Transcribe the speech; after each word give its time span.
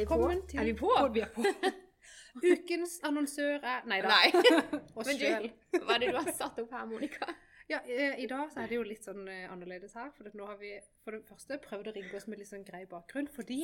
Velkommen 0.00 0.46
til 0.48 0.58
Er 0.58 0.64
vi 0.64 0.72
på? 0.74 0.90
Vi 1.14 1.20
er 1.20 1.28
på. 1.34 1.44
Ukens 2.50 3.00
annonsør 3.04 3.60
er 3.62 3.84
Nei 3.86 4.00
da. 4.02 4.08
Nei. 4.16 4.80
Oss 4.98 5.10
sjøl. 5.14 5.46
hva 5.76 5.94
er 5.94 6.02
det 6.02 6.08
du 6.10 6.18
har 6.18 6.30
satt 6.34 6.58
opp 6.62 6.72
her, 6.74 6.86
Monica? 6.88 7.28
Ja, 7.70 7.78
eh, 7.86 8.16
I 8.18 8.26
dag 8.26 8.50
så 8.50 8.64
er 8.64 8.70
det 8.70 8.78
jo 8.80 8.86
litt 8.86 9.06
sånn 9.06 9.28
eh, 9.30 9.44
annerledes 9.52 9.94
her. 9.94 10.10
For 10.16 10.26
nå 10.34 10.48
har 10.48 10.58
vi 10.58 10.72
for 11.04 11.14
det 11.14 11.22
første 11.28 11.60
prøvd 11.62 11.92
å 11.92 11.94
rigge 11.94 12.18
oss 12.18 12.26
med 12.26 12.42
litt 12.42 12.50
sånn 12.50 12.66
grei 12.66 12.82
bakgrunn. 12.90 13.30
Fordi 13.30 13.60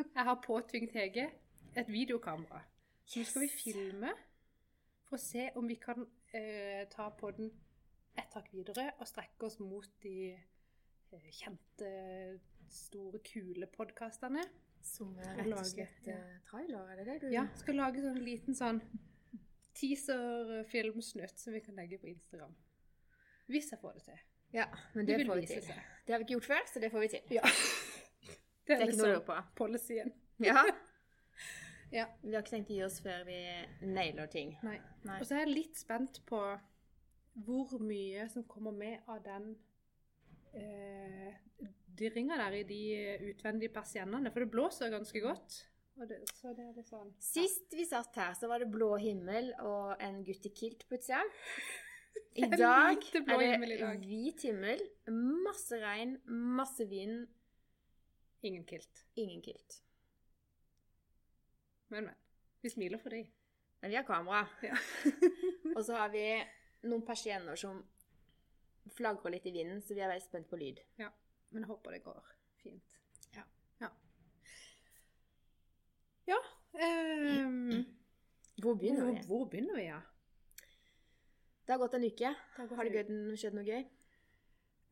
jeg 0.00 0.26
har 0.30 0.40
påtvingt 0.42 0.96
Hege 0.98 1.28
et 1.76 1.92
videokamera. 1.92 2.64
Så 3.06 3.22
nå 3.22 3.28
skal 3.30 3.46
vi 3.46 3.52
filme 3.54 4.10
for 5.08 5.16
å 5.18 5.22
se 5.22 5.50
om 5.58 5.66
vi 5.68 5.76
kan 5.80 6.06
eh, 6.34 6.84
ta 6.92 7.10
på 7.18 7.30
den 7.36 7.50
ett 8.16 8.34
hakk 8.36 8.48
videre 8.54 8.92
og 9.00 9.08
strekke 9.10 9.46
oss 9.48 9.58
mot 9.60 9.88
de 10.04 10.32
eh, 10.34 11.30
kjente, 11.34 11.90
store, 12.70 13.18
kule 13.26 13.66
podkastene. 13.74 14.44
Som 14.84 15.14
er 15.18 15.38
rett 15.40 15.54
og 15.56 15.64
slett 15.66 16.08
eh, 16.12 16.36
trailer, 16.48 16.90
er 16.92 17.00
det 17.00 17.06
det 17.08 17.18
du 17.22 17.32
Ja, 17.32 17.46
skal 17.56 17.78
lage 17.80 18.02
sånn 18.04 18.20
liten 18.24 18.56
sånn 18.58 18.82
teaser-filmsnutt 19.74 21.38
som 21.40 21.52
vi 21.56 21.60
kan 21.64 21.74
legge 21.78 21.98
på 21.98 22.06
Instagram. 22.10 22.52
Hvis 23.50 23.70
jeg 23.72 23.80
får 23.80 23.96
det 23.98 24.02
til. 24.08 24.20
Ja, 24.54 24.66
men 24.94 25.06
Det 25.06 25.18
det 25.18 25.26
får 25.26 25.40
vi 25.40 25.46
til. 25.50 25.62
seg. 25.62 25.80
Det 26.06 26.12
har 26.14 26.20
vi 26.20 26.24
ikke 26.28 26.36
gjort 26.36 26.50
før, 26.52 26.66
så 26.72 26.80
det 26.80 26.90
får 26.92 27.00
vi 27.00 27.08
til. 27.16 27.32
Ja. 27.38 27.42
Det 28.64 28.78
er 28.78 28.80
ikke 28.86 28.96
noe 28.96 29.04
å 29.04 29.08
lure 29.10 29.18
liksom 29.18 29.26
på. 29.28 29.34
policyen. 29.58 30.12
Ja. 30.40 30.62
Ja. 31.94 32.08
Vi 32.24 32.34
har 32.34 32.42
ikke 32.42 32.56
tenkt 32.56 32.72
å 32.72 32.78
gi 32.78 32.84
oss 32.86 33.00
før 33.04 33.22
vi 33.28 33.38
nailer 33.86 34.30
ting. 34.30 34.56
Nei. 34.66 34.78
Nei. 35.06 35.18
Og 35.20 35.28
så 35.28 35.36
er 35.36 35.44
jeg 35.44 35.54
litt 35.54 35.78
spent 35.78 36.20
på 36.26 36.40
hvor 37.46 37.76
mye 37.82 38.26
som 38.30 38.46
kommer 38.50 38.74
med 38.74 39.06
av 39.10 39.20
den 39.24 39.52
eh, 40.54 41.34
dirringa 41.98 42.38
der 42.40 42.58
i 42.60 42.64
de 42.66 42.82
utvendige 43.30 43.74
persiennene. 43.74 44.32
For 44.34 44.44
det 44.44 44.50
blåser 44.52 44.92
ganske 44.94 45.22
godt. 45.22 45.60
Det, 45.94 46.18
så 46.34 46.50
det 46.58 46.64
er 46.66 46.74
litt 46.74 46.88
sånn 46.90 47.12
Sist 47.22 47.70
vi 47.78 47.84
satt 47.86 48.16
her, 48.18 48.32
så 48.34 48.48
var 48.50 48.58
det 48.58 48.66
blå 48.74 48.96
himmel 48.98 49.52
og 49.62 49.92
en 50.02 50.24
gutt 50.26 50.48
i 50.48 50.50
kilt 50.50 50.82
på 50.88 50.98
utsida. 50.98 51.22
I 52.34 52.48
dag 52.50 52.98
er 52.98 53.42
det 53.62 53.92
hvit 54.02 54.42
himmel, 54.48 54.82
masse 55.46 55.78
regn, 55.78 56.16
masse 56.26 56.86
vind, 56.90 57.28
Ingen 58.44 58.66
kilt. 58.66 59.04
ingen 59.14 59.40
kilt. 59.40 59.78
Men, 61.88 62.04
men. 62.10 62.14
Vi 62.64 62.70
smiler 62.72 62.98
for 62.98 63.12
dem. 63.12 63.26
Men 63.80 63.90
vi 63.90 63.96
har 63.96 64.06
kamera. 64.08 64.46
Ja. 64.62 64.76
Og 65.76 65.82
så 65.84 65.98
har 66.00 66.08
vi 66.14 66.24
noen 66.88 67.04
persienner 67.04 67.58
som 67.60 67.82
flagrer 68.94 69.36
litt 69.36 69.46
i 69.48 69.52
vinden, 69.52 69.82
så 69.82 69.96
vi 69.96 70.02
er 70.04 70.10
veldig 70.12 70.24
spent 70.24 70.48
på 70.50 70.60
lyd. 70.60 70.80
ja. 71.00 71.10
Men 71.54 71.62
jeg 71.62 71.70
håper 71.70 71.94
det 71.94 72.00
går 72.02 72.30
fint. 72.58 72.96
Ja. 73.36 73.44
Ja. 73.80 73.90
Ja 76.26 76.38
um, 77.46 77.84
Hvor 78.58 78.74
begynner 78.74 79.04
hvor, 79.04 79.12
vi? 79.12 79.26
hvor 79.28 79.44
begynner 79.52 79.76
vi, 79.78 79.84
ja? 79.86 80.00
Det 81.66 81.72
har 81.72 81.78
gått 81.78 81.94
en 81.94 82.04
uke. 82.04 82.34
har 82.56 82.90
det 82.90 83.04
skjedd 83.38 83.54
noe 83.54 83.64
gøy? 83.64 83.84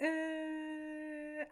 Eh, 0.06 1.02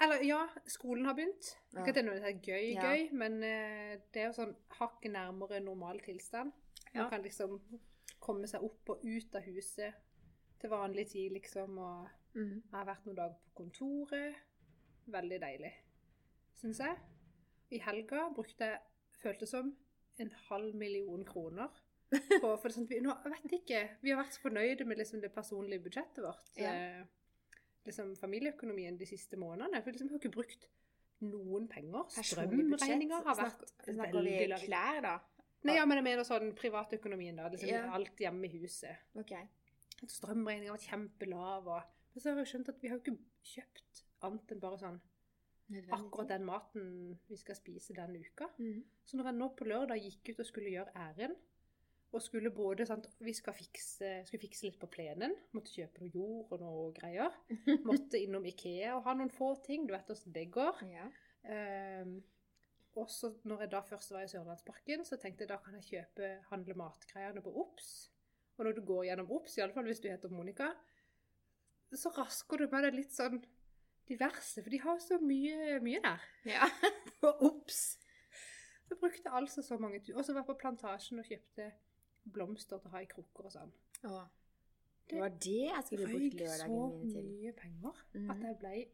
eller 0.01 0.23
ja, 0.25 0.41
skolen 0.67 1.07
har 1.09 1.17
begynt. 1.19 1.53
Ja. 1.73 1.81
Ikke 1.81 1.93
at 1.93 1.99
det 1.99 2.03
er 2.03 2.09
noe 2.09 2.33
gøy, 2.45 2.67
Ja. 2.75 2.91
gøy, 2.91 3.07
men 3.13 3.43
eh, 3.47 3.99
det 4.13 4.23
er 4.23 4.29
jo 4.29 4.37
sånn 4.37 4.55
hakket 4.79 5.13
nærmere 5.15 5.61
normal 5.65 6.01
tilstand. 6.05 6.53
Ja. 6.93 7.03
Man 7.03 7.11
kan 7.11 7.23
liksom 7.23 7.59
komme 8.21 8.49
seg 8.51 8.65
opp 8.67 8.95
og 8.95 9.05
ut 9.05 9.37
av 9.37 9.47
huset 9.47 9.95
til 10.61 10.73
vanlig 10.73 11.07
tid, 11.13 11.33
liksom. 11.33 11.79
Og 11.79 12.09
mm. 12.35 12.57
jeg 12.57 12.77
har 12.77 12.89
vært 12.89 13.07
noen 13.07 13.21
dager 13.21 13.39
på 13.45 13.63
kontoret. 13.63 14.41
Veldig 15.11 15.39
deilig, 15.43 15.73
syns 16.61 16.83
jeg. 16.85 16.99
I 17.71 17.79
helga 17.83 18.29
brukte 18.35 18.67
jeg, 18.67 18.83
føltes 19.21 19.53
som, 19.53 19.73
en 20.21 20.31
halv 20.49 20.75
million 20.77 21.25
kroner. 21.25 21.71
På, 22.43 22.57
for 22.59 22.67
det 22.67 22.75
sånn, 22.75 22.89
vi, 22.91 22.99
nå, 23.05 23.15
vet 23.31 23.53
ikke, 23.61 23.81
vi 24.03 24.11
har 24.11 24.19
vært 24.19 24.35
så 24.35 24.43
fornøyde 24.43 24.87
med 24.89 24.99
liksom, 24.99 25.21
det 25.23 25.31
personlige 25.35 25.85
budsjettet 25.85 26.25
vårt. 26.25 26.51
Ja. 26.59 26.73
Eh, 26.75 27.20
liksom 27.87 28.15
familieøkonomien 28.17 28.99
de 29.01 29.07
siste 29.09 29.37
månedene. 29.41 29.83
For 29.83 29.91
liksom, 29.95 30.09
vi 30.09 30.15
har 30.17 30.23
ikke 30.23 30.35
brukt 30.37 30.69
noen 31.21 31.69
penger. 31.69 32.07
Strømregninger 32.23 33.25
har 33.27 33.37
vært 33.37 33.65
Snak- 33.67 33.95
Snakker 33.95 34.25
vi 34.25 34.67
klær, 34.67 35.01
da? 35.03 35.15
Nei, 35.69 35.75
ja, 35.77 35.85
men 35.85 35.99
jeg 36.01 36.05
mener 36.05 36.25
sånn 36.25 36.55
privatøkonomien, 36.57 37.37
da. 37.37 37.49
Liksom, 37.53 37.69
Ja. 37.69 37.91
Alt 37.93 38.17
hjemme 38.17 38.47
i 38.49 38.59
huset. 38.63 38.97
Okay. 39.15 39.47
Strømregningen 40.07 40.71
har 40.71 40.79
vært 40.79 40.89
kjempelav. 40.89 41.67
Og, 41.69 41.83
men 42.15 42.23
så 42.23 42.31
har 42.31 42.39
jeg 42.41 42.47
skjønt 42.55 42.69
at 42.73 42.81
vi 42.81 42.89
har 42.89 42.97
jo 42.99 43.03
ikke 43.05 43.19
kjøpt 43.45 44.05
annet 44.23 44.53
enn 44.53 44.61
bare 44.61 44.79
sånn 44.81 45.01
akkurat 45.95 46.29
den 46.29 46.45
maten 46.45 47.19
vi 47.29 47.37
skal 47.37 47.55
spise 47.55 47.95
denne 47.95 48.19
uka. 48.19 48.49
Mm. 48.59 48.83
Så 49.07 49.17
når 49.17 49.25
jeg 49.31 49.35
nå 49.39 49.49
på 49.55 49.65
lørdag 49.69 50.01
gikk 50.03 50.33
ut 50.33 50.41
og 50.41 50.47
skulle 50.47 50.73
gjøre 50.73 50.95
ærend, 50.97 51.37
og 52.11 52.23
skulle 52.25 52.51
både 52.51 52.87
sant, 52.89 53.07
Vi 53.23 53.33
skal 53.37 53.55
fikse, 53.55 54.09
skulle 54.27 54.43
fikse 54.43 54.67
litt 54.67 54.81
på 54.81 54.89
plenen. 54.91 55.35
Måtte 55.55 55.73
kjøpe 55.77 56.03
noe 56.03 56.11
jord 56.15 56.55
og 56.57 56.63
noe 56.65 56.89
greier. 56.97 57.37
Måtte 57.89 58.19
innom 58.19 58.47
Ikea 58.51 58.97
og 58.97 59.05
ha 59.07 59.15
noen 59.15 59.31
få 59.31 59.53
ting. 59.67 59.87
Du 59.87 59.95
vet 59.95 60.11
åssen 60.11 60.35
det 60.35 60.49
går. 60.55 60.83
Ja. 60.91 61.07
Um, 61.47 62.17
og 62.99 63.07
så 63.15 63.31
når 63.47 63.65
jeg 63.65 63.73
da 63.77 63.83
først 63.87 64.11
var 64.11 64.27
i 64.27 64.31
Sørlandsparken, 64.33 65.07
så 65.07 65.21
tenkte 65.23 65.47
jeg 65.47 65.53
da 65.53 65.61
kan 65.63 65.77
jeg 65.79 65.87
kjøpe 65.87 66.33
handle 66.51 66.75
matgreiene 66.81 67.43
på 67.45 67.55
Ops. 67.63 68.11
Og 68.59 68.67
når 68.67 68.77
du 68.77 68.83
går 68.85 69.07
gjennom 69.07 69.31
Ops, 69.39 69.57
iallfall 69.61 69.87
hvis 69.87 70.03
du 70.03 70.11
heter 70.11 70.35
Monica, 70.35 70.73
så 71.95 72.11
rasker 72.19 72.59
du 72.59 72.67
med 72.71 72.85
deg 72.87 72.99
litt 72.99 73.15
sånn 73.15 73.39
diverse, 74.11 74.59
for 74.59 74.75
de 74.75 74.83
har 74.83 74.99
så 75.03 75.19
mye, 75.23 75.79
mye 75.85 76.03
der. 76.03 76.27
ja. 76.57 76.67
På 77.23 77.31
Ops! 77.47 78.01
Jeg 78.91 78.99
brukte 78.99 79.31
altså 79.31 79.63
så 79.63 79.79
mange 79.79 80.01
turer. 80.03 80.19
Og 80.19 80.27
så 80.27 80.35
var 80.35 80.43
jeg 80.43 80.49
på 80.51 80.59
Plantasjen 80.59 81.23
og 81.23 81.29
kjøpte 81.29 81.69
blomster 82.25 82.79
til 82.79 82.89
å 82.91 82.95
ha 82.95 83.01
i 83.03 83.07
krukker 83.11 83.45
og 83.49 83.53
sånn. 83.53 83.73
Å, 84.05 84.21
Det 85.11 85.19
var 85.21 85.29
det 85.43 85.57
jeg 85.67 85.85
skulle 85.87 86.07
brukt 86.07 86.33
så 86.37 86.45
lørdagen 86.45 86.99
min 87.01 87.13
til. 87.15 87.25
mye 87.31 87.53
penger 87.53 87.95
Mhm. 88.15 88.31
at 88.31 88.43
jeg 88.47 88.59
ble 88.61 88.87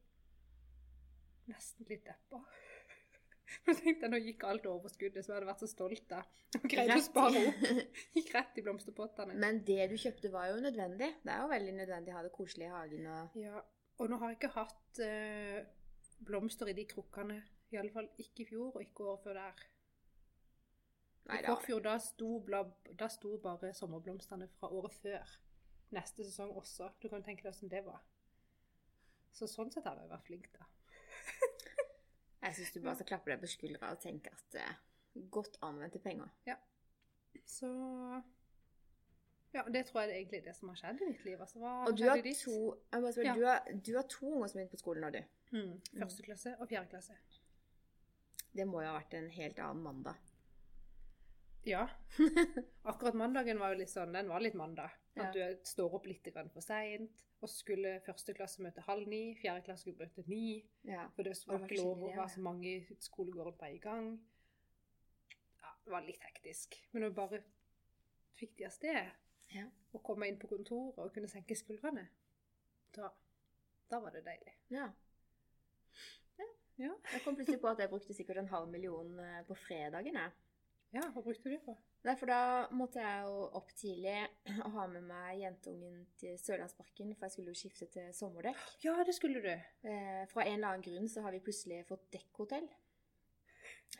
nesten 1.49 1.87
litt 1.91 2.05
deppa. 2.07 2.41
Men 3.67 3.77
tenkte 3.79 4.03
jeg, 4.07 4.11
nå 4.11 4.19
gikk 4.19 4.45
alt 4.49 4.65
overskuddet 4.67 5.23
som 5.25 5.33
jeg 5.33 5.39
hadde 5.41 5.49
vært 5.53 5.63
så 5.63 5.69
stolt 5.71 6.13
av. 6.17 6.25
Greide 6.67 6.97
å 6.99 7.03
spare 7.05 7.43
opp. 7.49 7.61
Gikk 8.17 8.33
rett 8.35 8.59
i 8.59 8.65
blomsterpottene. 8.67 9.37
Men 9.39 9.61
det 9.69 9.87
du 9.93 9.97
kjøpte 10.01 10.31
var 10.33 10.49
jo 10.51 10.57
nødvendig. 10.65 11.13
Det 11.23 11.33
er 11.33 11.43
jo 11.45 11.49
veldig 11.53 11.75
nødvendig 11.79 12.13
å 12.13 12.17
ha 12.19 12.23
det 12.27 12.33
koselig 12.35 12.67
i 12.67 12.73
hagen 12.75 13.07
og 13.07 13.37
Ja, 13.39 13.63
og 13.99 14.11
nå 14.11 14.19
har 14.19 14.33
jeg 14.33 14.41
ikke 14.41 14.53
hatt 14.57 14.99
eh, 15.07 15.61
blomster 16.27 16.69
i 16.73 16.75
de 16.77 16.85
krukkene. 16.91 17.39
I 17.73 17.79
alle 17.81 17.91
fall 17.95 18.09
ikke 18.23 18.43
i 18.45 18.49
fjor, 18.51 18.75
og 18.77 18.83
ikke 18.83 19.07
året 19.13 19.23
før 19.25 19.39
der. 19.41 19.65
Nei 21.27 21.41
I 21.43 21.47
forfjor, 21.47 21.81
da 21.83 21.97
sto, 21.99 22.29
da 22.99 23.09
sto 23.11 23.33
bare 23.43 23.73
sommerblomstene 23.75 24.47
fra 24.61 24.71
året 24.71 24.95
før. 25.03 25.33
Neste 25.97 26.25
sesong 26.27 26.53
også. 26.59 26.93
Du 27.03 27.09
kan 27.11 27.25
tenke 27.27 27.43
deg 27.43 27.53
hvordan 27.55 27.73
det 27.73 27.83
var. 27.87 28.01
Så 29.35 29.49
sånn 29.51 29.73
sett 29.75 29.85
har 29.85 29.99
jeg 30.01 30.11
vært 30.11 30.27
flink, 30.27 30.47
da. 30.55 30.67
Jeg 32.47 32.55
syns 32.55 32.73
du 32.73 32.81
bare 32.85 32.95
skal 32.95 33.09
klappe 33.11 33.33
deg 33.33 33.41
på 33.43 33.49
skuldra 33.51 33.89
og 33.91 33.99
tenke 34.01 34.31
at 34.31 34.57
eh, 34.61 34.75
godt 35.35 35.59
anvendte 35.67 35.99
penger. 35.99 36.31
Så 37.47 37.69
Ja, 39.55 39.63
det 39.73 39.87
tror 39.89 40.03
jeg 40.03 40.09
det 40.09 40.15
er 40.15 40.21
egentlig 40.21 40.43
det 40.45 40.55
som 40.57 40.69
har 40.71 40.79
skjedd 40.79 41.03
i 41.03 41.09
mitt 41.11 41.25
liv. 41.25 41.41
Altså, 41.41 41.59
Og 41.59 41.97
du 41.99 42.05
har 42.05 42.21
to, 42.23 42.57
spørre, 42.93 43.25
Ja. 43.25 43.35
du 43.35 43.45
har, 43.47 43.73
du 43.87 43.93
har 43.97 44.07
to 44.13 44.31
unger 44.31 44.47
som 44.53 44.59
begynner 44.61 44.71
på 44.71 44.81
skolen 44.83 45.03
nå, 45.07 45.11
du. 45.11 45.23
Mm, 45.57 45.75
første 46.03 46.23
klasse 46.27 46.55
og 46.61 46.69
fjerde 46.69 46.91
klasse. 46.93 47.17
Det 48.57 48.67
må 48.69 48.81
jo 48.83 48.89
ha 48.93 48.99
vært 48.99 49.15
en 49.19 49.31
helt 49.31 49.59
annen 49.59 49.83
mandag. 49.83 50.26
Ja. 51.67 51.89
Akkurat 52.91 53.17
mandagen 53.19 53.59
var 53.59 53.73
jo 53.75 53.81
litt 53.81 53.91
sånn, 53.91 54.13
den 54.15 54.29
var 54.31 54.43
litt 54.45 54.55
mandag. 54.59 54.93
At 55.17 55.33
du 55.35 55.41
står 55.67 55.95
opp 55.97 56.07
litt 56.07 56.27
grann 56.31 56.51
for 56.53 56.63
seint. 56.65 57.23
Og 57.45 57.51
skulle 57.53 57.97
første 58.07 58.33
klasse 58.37 58.63
møte 58.65 58.85
halv 58.87 59.09
ni, 59.11 59.35
fjerde 59.41 59.65
klasse 59.67 59.85
skulle 59.85 60.07
møte 60.07 60.25
ni. 60.31 60.63
Ja. 60.89 61.09
For 61.17 61.27
det 61.27 61.35
var 61.49 61.65
ikke 61.67 61.81
lov 61.83 62.05
å 62.07 62.11
ha 62.13 62.21
være 62.23 62.35
så 62.37 62.45
mange 62.45 62.71
i 62.79 62.97
skolegården 63.05 63.59
på 63.61 63.69
en 63.69 63.81
gang. 63.83 64.11
Ja, 65.61 65.73
det 65.85 65.93
var 65.97 66.07
litt 66.07 66.23
hektisk. 66.25 66.79
Men 66.93 67.05
når 67.05 67.13
vi 67.13 67.19
bare 67.21 67.43
fikk 68.41 68.57
de 68.61 68.69
av 68.69 68.77
sted, 68.77 69.11
Ja. 69.55 69.67
og 69.95 70.03
komme 70.03 70.27
inn 70.29 70.39
på 70.39 70.49
kontoret 70.51 70.99
og 70.99 71.13
kunne 71.15 71.29
senke 71.31 71.55
skuldrene, 71.57 72.07
da, 72.97 73.11
da 73.91 74.01
var 74.01 74.15
det 74.17 74.25
deilig. 74.27 74.55
ja. 74.71 74.89
Ja. 76.77 76.91
Jeg 77.09 77.23
kom 77.25 77.37
plutselig 77.39 77.61
på 77.63 77.71
at 77.71 77.79
jeg 77.81 77.89
brukte 77.89 78.13
sikkert 78.13 78.37
en 78.43 78.51
halv 78.53 78.69
million 78.69 79.15
eh, 79.19 79.39
på 79.49 79.55
fredagen. 79.57 80.19
Jeg. 80.21 80.33
Ja, 80.95 81.03
hva 81.13 81.23
brukte 81.23 81.49
du 81.49 81.55
det 81.55 81.63
på? 81.65 81.75
Nei, 82.07 82.15
for 82.17 82.31
da 82.31 82.39
måtte 82.77 83.03
jeg 83.03 83.27
jo 83.27 83.41
opp 83.59 83.73
tidlig 83.77 84.17
og 84.65 84.71
ha 84.77 84.87
med 84.93 85.07
meg 85.09 85.41
jentungen 85.43 86.05
til 86.21 86.37
Sørlandsparken, 86.41 87.15
for 87.17 87.27
jeg 87.27 87.35
skulle 87.37 87.55
jo 87.55 87.61
skifte 87.61 87.89
til 87.93 88.13
sommerdekk. 88.15 88.63
Ja, 88.85 88.95
det 89.07 89.17
skulle 89.19 89.43
du. 89.45 89.51
Eh, 89.51 90.23
fra 90.31 90.47
en 90.47 90.59
eller 90.61 90.77
annen 90.77 90.87
grunn 90.87 91.11
så 91.11 91.25
har 91.27 91.35
vi 91.35 91.43
plutselig 91.45 91.83
fått 91.89 92.07
dekkhotell. 92.15 92.69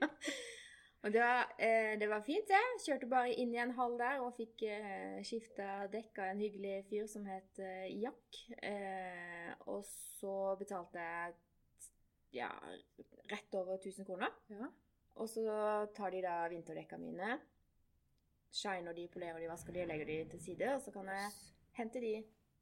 Og 1.02 1.10
det 1.10 1.22
var, 1.24 1.48
eh, 1.58 1.96
det 1.98 2.08
var 2.12 2.22
fint, 2.22 2.46
det. 2.50 2.60
Kjørte 2.84 3.08
bare 3.10 3.32
inn 3.42 3.56
i 3.56 3.62
en 3.62 3.72
hall 3.74 3.96
der 3.98 4.20
og 4.22 4.36
fikk 4.38 4.62
eh, 4.70 5.18
skifta 5.26 5.88
dekk 5.90 6.20
av 6.22 6.28
en 6.30 6.44
hyggelig 6.44 6.76
fyr 6.92 7.08
som 7.10 7.26
het 7.26 7.62
eh, 7.62 7.88
Jack. 8.04 8.42
Eh, 8.62 9.50
og 9.66 9.82
så 9.90 10.36
betalte 10.60 11.02
jeg 11.02 11.34
ja, 12.34 12.50
rett 13.32 13.56
over 13.56 13.78
1000 13.78 14.06
kroner. 14.06 14.30
Ja. 14.50 14.68
Og 15.16 15.30
så 15.30 15.44
tar 15.96 16.10
de 16.14 16.22
da 16.24 16.36
vinterdekka 16.50 16.98
mine, 16.98 17.40
shiner 18.52 18.94
de, 18.96 19.08
polerer 19.12 19.40
de, 19.40 19.48
vasker 19.52 19.74
de 19.76 19.86
legger 19.86 20.06
de 20.08 20.18
til 20.32 20.42
side. 20.44 20.70
Og 20.76 20.82
så 20.82 20.92
kan 20.96 21.08
jeg 21.12 21.32
hente 21.80 22.00
de 22.04 22.14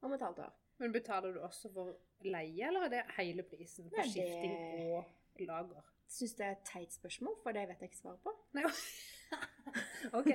om 0.01 0.13
et 0.13 0.21
halvt 0.21 0.39
år. 0.39 0.55
Men 0.79 0.91
betaler 0.95 1.33
du 1.35 1.39
også 1.43 1.69
for 1.73 1.95
leie, 2.23 2.67
eller 2.67 2.85
er 2.87 2.89
det 2.93 3.03
hele 3.17 3.43
prisen 3.43 3.89
for 3.89 3.97
Nei, 3.97 4.05
det- 4.05 4.13
skifting 4.13 4.53
og 4.97 5.05
lager? 5.39 5.81
Syns 6.09 6.33
det 6.39 6.45
er 6.45 6.51
et 6.55 6.63
teit 6.65 6.93
spørsmål, 6.93 7.35
for 7.43 7.51
det 7.53 7.67
vet 7.69 7.81
jeg 7.83 7.89
ikke 7.91 7.97
svaret 8.01 8.21
på. 8.23 8.31
Nei, 8.57 8.63
OK. 10.17 10.29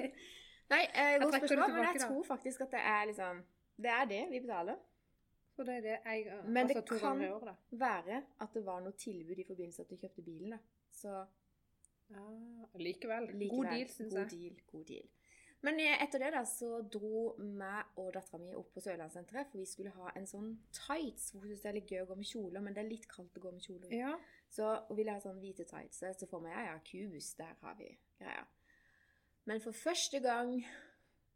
Nei, 0.70 0.82
eh, 0.94 1.16
godt 1.20 1.34
spørsmål, 1.34 1.48
tilbake, 1.48 1.72
men 1.72 1.82
jeg 1.88 2.00
da. 2.00 2.06
tror 2.06 2.22
faktisk 2.28 2.60
at 2.60 2.70
det 2.70 2.80
er 2.80 3.04
liksom 3.10 3.40
Det 3.76 3.90
er 3.90 4.04
det 4.04 4.20
vi 4.30 4.40
betaler. 4.40 4.76
Så 5.56 5.62
det 5.64 5.74
er 5.76 5.80
det 5.80 5.98
jeg 6.04 6.42
Men 6.46 6.66
det 6.68 6.76
altså 6.76 6.86
to 6.88 6.98
kan- 6.98 7.20
da. 7.44 7.54
Være 7.70 8.22
at 8.40 8.54
det 8.54 8.64
var 8.66 8.80
noe 8.80 8.92
tilbud 8.92 9.38
i 9.38 9.44
forbindelse 9.44 9.78
med 9.82 9.86
at 9.86 9.90
du 9.90 9.96
kjøpte 10.06 10.22
bilen. 10.22 10.50
da. 10.50 10.58
Så 10.92 11.26
Ah, 12.10 12.78
likevel. 12.78 13.26
likevel, 13.32 13.48
God 13.50 13.64
deal, 13.64 13.88
syns 13.88 14.12
god 14.14 14.20
jeg. 14.20 14.30
Deal, 14.30 14.56
god 14.72 14.84
deal. 14.84 15.06
Men 15.62 15.78
eh, 15.80 16.02
etter 16.04 16.18
det 16.20 16.32
da, 16.34 16.42
så 16.44 16.82
dro 16.92 17.36
meg 17.38 17.84
og 17.96 18.10
dattera 18.12 18.38
mi 18.42 18.52
opp 18.54 18.74
på 18.74 18.80
Sørlandssenteret, 18.84 19.46
for 19.50 19.58
vi 19.58 19.64
skulle 19.64 19.90
ha 19.96 20.10
en 20.16 20.26
sånn 20.26 20.50
tights. 20.72 21.30
For 21.32 21.38
hun 21.40 21.48
syns 21.48 21.62
det 21.62 21.70
er 21.70 21.78
litt 21.78 21.88
gøy 21.90 22.02
å 22.02 22.06
gå 22.10 22.16
med 22.16 22.26
kjoler, 22.28 22.60
men 22.60 22.74
det 22.74 22.84
er 22.84 22.88
litt 22.90 23.08
kaldt 23.08 23.38
å 23.38 23.40
gå 23.40 23.52
med 23.52 23.62
kjoler. 23.64 23.94
Ja. 23.96 24.18
Så 24.50 24.68
hun 24.88 24.96
ville 24.98 25.12
ha 25.12 25.20
sånn 25.24 25.40
hvite 25.40 25.64
tights. 25.64 25.98
Så 26.02 26.06
får 26.12 26.18
så 26.20 26.28
for 26.28 26.40
meg 26.44 26.52
ja, 26.52 26.64
ja, 26.72 26.78
kubus, 26.84 27.34
der 27.38 27.54
har 27.62 27.74
vi 27.78 27.88
greia. 28.20 28.44
Men 29.46 29.60
for 29.60 29.72
første 29.72 30.20
gang 30.20 30.64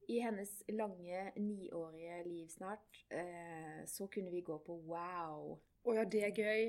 i 0.09 0.21
hennes 0.25 0.51
lange, 0.73 1.33
niårige 1.37 2.23
liv 2.27 2.47
snart, 2.53 3.03
eh, 3.13 3.83
så 3.87 4.07
kunne 4.09 4.31
vi 4.33 4.41
gå 4.47 4.57
på 4.65 4.77
wow. 4.89 5.57
Å 5.85 5.95
ja, 5.97 6.05
det 6.09 6.23
er 6.29 6.33
gøy. 6.37 6.63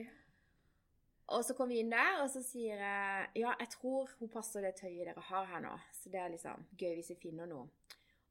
Og 1.29 1.43
så 1.45 1.53
kom 1.53 1.69
vi 1.69 1.77
inn 1.83 1.91
der, 1.93 2.23
og 2.23 2.29
så 2.33 2.41
sier 2.43 2.79
jeg 2.81 3.27
ja, 3.43 3.51
jeg 3.61 3.69
tror 3.75 4.09
hun 4.19 4.31
passer 4.33 4.65
det 4.65 4.73
tøyet 4.79 5.05
dere 5.05 5.21
har 5.29 5.45
her 5.51 5.61
nå. 5.61 5.75
Så 5.93 6.09
det 6.11 6.19
er 6.23 6.31
liksom 6.33 6.65
gøy 6.79 6.95
hvis 6.97 7.11
vi 7.13 7.19
finner 7.27 7.49
noe. 7.49 7.67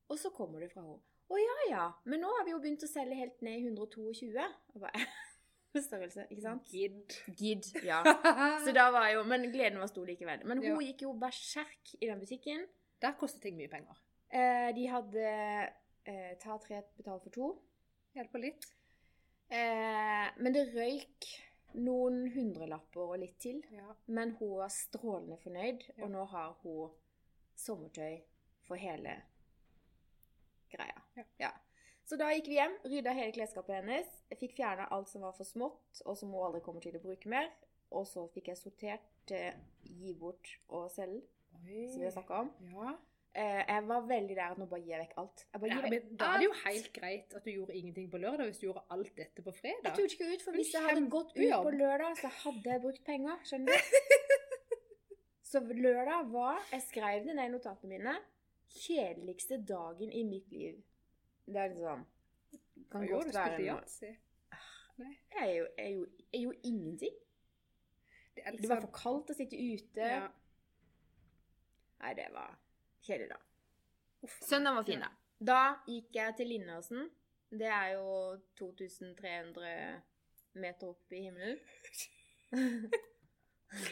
Og 0.08 0.18
så 0.18 0.32
kommer 0.34 0.64
det 0.64 0.72
fra 0.72 0.82
henne. 0.82 0.98
Å 1.28 1.36
ja 1.38 1.56
ja, 1.68 1.86
men 2.08 2.22
nå 2.24 2.28
har 2.38 2.46
vi 2.46 2.54
jo 2.54 2.60
begynt 2.62 2.84
å 2.86 2.88
selge 2.88 3.18
helt 3.18 3.42
ned 3.44 3.60
i 3.60 3.66
122. 3.68 4.46
Og 4.74 4.82
bare, 4.82 5.04
Størrelse, 5.88 6.24
ikke 6.32 6.42
sant? 6.42 6.70
Gidd. 6.72 7.14
Gidd, 7.38 7.66
ja. 7.86 8.00
Så 8.64 8.72
da 8.74 8.88
var 8.90 9.10
jo, 9.12 9.20
Men 9.28 9.44
gleden 9.52 9.78
var 9.78 9.90
stor 9.92 10.08
likevel. 10.08 10.42
Men 10.48 10.58
hun 10.64 10.72
Ja. 10.72 10.78
gikk 10.88 11.04
jo 11.06 11.12
berserk 11.20 11.92
i 12.00 12.08
den 12.08 12.18
butikken. 12.18 12.64
Der 13.04 13.14
koster 13.20 13.44
ting 13.44 13.56
mye 13.60 13.70
penger. 13.70 14.00
Eh, 14.30 14.70
de 14.76 14.86
hadde 14.92 15.26
eh, 16.04 16.32
ta 16.42 16.58
tre, 16.60 16.82
betal 16.96 17.20
for 17.24 17.30
to. 17.34 17.50
Helt 18.14 18.32
på 18.32 18.40
litt. 18.42 18.66
Eh, 19.48 20.26
men 20.36 20.52
det 20.52 20.66
røyk 20.74 21.28
noen 21.78 22.26
hundrelapper 22.34 23.14
og 23.14 23.18
litt 23.22 23.38
til. 23.40 23.62
Ja. 23.72 23.94
Men 24.06 24.34
hun 24.40 24.56
var 24.60 24.72
strålende 24.72 25.38
fornøyd, 25.42 25.84
Ja. 25.96 26.04
og 26.04 26.10
nå 26.12 26.24
har 26.32 26.56
hun 26.62 26.90
sommertøy 27.58 28.20
for 28.68 28.76
hele 28.76 29.16
greia. 30.72 31.00
Ja. 31.40 31.50
Så 32.08 32.16
da 32.16 32.30
gikk 32.32 32.46
vi 32.48 32.56
hjem, 32.56 32.76
rydda 32.88 33.12
hele 33.16 33.32
klesskapet 33.36 33.82
hennes, 33.82 34.06
fikk 34.40 34.54
fjerna 34.56 34.86
alt 34.94 35.08
som 35.10 35.22
var 35.26 35.34
for 35.36 35.44
smått, 35.44 36.00
og 36.06 36.16
som 36.16 36.30
hun 36.32 36.44
aldri 36.46 36.62
kommer 36.64 36.80
til 36.84 36.96
å 36.96 37.02
bruke 37.02 37.28
mer. 37.28 37.50
Og 37.92 38.06
så 38.08 38.26
fikk 38.32 38.48
jeg 38.52 38.60
sortert 38.60 39.32
eh, 39.32 39.56
gi 39.84 40.14
bort 40.16 40.48
og 40.68 40.90
selge, 40.92 41.22
som 41.58 42.00
vi 42.00 42.04
har 42.06 42.12
snakka 42.16 42.42
om. 42.44 42.50
Ja. 42.72 42.94
Eh, 43.36 43.60
jeg 43.68 43.82
var 43.86 44.06
veldig 44.08 44.34
der 44.36 44.54
at 44.54 44.58
nå 44.58 44.66
bare 44.66 44.80
gir 44.80 44.94
jeg 44.94 45.02
vekk 45.04 45.18
alt. 45.20 45.42
Jeg 45.52 45.60
bare 45.62 45.70
ja, 45.70 45.80
men 45.92 46.16
da 46.18 46.28
er 46.32 46.40
det 46.40 46.46
jo 46.48 46.54
helt 46.64 46.88
greit 46.96 47.34
at 47.38 47.44
du 47.44 47.50
gjorde 47.52 47.76
ingenting 47.76 48.08
på 48.10 48.20
lørdag 48.22 48.48
hvis 48.48 48.58
du 48.62 48.66
gjorde 48.66 48.82
alt 48.94 49.12
dette 49.20 49.44
på 49.44 49.52
fredag. 49.54 49.84
Jeg 49.84 49.94
turte 49.98 50.16
ikke 50.16 50.30
ut, 50.32 50.44
for 50.46 50.58
hvis 50.58 50.72
jeg 50.74 50.86
hadde 50.86 51.04
gått 51.12 51.34
ut 51.36 51.54
på 51.68 51.74
lørdag, 51.76 52.16
så 52.22 52.30
hadde 52.42 52.72
jeg 52.72 52.82
brukt 52.86 53.04
penger. 53.06 53.44
Skjønner 53.44 53.72
du? 53.72 53.98
Så 55.48 55.62
lørdag 55.64 56.26
var 56.28 56.58
Jeg 56.74 56.82
skrev 56.84 57.24
det 57.24 57.34
ned 57.38 57.46
i 57.48 57.52
notatene 57.54 57.88
mine. 57.94 58.14
Kjedeligste 58.68 59.56
dagen 59.64 60.10
i 60.12 60.24
mitt 60.28 60.50
liv. 60.52 60.82
Det 61.48 61.56
er 61.62 61.70
liksom 61.72 62.02
Kan 62.92 63.06
Hva 63.06 63.14
godt 63.14 63.34
være 63.34 63.62
noe. 63.64 64.10
Jeg 64.98 65.44
er 65.46 65.54
jo, 65.54 65.64
jeg 65.78 65.86
er 65.86 65.90
jo, 65.94 66.04
jeg 66.18 66.40
er 66.40 66.42
jo 66.42 66.52
ingenting. 66.64 67.16
Det, 68.34 68.42
er 68.44 68.50
liksom... 68.50 68.62
Det 68.62 68.68
var 68.68 68.80
sånn- 68.82 68.86
for 68.88 68.96
kaldt 68.98 69.30
å 69.32 69.36
sitte 69.38 69.56
ute. 69.56 70.10
Ja. 70.12 70.26
Nei, 72.02 72.12
det 72.18 72.28
var 72.34 72.58
kjedelig, 73.08 73.30
da. 73.32 73.38
Uff. 74.26 74.38
Søndag 74.48 74.74
var 74.78 74.84
fin, 74.88 75.00
da. 75.04 75.10
Da 75.40 75.58
gikk 75.88 76.14
jeg 76.18 76.36
til 76.40 76.48
Lindåsen. 76.52 77.04
Det 77.50 77.68
er 77.72 77.92
jo 77.96 78.36
2300 78.58 80.02
meter 80.58 80.90
opp 80.90 81.12
i 81.16 81.22
himmelen. 81.28 81.60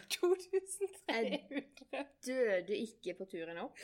2300. 0.09 2.05
Døde 2.27 2.77
ikke 2.81 3.15
på 3.19 3.27
turen 3.29 3.59
opp. 3.61 3.77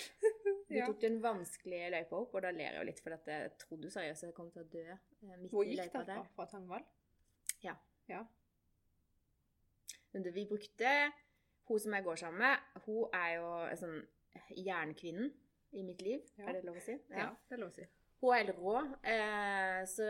Vi 0.68 0.78
Ja. 0.78 0.86
tok 0.88 1.00
den 1.02 1.18
vanskelige 1.22 1.90
løypa 1.92 2.16
opp, 2.16 2.34
og 2.34 2.42
da 2.42 2.50
ler 2.50 2.70
jeg 2.72 2.78
jo 2.78 2.84
litt, 2.88 3.00
for 3.04 3.12
at 3.12 3.26
jeg 3.28 3.50
trodde 3.58 3.90
seriøst 3.92 4.22
jeg 4.24 4.34
kom 4.34 4.50
til 4.50 4.62
å 4.62 4.68
dø 4.72 4.84
eh, 4.88 5.36
midt 5.38 5.50
Hvor 5.52 5.64
i 5.66 5.74
gikk 5.76 5.92
der. 5.92 5.92
det 5.92 5.98
gikk 5.98 6.06
der. 6.06 6.30
Fra 6.36 6.46
Tangvall? 6.46 6.84
Ja. 7.62 7.74
Ja. 8.08 8.22
Men 10.12 10.22
det 10.24 10.34
vi 10.34 10.46
brukte 10.46 11.12
Hun 11.68 11.78
som 11.78 11.92
jeg 11.94 12.04
går 12.04 12.16
sammen 12.16 12.38
med, 12.38 12.58
hun 12.86 13.08
er 13.14 13.34
jo 13.36 13.50
en 13.70 13.76
sånn 13.78 14.00
jernkvinnen 14.56 15.32
i 15.72 15.82
mitt 15.86 16.02
liv. 16.04 16.24
Ja. 16.36 16.48
Er 16.48 16.58
det 16.58 16.66
lov 16.68 16.78
å 16.80 16.84
si? 16.84 16.98
ja. 17.10 17.30
Det 17.48 17.56
er 17.56 17.62
lov 17.62 17.72
å 17.72 17.76
si. 17.76 17.86
Hun 18.22 18.34
er 18.34 18.44
helt 18.44 18.58
rå, 18.58 18.74
eh, 19.10 19.80
så 19.90 20.06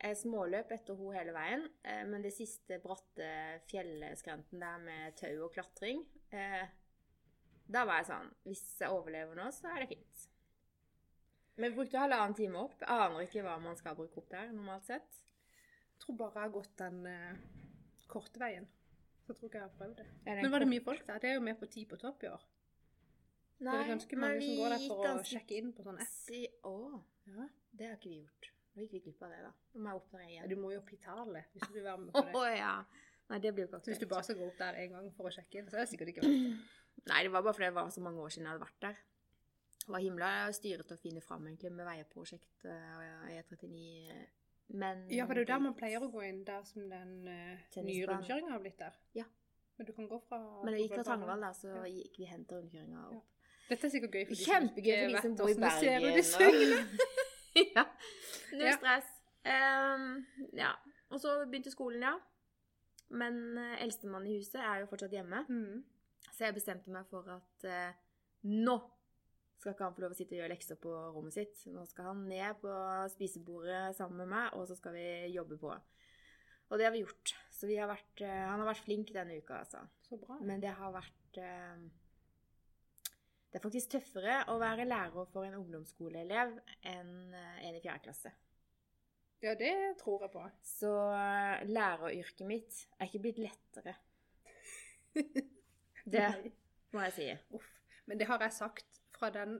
jeg 0.00 0.16
småløp 0.16 0.72
etter 0.74 0.96
hun 0.98 1.14
hele 1.14 1.34
veien. 1.36 1.66
Eh, 1.84 2.02
men 2.08 2.24
det 2.24 2.32
siste 2.34 2.80
bratte 2.82 3.30
fjellskrenten 3.70 4.62
der 4.62 4.82
med 4.82 5.16
tau 5.20 5.46
og 5.46 5.54
klatring, 5.54 6.02
eh, 6.32 6.66
da 7.70 7.84
var 7.86 8.00
jeg 8.00 8.08
sånn 8.08 8.30
Hvis 8.48 8.64
jeg 8.80 8.90
overlever 8.90 9.36
nå, 9.38 9.46
så 9.54 9.70
er 9.70 9.84
det 9.84 9.92
fint. 9.92 10.26
Men 11.60 11.70
vi 11.70 11.76
brukte 11.76 12.00
halvannen 12.00 12.34
time 12.34 12.58
opp. 12.64 12.80
Jeg 12.80 12.88
aner 12.88 13.26
ikke 13.26 13.44
hva 13.44 13.58
man 13.62 13.76
skal 13.76 13.96
bruke 13.98 14.22
opp 14.22 14.30
der, 14.32 14.50
normalt 14.54 14.88
sett. 14.88 15.20
Jeg 15.92 16.06
tror 16.06 16.16
bare 16.16 16.34
jeg 16.34 16.48
har 16.48 16.54
gått 16.56 16.76
den 16.80 17.00
eh, 17.06 17.42
korte 18.08 18.40
veien. 18.40 18.68
Så 19.26 19.36
tror 19.36 19.50
ikke 19.50 19.60
jeg 19.60 19.68
har 19.68 19.76
prøvd 19.76 19.98
det. 20.00 20.06
Men 20.24 20.46
en 20.46 20.54
var 20.54 20.64
det 20.64 20.70
mye 20.72 20.82
folk 20.82 21.04
der? 21.06 21.20
Det 21.22 21.30
er 21.30 21.36
jo 21.36 21.44
med 21.44 21.60
på 21.60 21.68
Ti 21.70 21.84
på 21.86 22.00
topp 22.00 22.24
i 22.24 22.32
år. 22.32 22.46
Nei, 23.60 23.72
det 23.76 23.80
er 23.84 23.90
ganske 23.92 24.16
mange 24.16 24.40
som 24.40 24.56
går 24.60 24.72
der 24.74 24.84
for 24.88 25.06
å 25.10 25.24
sjekke 25.30 25.58
inn 25.60 25.72
på 25.76 25.84
sånn 25.84 26.00
app. 26.00 26.08
Si, 26.14 26.40
å, 26.64 26.74
Ja. 27.28 27.46
det 27.76 27.86
har 27.90 27.96
ikke 27.98 28.08
vi 28.12 28.20
gjort. 28.22 28.50
Nå 28.74 28.82
gikk 28.86 28.92
vi 28.96 29.00
glipp 29.06 29.22
av 29.26 29.30
det, 29.34 29.40
da. 29.44 29.52
Nå 29.74 29.80
må 29.84 29.90
jeg 29.92 30.00
opp 30.00 30.10
der 30.14 30.24
igjen. 30.28 30.48
Du 30.48 30.56
må 30.56 30.70
jo 30.72 30.78
opp 30.80 30.92
i 30.94 30.98
tallet 31.02 31.44
hvis 31.52 31.66
du 31.68 31.72
vil 31.74 31.84
være 31.84 31.98
med 32.06 32.12
på 32.14 32.22
det. 32.24 32.34
Oh, 32.38 32.46
ja. 32.56 32.74
Nei, 33.30 33.38
det 33.44 33.52
blir 33.54 33.66
jo 33.66 33.70
godt. 33.74 33.84
Så 33.84 33.92
hvis 33.92 34.00
du 34.02 34.06
bare 34.10 34.22
skal 34.26 34.38
gå 34.40 34.46
opp 34.46 34.58
der 34.58 34.78
en 34.84 34.92
gang 34.96 35.10
for 35.16 35.28
å 35.28 35.32
sjekke 35.34 35.58
inn, 35.60 35.68
så 35.70 35.76
er 35.76 35.84
det 35.84 35.90
sikkert 35.92 36.12
ikke 36.14 36.24
verdt 36.24 36.40
det. 36.40 36.58
Nei, 37.10 37.22
det 37.26 37.32
var 37.34 37.42
bare 37.46 37.54
fordi 37.58 37.68
det 37.68 37.74
var 37.76 37.90
så 37.94 38.00
mange 38.04 38.22
år 38.24 38.32
siden 38.34 38.46
jeg 38.48 38.54
hadde 38.54 38.64
vært 38.64 38.80
der. 38.86 38.96
Det 39.80 39.92
var 39.94 40.04
himla 40.04 40.30
styret 40.54 40.92
å 40.94 40.98
finne 41.00 41.20
fram 41.24 41.46
egentlig 41.48 41.70
med 41.74 41.86
veiprosjekt 41.88 42.64
og 42.70 43.04
E39. 43.30 44.16
Men 44.80 45.04
Ja, 45.10 45.26
for 45.26 45.34
det 45.34 45.42
er 45.42 45.46
jo 45.46 45.50
der 45.52 45.62
man 45.66 45.74
pleier 45.78 46.04
å 46.06 46.10
gå 46.12 46.22
inn, 46.28 46.44
der 46.46 46.62
som 46.68 46.84
den 46.90 47.14
uh, 47.26 47.78
nye 47.82 48.06
rundkjøringa 48.06 48.52
har 48.54 48.60
blitt 48.62 48.78
der. 48.78 48.98
Ja. 49.18 49.24
Men 49.78 49.86
du 49.88 49.92
kan 49.96 50.06
gå 50.10 50.18
fra 50.28 50.38
Men 50.62 50.74
det 50.76 50.84
gikk 50.84 50.94
fra. 51.00 51.06
Tangvall, 51.10 51.40
da, 51.42 51.50
så 51.56 51.72
Ja. 51.74 51.84
gikk 51.90 52.18
vi 52.22 52.28
hen 52.30 52.44
til 52.46 52.60
rundkjøringa 52.60 53.06
opp. 53.16 53.39
Dette 53.70 53.86
er 53.86 53.92
sikkert 53.92 54.16
gøy 54.16 54.24
for 54.26 54.34
de 54.34 54.46
Kjempegøy 54.48 54.96
for 54.98 55.14
de 55.14 55.22
som 55.22 55.36
bor 55.38 55.50
i 55.52 55.56
Bergen. 55.62 56.90
Ja. 57.76 57.84
Null 58.52 58.66
Ja. 58.66 58.76
stress. 58.76 59.08
Um, 59.46 60.26
ja. 60.54 60.72
Og 61.10 61.20
så 61.22 61.36
begynte 61.46 61.70
skolen, 61.72 62.02
ja. 62.02 62.14
Men 63.10 63.40
uh, 63.58 63.74
eldstemann 63.82 64.26
i 64.26 64.36
huset 64.38 64.60
er 64.62 64.82
jo 64.82 64.90
fortsatt 64.90 65.14
hjemme. 65.14 65.44
Mm. 65.48 65.84
Så 66.30 66.46
jeg 66.46 66.54
bestemte 66.54 66.92
meg 66.94 67.06
for 67.10 67.26
at 67.32 67.66
uh, 67.66 67.94
nå 68.46 68.76
skal 69.60 69.74
ikke 69.74 69.84
han 69.84 69.94
få 69.96 70.04
lov 70.06 70.14
å 70.14 70.16
sitte 70.16 70.32
og 70.36 70.40
gjøre 70.40 70.52
lekser 70.54 70.78
på 70.80 70.92
rommet 71.14 71.34
sitt. 71.36 71.58
Nå 71.68 71.82
skal 71.90 72.12
han 72.12 72.22
ned 72.30 72.60
på 72.62 72.74
spisebordet 73.12 73.90
sammen 73.98 74.22
med 74.22 74.30
meg, 74.32 74.54
og 74.56 74.66
så 74.70 74.76
skal 74.78 74.94
vi 74.96 75.06
jobbe 75.34 75.58
på. 75.60 75.74
Og 76.70 76.78
det 76.78 76.86
har 76.86 76.94
vi 76.94 77.02
gjort. 77.02 77.34
Så 77.52 77.68
vi 77.68 77.76
har 77.76 77.90
vært, 77.90 78.22
uh, 78.22 78.44
han 78.50 78.62
har 78.62 78.70
vært 78.70 78.86
flink 78.86 79.10
denne 79.14 79.36
uka, 79.42 79.58
altså. 79.64 79.82
Så 80.06 80.16
bra. 80.22 80.38
Men 80.40 80.62
det 80.62 80.72
har 80.78 80.94
vært 80.94 81.38
eh, 81.38 81.82
Det 83.50 83.58
er 83.58 83.64
faktisk 83.64 83.96
tøffere 83.96 84.34
å 84.52 84.60
være 84.62 84.86
lærer 84.86 85.26
for 85.32 85.42
en 85.42 85.56
ungdomsskoleelev 85.58 86.52
enn 86.86 87.34
eh, 87.34 87.56
en 87.66 87.74
i 87.74 87.80
fjerde 87.82 88.04
klasse. 88.04 88.30
Ja, 89.42 89.56
det 89.58 89.72
tror 89.98 90.22
jeg 90.22 90.30
på. 90.36 90.44
Så 90.62 90.92
eh, 91.16 91.64
læreryrket 91.66 92.46
mitt 92.46 92.78
er 92.98 93.08
ikke 93.08 93.22
blitt 93.24 93.40
lettere. 93.42 93.96
Det 96.10 96.28
må 96.94 97.02
jeg 97.08 97.16
si. 97.16 97.26
Uff. 97.58 97.66
Men 98.08 98.18
det 98.18 98.26
har 98.30 98.40
jeg 98.42 98.54
sagt 98.56 99.00
fra 99.14 99.28
den 99.34 99.58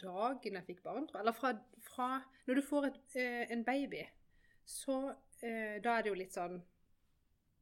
dagen 0.00 0.56
jeg 0.56 0.66
fikk 0.68 0.84
barn, 0.84 1.08
tror 1.08 1.18
jeg. 1.18 1.24
Eller 1.24 1.36
fra, 1.36 1.50
fra 1.88 2.06
Når 2.46 2.60
du 2.60 2.62
får 2.68 2.86
et, 2.90 3.16
eh, 3.20 3.42
en 3.52 3.64
baby, 3.64 4.04
så 4.64 5.14
Da 5.44 5.98
er 5.98 6.04
det 6.04 6.08
jo 6.08 6.16
litt 6.16 6.32
sånn 6.32 6.54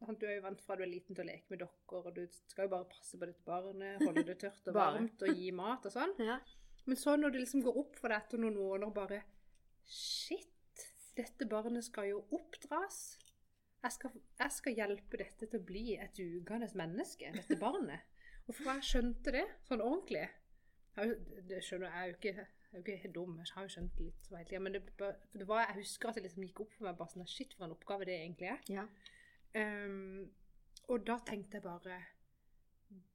Du 0.02 0.26
er 0.26 0.36
jo 0.36 0.42
vant 0.46 0.62
fra 0.64 0.76
du 0.76 0.82
er 0.82 0.90
liten 0.90 1.14
til 1.14 1.24
å 1.24 1.28
leke 1.28 1.52
med 1.52 1.60
dokker, 1.62 2.08
og 2.08 2.16
du 2.16 2.24
skal 2.50 2.66
jo 2.66 2.72
bare 2.74 2.88
passe 2.90 3.18
på 3.18 3.28
dette 3.28 3.44
barnet, 3.46 4.02
holde 4.02 4.24
det 4.26 4.38
tørt 4.42 4.70
og 4.72 4.78
varmt 4.80 5.22
og 5.22 5.38
gi 5.38 5.50
mat 5.54 5.86
og 5.86 5.94
sånn. 5.94 6.14
Ja. 6.22 6.38
Men 6.84 6.98
så 6.98 7.14
når 7.16 7.34
det 7.34 7.44
liksom 7.44 7.62
går 7.62 7.78
opp 7.84 7.98
for 8.00 8.10
deg 8.10 8.24
etter 8.24 8.42
noen 8.42 8.58
måneder 8.58 8.94
bare 8.96 9.20
Shit, 9.86 10.48
dette 11.18 11.46
barnet 11.50 11.84
skal 11.84 12.08
jo 12.08 12.20
oppdras. 12.34 13.18
Jeg 13.82 13.94
skal, 13.96 14.12
jeg 14.38 14.54
skal 14.54 14.76
hjelpe 14.78 15.18
dette 15.18 15.48
til 15.50 15.58
å 15.58 15.66
bli 15.66 15.96
et 15.98 16.14
dugende 16.16 16.68
menneske, 16.78 17.32
dette 17.34 17.58
barnet. 17.58 18.06
Og 18.46 18.54
for 18.54 18.70
jeg 18.70 18.86
skjønte 18.86 19.34
det 19.34 19.44
sånn 19.68 19.82
ordentlig 19.82 20.22
jeg, 20.22 21.16
Det 21.48 21.60
skjønner 21.62 21.88
jeg, 21.88 21.94
jeg 21.94 22.02
er 22.02 22.10
jo 22.10 22.16
ikke, 22.18 22.32
jeg 22.36 22.72
er 22.72 22.78
jo 22.78 22.96
ikke 22.96 23.12
dum, 23.14 23.34
jeg 23.38 23.54
har 23.56 23.66
jo 23.66 23.74
skjønt 23.74 24.00
litt. 24.02 24.30
Men 24.62 24.76
det, 24.78 24.82
det 25.34 25.48
var, 25.48 25.66
jeg 25.66 25.78
husker 25.82 26.10
at 26.10 26.18
det 26.18 26.26
liksom 26.26 26.46
gikk 26.46 26.62
opp 26.64 26.76
for 26.76 26.88
meg 26.88 26.98
bare 26.98 27.14
sånn 27.14 27.30
Shit, 27.30 27.56
for 27.58 27.66
en 27.66 27.74
oppgave 27.74 28.08
det 28.08 28.18
egentlig 28.20 28.50
er. 28.54 28.62
ja. 28.70 28.86
Ehm, 29.54 30.32
og 30.88 31.06
da 31.06 31.18
tenkte 31.26 31.58
jeg 31.58 31.62
bare 31.62 31.98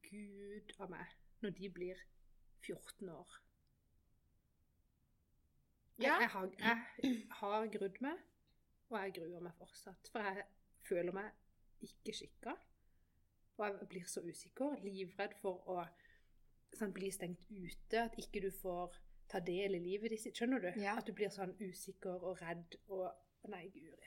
Gud 0.07 0.73
av 0.79 0.91
meg, 0.91 1.17
når 1.41 1.55
de 1.57 1.69
blir 1.73 2.01
14 2.65 3.09
år. 3.09 3.35
Jeg, 5.97 6.13
jeg, 6.21 6.29
har, 6.29 6.49
jeg 6.59 7.25
har 7.39 7.67
grudd 7.73 8.01
meg, 8.05 8.21
og 8.89 8.99
jeg 9.01 9.13
gruer 9.17 9.43
meg 9.43 9.55
fortsatt. 9.57 10.09
For 10.13 10.23
jeg 10.23 10.45
føler 10.87 11.15
meg 11.15 11.87
ikke 11.87 12.13
skikka. 12.13 12.53
Og 13.57 13.65
jeg 13.65 13.89
blir 13.89 14.05
så 14.05 14.21
usikker, 14.21 14.77
livredd 14.85 15.33
for 15.41 15.65
å 15.73 15.81
sånn, 16.77 16.93
bli 16.93 17.09
stengt 17.11 17.47
ute, 17.49 18.03
at 18.03 18.17
ikke 18.21 18.43
du 18.45 18.51
får 18.53 18.99
ta 19.31 19.41
del 19.43 19.79
i 19.79 19.81
livet 19.81 20.13
ditt. 20.13 20.29
Skjønner 20.37 20.61
du? 20.61 20.69
Ja. 20.79 20.93
At 21.01 21.09
du 21.09 21.15
blir 21.17 21.33
sånn 21.33 21.55
usikker 21.59 22.21
og 22.21 22.43
redd 22.43 22.77
og 22.87 23.09
Nei, 23.47 23.69
guri. 23.71 24.06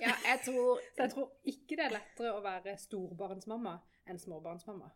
Ja, 0.00 0.14
jeg 0.26 0.40
tror 0.44 0.80
Så 0.96 1.02
jeg 1.02 1.10
tror 1.14 1.28
ikke 1.44 1.76
det 1.76 1.84
er 1.84 1.94
lettere 1.96 2.32
å 2.36 2.40
være 2.44 2.76
storbarnsmamma 2.78 3.74
enn 4.08 4.18
småbarnsmamma. 4.18 4.90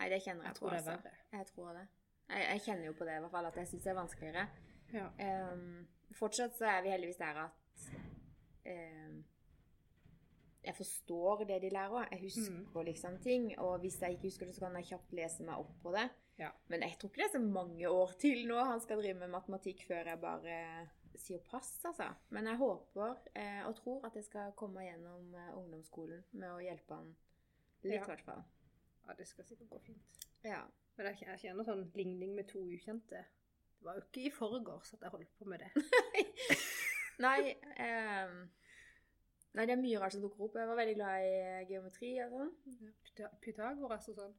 Nei, 0.00 0.08
det 0.12 0.20
kjenner 0.24 0.44
jeg, 0.44 0.52
Jeg 0.52 0.56
tror 0.60 0.70
det 0.70 0.76
er 0.78 0.82
altså. 0.82 0.96
verre. 1.08 1.16
Jeg 1.32 1.46
tror 1.52 1.72
det. 1.78 1.86
Jeg, 2.30 2.44
jeg 2.52 2.60
kjenner 2.66 2.86
jo 2.86 2.92
på 2.98 3.04
det, 3.08 3.16
i 3.16 3.20
hvert 3.24 3.32
fall, 3.34 3.46
at 3.50 3.56
jeg 3.56 3.68
syns 3.68 3.82
det 3.82 3.90
er 3.90 3.98
vanskeligere. 3.98 4.46
Ja. 4.92 5.06
Um, 5.52 5.88
fortsatt 6.18 6.56
så 6.58 6.64
er 6.70 6.82
vi 6.82 6.92
heldigvis 6.94 7.18
der 7.20 7.40
at 7.46 7.90
um, 8.66 9.18
jeg 10.64 10.74
forstår 10.76 11.44
det 11.48 11.58
de 11.62 11.70
lærer. 11.72 12.08
Jeg 12.12 12.20
husker 12.20 12.52
Mm. 12.74 12.84
liksom 12.84 13.18
ting. 13.22 13.58
Og 13.58 13.78
hvis 13.80 14.00
jeg 14.00 14.12
ikke 14.12 14.28
husker 14.28 14.46
det, 14.46 14.54
så 14.54 14.60
kan 14.66 14.76
jeg 14.76 14.84
kjapt 14.90 15.12
lese 15.12 15.42
meg 15.42 15.54
opp 15.58 15.72
på 15.82 15.92
det. 15.94 16.08
Ja. 16.38 16.50
Men 16.68 16.82
jeg 16.82 16.96
tror 16.98 17.08
ikke 17.10 17.22
det 17.22 17.28
er 17.28 17.38
så 17.38 17.44
mange 17.44 17.88
år 17.90 18.12
til 18.20 18.46
nå 18.48 18.64
han 18.64 18.80
skal 18.80 19.00
drive 19.02 19.14
med 19.18 19.28
matematikk 19.28 19.86
før 19.88 20.04
jeg 20.08 20.20
bare 20.20 20.58
sier 21.18 21.38
pass, 21.50 21.72
altså. 21.84 22.06
Men 22.30 22.46
jeg 22.46 22.56
håper 22.60 23.16
eh, 23.34 23.66
og 23.66 23.74
tror 23.76 24.06
at 24.06 24.14
jeg 24.14 24.24
skal 24.24 24.52
komme 24.56 24.84
gjennom 24.84 25.34
eh, 25.34 25.50
ungdomsskolen 25.58 26.22
med 26.32 26.50
å 26.52 26.60
hjelpe 26.62 26.94
han 26.94 27.10
litt, 27.82 27.92
i 27.92 27.96
Ja. 27.96 28.04
hvert 28.06 28.22
fall. 28.24 28.44
ja, 29.08 29.14
det 29.18 29.26
skal 29.26 29.44
sikkert 29.48 29.70
gå 29.70 29.78
fint. 29.88 30.20
Ja. 30.44 30.62
Men 30.96 31.06
jeg, 31.06 31.22
jeg 31.26 31.38
kjenner 31.40 31.64
sånn 31.64 31.86
ligning 31.96 32.34
med 32.36 32.48
to 32.48 32.62
ukjente. 32.68 33.24
Det 33.80 33.86
var 33.86 33.96
jo 33.96 34.02
ikke 34.06 34.24
i 34.28 34.30
forgårs 34.30 34.94
at 34.94 35.02
jeg 35.06 35.10
holdt 35.14 35.34
på 35.38 35.44
med 35.48 35.60
det. 35.64 35.70
Nei, 37.24 37.54
eh, 37.76 38.34
nei, 39.52 39.64
det 39.66 39.72
er 39.74 39.80
mye 39.80 39.98
rart 40.00 40.14
som 40.14 40.22
dukker 40.24 40.46
opp. 40.46 40.54
Jeg 40.56 40.68
var 40.70 40.78
veldig 40.78 40.94
glad 40.96 41.24
i 41.26 41.32
eh, 41.40 41.64
geometri 41.68 42.10
og 42.24 42.30
sånn. 42.32 42.52
Pyta- 43.04 43.32
Pythagoras 43.44 44.08
og 44.12 44.16
sånn. 44.22 44.36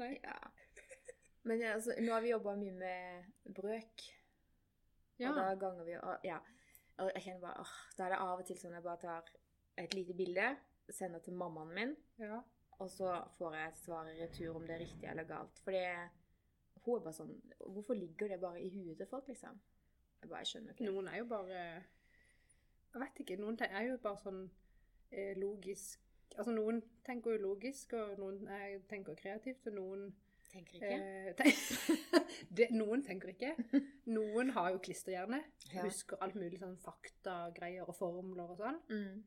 Nei. 0.00 0.12
Ja. 0.22 0.38
Men 1.46 1.62
altså, 1.70 1.94
nå 2.02 2.12
har 2.12 2.22
vi 2.24 2.32
jobba 2.32 2.54
mye 2.58 2.74
med 2.74 3.54
brøk, 3.56 4.02
Ja. 5.18 5.30
og 5.30 5.36
da 5.36 5.54
ganger 5.66 5.84
vi 5.84 5.96
og, 5.98 6.16
Ja. 6.24 6.38
Og 6.98 7.10
jeg 7.14 7.22
kjenner 7.22 7.40
bare 7.40 7.60
åh, 7.62 7.74
Da 7.96 8.04
er 8.04 8.08
det 8.08 8.18
av 8.18 8.40
og 8.40 8.46
til 8.46 8.56
sånn 8.58 8.72
at 8.72 8.80
jeg 8.80 8.82
bare 8.82 9.00
tar 9.02 9.24
et 9.78 9.94
lite 9.94 10.14
bilde, 10.18 10.56
sender 10.90 11.20
til 11.22 11.34
mammaen 11.38 11.74
min, 11.74 11.96
ja. 12.18 12.40
og 12.78 12.90
så 12.90 13.12
får 13.38 13.54
jeg 13.54 13.68
et 13.68 13.78
svar 13.78 14.08
i 14.08 14.16
retur 14.22 14.56
om 14.56 14.66
det 14.66 14.74
er 14.74 14.80
riktig 14.82 15.10
eller 15.10 15.24
galt. 15.24 15.60
Fordi 15.64 15.82
hun 16.84 16.96
er 16.96 17.04
bare 17.04 17.12
sånn 17.12 17.34
Hvorfor 17.60 17.94
ligger 17.94 18.28
det 18.28 18.40
bare 18.40 18.62
i 18.62 18.70
huet 18.70 18.96
til 18.96 19.06
folk, 19.06 19.28
liksom? 19.28 19.60
Jeg 20.22 20.30
bare 20.30 20.44
skjønner 20.44 20.74
ikke. 20.74 20.90
Noen 20.90 21.08
er 21.08 21.18
jo 21.18 21.24
bare 21.30 21.62
Jeg 22.94 23.00
vet 23.02 23.20
ikke. 23.22 23.36
Noen 23.36 23.58
er 23.60 23.82
jo 23.82 23.96
bare 24.02 24.18
sånn 24.18 24.50
eh, 25.10 25.36
logisk 25.36 26.00
Altså 26.36 26.52
noen 26.52 26.82
tenker 27.06 27.34
jo 27.34 27.42
logisk, 27.42 27.92
og 27.92 28.18
noen 28.20 28.48
eh, 28.52 28.80
tenker 28.88 29.16
kreativt, 29.18 29.66
og 29.66 29.74
noen 29.78 30.02
Tenker 30.48 30.78
ikke. 30.78 30.90
eh, 30.96 31.32
ten 31.36 31.50
det, 32.56 32.70
Noen 32.72 33.02
tenker 33.04 33.28
ikke. 33.34 33.50
Noen 34.16 34.50
har 34.56 34.70
jo 34.72 34.78
klisterhjerne. 34.84 35.42
Ja. 35.74 35.82
Husker 35.84 36.20
alt 36.24 36.38
mulig 36.40 36.58
sånn 36.62 36.78
faktagreier 36.80 37.84
og 37.88 37.96
formler 37.98 38.54
og 38.54 38.56
sånn. 38.62 38.78
Mm. 38.88 39.18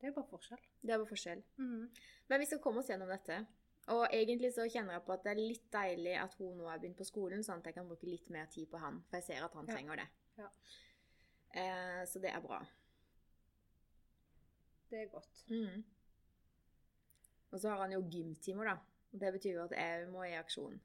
Det 0.00 0.08
er 0.10 0.16
bare 0.16 0.28
forskjell. 0.28 0.64
Det 0.82 0.92
er 0.92 0.98
bare 1.00 1.08
forskjell. 1.12 1.44
Mm. 1.62 1.84
Men 2.28 2.42
vi 2.42 2.48
skal 2.50 2.60
komme 2.64 2.82
oss 2.82 2.90
gjennom 2.90 3.08
dette. 3.14 3.38
Og 3.94 4.02
egentlig 4.10 4.50
så 4.56 4.66
kjenner 4.66 4.96
jeg 4.96 5.04
på 5.06 5.14
at 5.14 5.22
det 5.22 5.30
er 5.30 5.38
litt 5.38 5.68
deilig 5.72 6.16
at 6.18 6.34
hun 6.40 6.56
nå 6.58 6.66
har 6.66 6.80
begynt 6.82 6.98
på 6.98 7.06
skolen, 7.06 7.44
sånn 7.46 7.62
at 7.62 7.68
jeg 7.70 7.76
kan 7.78 7.86
bruke 7.86 8.08
litt 8.10 8.26
mer 8.34 8.48
tid 8.50 8.66
på 8.72 8.80
han. 8.82 8.98
For 9.06 9.20
jeg 9.20 9.28
ser 9.28 9.46
at 9.46 9.54
han 9.54 9.68
Ja. 9.70 9.76
trenger 9.76 10.02
det. 10.02 10.08
Ja. 10.42 10.48
Eh, 11.62 12.02
så 12.10 12.18
det 12.20 12.32
er 12.34 12.42
bra. 12.42 12.58
Det 14.90 15.00
er 15.04 15.08
godt. 15.14 15.44
Mm. 15.50 15.84
Og 17.52 17.60
så 17.62 17.70
har 17.70 17.78
han 17.86 17.94
jo 17.94 18.02
gymtimer, 18.10 18.64
da. 18.74 18.76
Det 19.16 19.32
betyr 19.32 19.56
jo 19.56 19.64
at 19.64 19.74
jeg 19.76 20.08
må 20.12 20.24
i 20.26 20.34
aksjon. 20.36 20.76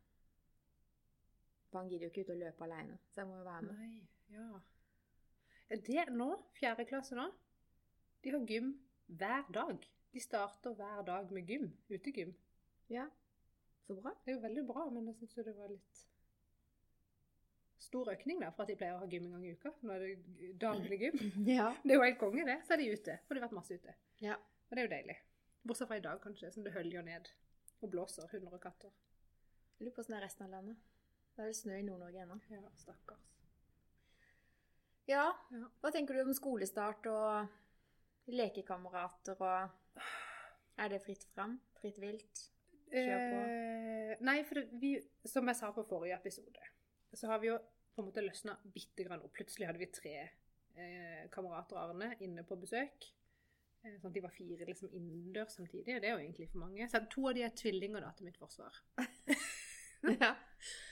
For 1.71 1.79
han 1.79 1.89
gidder 1.91 2.07
jo 2.07 2.11
ikke 2.11 2.25
ut 2.25 2.33
og 2.35 2.41
løpe 2.41 2.65
alene, 2.67 2.97
så 3.11 3.21
jeg 3.21 3.29
må 3.29 3.39
jo 3.39 3.47
være 3.47 3.61
med. 3.67 3.79
Nei, 3.79 4.03
ja. 4.35 4.59
Er 5.71 5.81
det 5.88 6.05
nå? 6.19 6.29
Fjerde 6.57 6.85
klasse 6.88 7.15
nå? 7.15 7.29
De 8.23 8.31
har 8.33 8.45
gym 8.47 8.73
hver 9.07 9.47
dag. 9.55 9.83
De 10.11 10.19
starter 10.19 10.75
hver 10.75 11.03
dag 11.07 11.31
med 11.31 11.47
gym. 11.47 11.69
Utegym. 11.89 12.33
Ja, 12.91 13.05
så 13.88 13.95
bra. 13.95 14.11
Det 14.25 14.33
er 14.33 14.35
jo 14.39 14.43
veldig 14.47 14.65
bra, 14.67 14.88
men 14.91 15.07
jeg 15.07 15.15
syns 15.21 15.38
det 15.47 15.55
var 15.57 15.71
litt 15.71 16.01
stor 17.81 18.11
økning 18.13 18.39
da, 18.43 18.51
for 18.53 18.63
at 18.63 18.69
de 18.71 18.75
pleier 18.77 18.95
å 18.97 19.01
ha 19.01 19.07
gym 19.09 19.25
en 19.29 19.38
gang 19.38 19.45
i 19.47 19.55
uka. 19.55 19.71
Nå 19.81 19.95
er 19.95 20.03
det 20.05 20.51
daglig 20.61 21.00
gym. 21.01 21.17
Ja. 21.55 21.71
Det 21.83 21.95
er 21.95 22.00
jo 22.00 22.05
helt 22.05 22.19
konge, 22.21 22.45
det. 22.47 22.59
Så 22.67 22.75
er 22.75 22.83
de 22.83 22.91
ute. 22.91 23.15
For 23.27 23.35
de 23.35 23.41
har 23.41 23.47
vært 23.50 23.59
masse 23.61 23.79
ute. 23.79 23.95
ja. 24.23 24.38
Og 24.71 24.77
det 24.77 24.83
er 24.83 24.85
jo 24.85 24.91
deilig. 24.93 25.15
Bortsett 25.67 25.89
fra 25.89 25.97
i 26.00 26.03
dag, 26.03 26.19
kanskje, 26.23 26.47
som 26.55 26.63
det 26.63 26.71
høljer 26.71 27.03
ned 27.03 27.25
og 27.81 27.91
blåser 27.93 28.29
hunder 28.31 28.55
og 28.57 28.61
katter. 28.63 28.93
Jeg 29.77 29.88
lurer 29.88 29.95
på 29.95 30.03
åssen 30.03 30.15
det 30.15 30.21
er 30.21 30.25
resten 30.27 30.45
av 30.45 30.55
landet. 30.55 30.81
Det 31.31 31.41
er 31.41 31.50
vel 31.50 31.57
snø 31.57 31.77
i 31.79 31.85
Nord-Norge 31.88 32.23
ennå. 32.25 32.38
Ja, 32.51 32.61
stakkars. 32.77 33.27
Ja. 35.09 35.25
Ja. 35.51 35.67
Hva 35.81 35.91
tenker 35.93 36.17
du 36.17 36.23
om 36.25 36.35
skolestart 36.38 37.07
og 37.09 38.31
lekekamerater 38.31 39.39
og 39.41 39.77
Er 40.81 40.89
det 40.89 41.01
fritt 41.03 41.25
fram? 41.33 41.57
Fritt 41.81 41.97
vilt? 42.01 42.45
Kjør 42.91 43.25
på. 43.31 43.41
Eh, 43.41 44.13
nei, 44.25 44.38
for 44.47 44.61
vi, 44.81 44.95
som 45.27 45.47
jeg 45.47 45.59
sa 45.59 45.69
på 45.75 45.83
forrige 45.88 46.17
episode, 46.17 46.69
så 47.13 47.29
har 47.29 47.41
vi 47.43 47.50
jo 47.51 47.57
på 47.91 48.01
en 48.01 48.07
måte 48.07 48.23
løsna 48.23 48.55
bitte 48.73 49.05
grann 49.05 49.21
opp. 49.21 49.33
Plutselig 49.35 49.67
hadde 49.67 49.81
vi 49.81 49.89
tre 49.93 50.15
eh, 50.21 51.27
kamerater 51.33 51.79
Arne 51.79 52.13
inne 52.23 52.43
på 52.47 52.57
besøk. 52.59 53.07
Eh, 53.81 53.97
sånn 53.97 54.11
at 54.11 54.17
de 54.17 54.23
var 54.23 54.33
fire 54.35 54.67
liksom 54.67 54.91
innendørs 54.93 55.57
samtidig. 55.57 55.95
og 55.95 56.01
Det 56.01 56.09
er 56.09 56.15
jo 56.15 56.23
egentlig 56.23 56.50
for 56.51 56.63
mange. 56.63 56.88
Så 56.89 57.01
to 57.09 57.27
av 57.29 57.35
de 57.38 57.45
er 57.45 57.55
tvillinger, 57.57 58.03
da, 58.05 58.11
til 58.17 58.29
mitt 58.29 58.39
forsvar. 58.41 58.81
ja. 60.21 60.35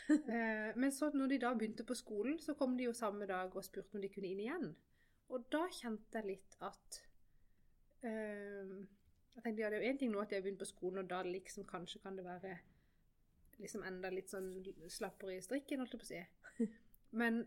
Eh, 0.09 0.71
men 0.73 0.89
så 0.89 1.11
når 1.13 1.27
de 1.29 1.37
da 1.43 1.51
begynte 1.53 1.83
på 1.85 1.93
skolen, 1.93 2.39
så 2.41 2.55
kom 2.57 2.71
de 2.77 2.87
jo 2.87 2.93
samme 2.97 3.27
dag 3.29 3.53
og 3.53 3.61
spurte 3.61 3.93
om 3.93 4.01
de 4.01 4.09
kunne 4.09 4.31
inn 4.31 4.39
igjen. 4.41 4.71
Og 5.29 5.43
da 5.53 5.67
kjente 5.69 6.17
jeg 6.17 6.25
litt 6.25 6.55
at 6.65 6.97
eh, 8.01 8.71
Jeg 9.35 9.43
tenkte 9.43 9.61
ja, 9.61 9.69
det 9.69 9.77
er 9.77 9.83
jo 9.83 9.91
én 9.91 9.99
ting 10.01 10.09
nå 10.09 10.23
at 10.23 10.31
de 10.31 10.39
har 10.39 10.41
begynt 10.47 10.63
på 10.63 10.65
skolen, 10.65 11.03
og 11.03 11.11
da 11.11 11.21
liksom 11.27 11.67
kanskje 11.69 12.01
kan 12.01 12.17
det 12.17 12.25
være 12.25 12.55
liksom 13.61 13.85
enda 13.85 14.09
litt 14.09 14.33
sånn 14.33 14.49
slappere 14.89 15.37
i 15.37 15.45
strikken, 15.45 15.83
holdt 15.83 15.93
jeg 15.93 16.01
på 16.01 16.07
å 16.07 16.09
si. 16.09 16.69
Men 17.21 17.43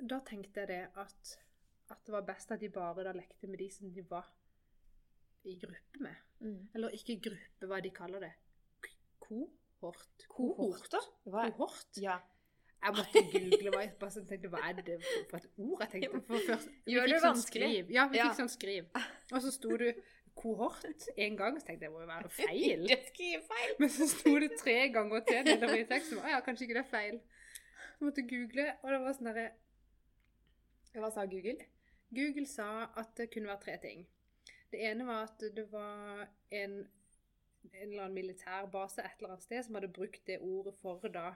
da 0.00 0.22
tenkte 0.24 0.64
jeg 0.64 0.70
det 0.72 0.82
at, 1.04 1.36
at 1.92 2.02
det 2.06 2.12
var 2.14 2.24
best 2.26 2.50
at 2.54 2.60
de 2.60 2.68
bare 2.72 3.04
da 3.06 3.12
lekte 3.16 3.48
med 3.50 3.58
de 3.62 3.68
som 3.70 3.90
de 3.92 4.02
var 4.10 4.26
i 5.44 5.56
gruppe 5.58 6.00
med. 6.04 6.16
Mm. 6.40 6.68
Eller 6.74 6.94
ikke 6.98 7.18
gruppe, 7.28 7.66
hva 7.70 7.80
de 7.82 7.90
kaller 7.94 8.20
det. 8.26 8.32
Kohort. 9.22 10.26
Kohorter? 10.28 11.04
Er- 11.26 11.50
Kohort? 11.50 11.96
Ja. 12.00 12.18
Jeg 12.82 12.94
måtte 12.98 13.20
google 13.30 13.70
hva 13.70 13.80
jeg 13.84 13.92
bare 14.00 14.10
sånn 14.10 14.24
tenkte, 14.26 14.48
hva 14.50 14.58
er 14.68 14.72
det 14.82 14.96
for- 15.30 15.38
et 15.38 15.46
ord 15.58 15.84
jeg 15.84 15.90
tenkte 15.92 16.20
for 16.26 16.40
først. 16.48 16.72
Gjør 16.90 17.06
det 17.12 17.20
sånn 17.20 17.28
vanskelig? 17.36 17.68
Skriv. 17.70 17.90
Ja, 17.94 18.08
vi 18.10 18.18
Ja. 18.18 18.24
fikk 18.28 18.40
sånn 18.40 18.50
skriv. 18.50 18.88
Og 19.32 19.42
så 19.44 19.52
sto 19.54 19.76
du 19.78 19.92
kohort 20.34 21.06
en 21.16 21.36
gang, 21.36 21.58
så 21.60 21.66
tenkte 21.66 21.84
jeg, 21.86 21.90
det 21.90 21.92
må 21.94 22.00
jo 22.02 22.08
være 22.10 22.30
feil. 22.40 22.86
Det 22.88 22.98
feil. 23.46 23.74
Men 23.78 23.88
så 23.88 24.08
sto 24.10 24.34
det 24.42 24.50
tre 24.58 24.88
ganger 24.94 25.20
til 25.28 25.44
nedover 25.46 25.78
i 25.78 25.84
teksten. 25.86 26.18
Å 26.18 26.28
ja, 26.34 26.40
kanskje 26.42 26.66
ikke 26.66 26.78
det 26.80 26.84
er 26.86 26.90
feil. 26.90 27.20
Så 27.98 28.04
måtte 28.08 28.22
jeg 28.24 28.30
google, 28.32 28.66
og 28.82 28.90
det 28.90 29.00
var 29.04 29.14
sånn 29.18 29.30
derre 29.30 29.50
Hva 30.92 31.08
sa 31.14 31.22
Google? 31.24 31.56
Google 32.12 32.46
sa 32.46 32.90
at 33.00 33.14
det 33.16 33.30
kunne 33.32 33.48
være 33.48 33.64
tre 33.64 33.76
ting. 33.82 34.04
Det 34.72 34.80
ene 34.88 35.06
var 35.08 35.26
at 35.26 35.44
det 35.56 35.64
var 35.72 36.26
en, 36.50 36.76
en 37.72 37.88
eller 37.88 38.04
annen 38.04 38.16
militær 38.16 38.68
base 38.72 39.02
et 39.04 39.18
eller 39.18 39.34
annet 39.34 39.46
sted 39.46 39.64
som 39.64 39.76
hadde 39.76 39.92
brukt 39.92 40.26
det 40.28 40.38
ordet 40.40 40.74
for 40.80 41.08
da 41.12 41.32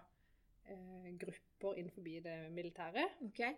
eh, 0.69 1.11
grupper 1.21 1.81
innenfor 1.81 2.07
det 2.25 2.37
militære. 2.53 3.09
Okay. 3.29 3.57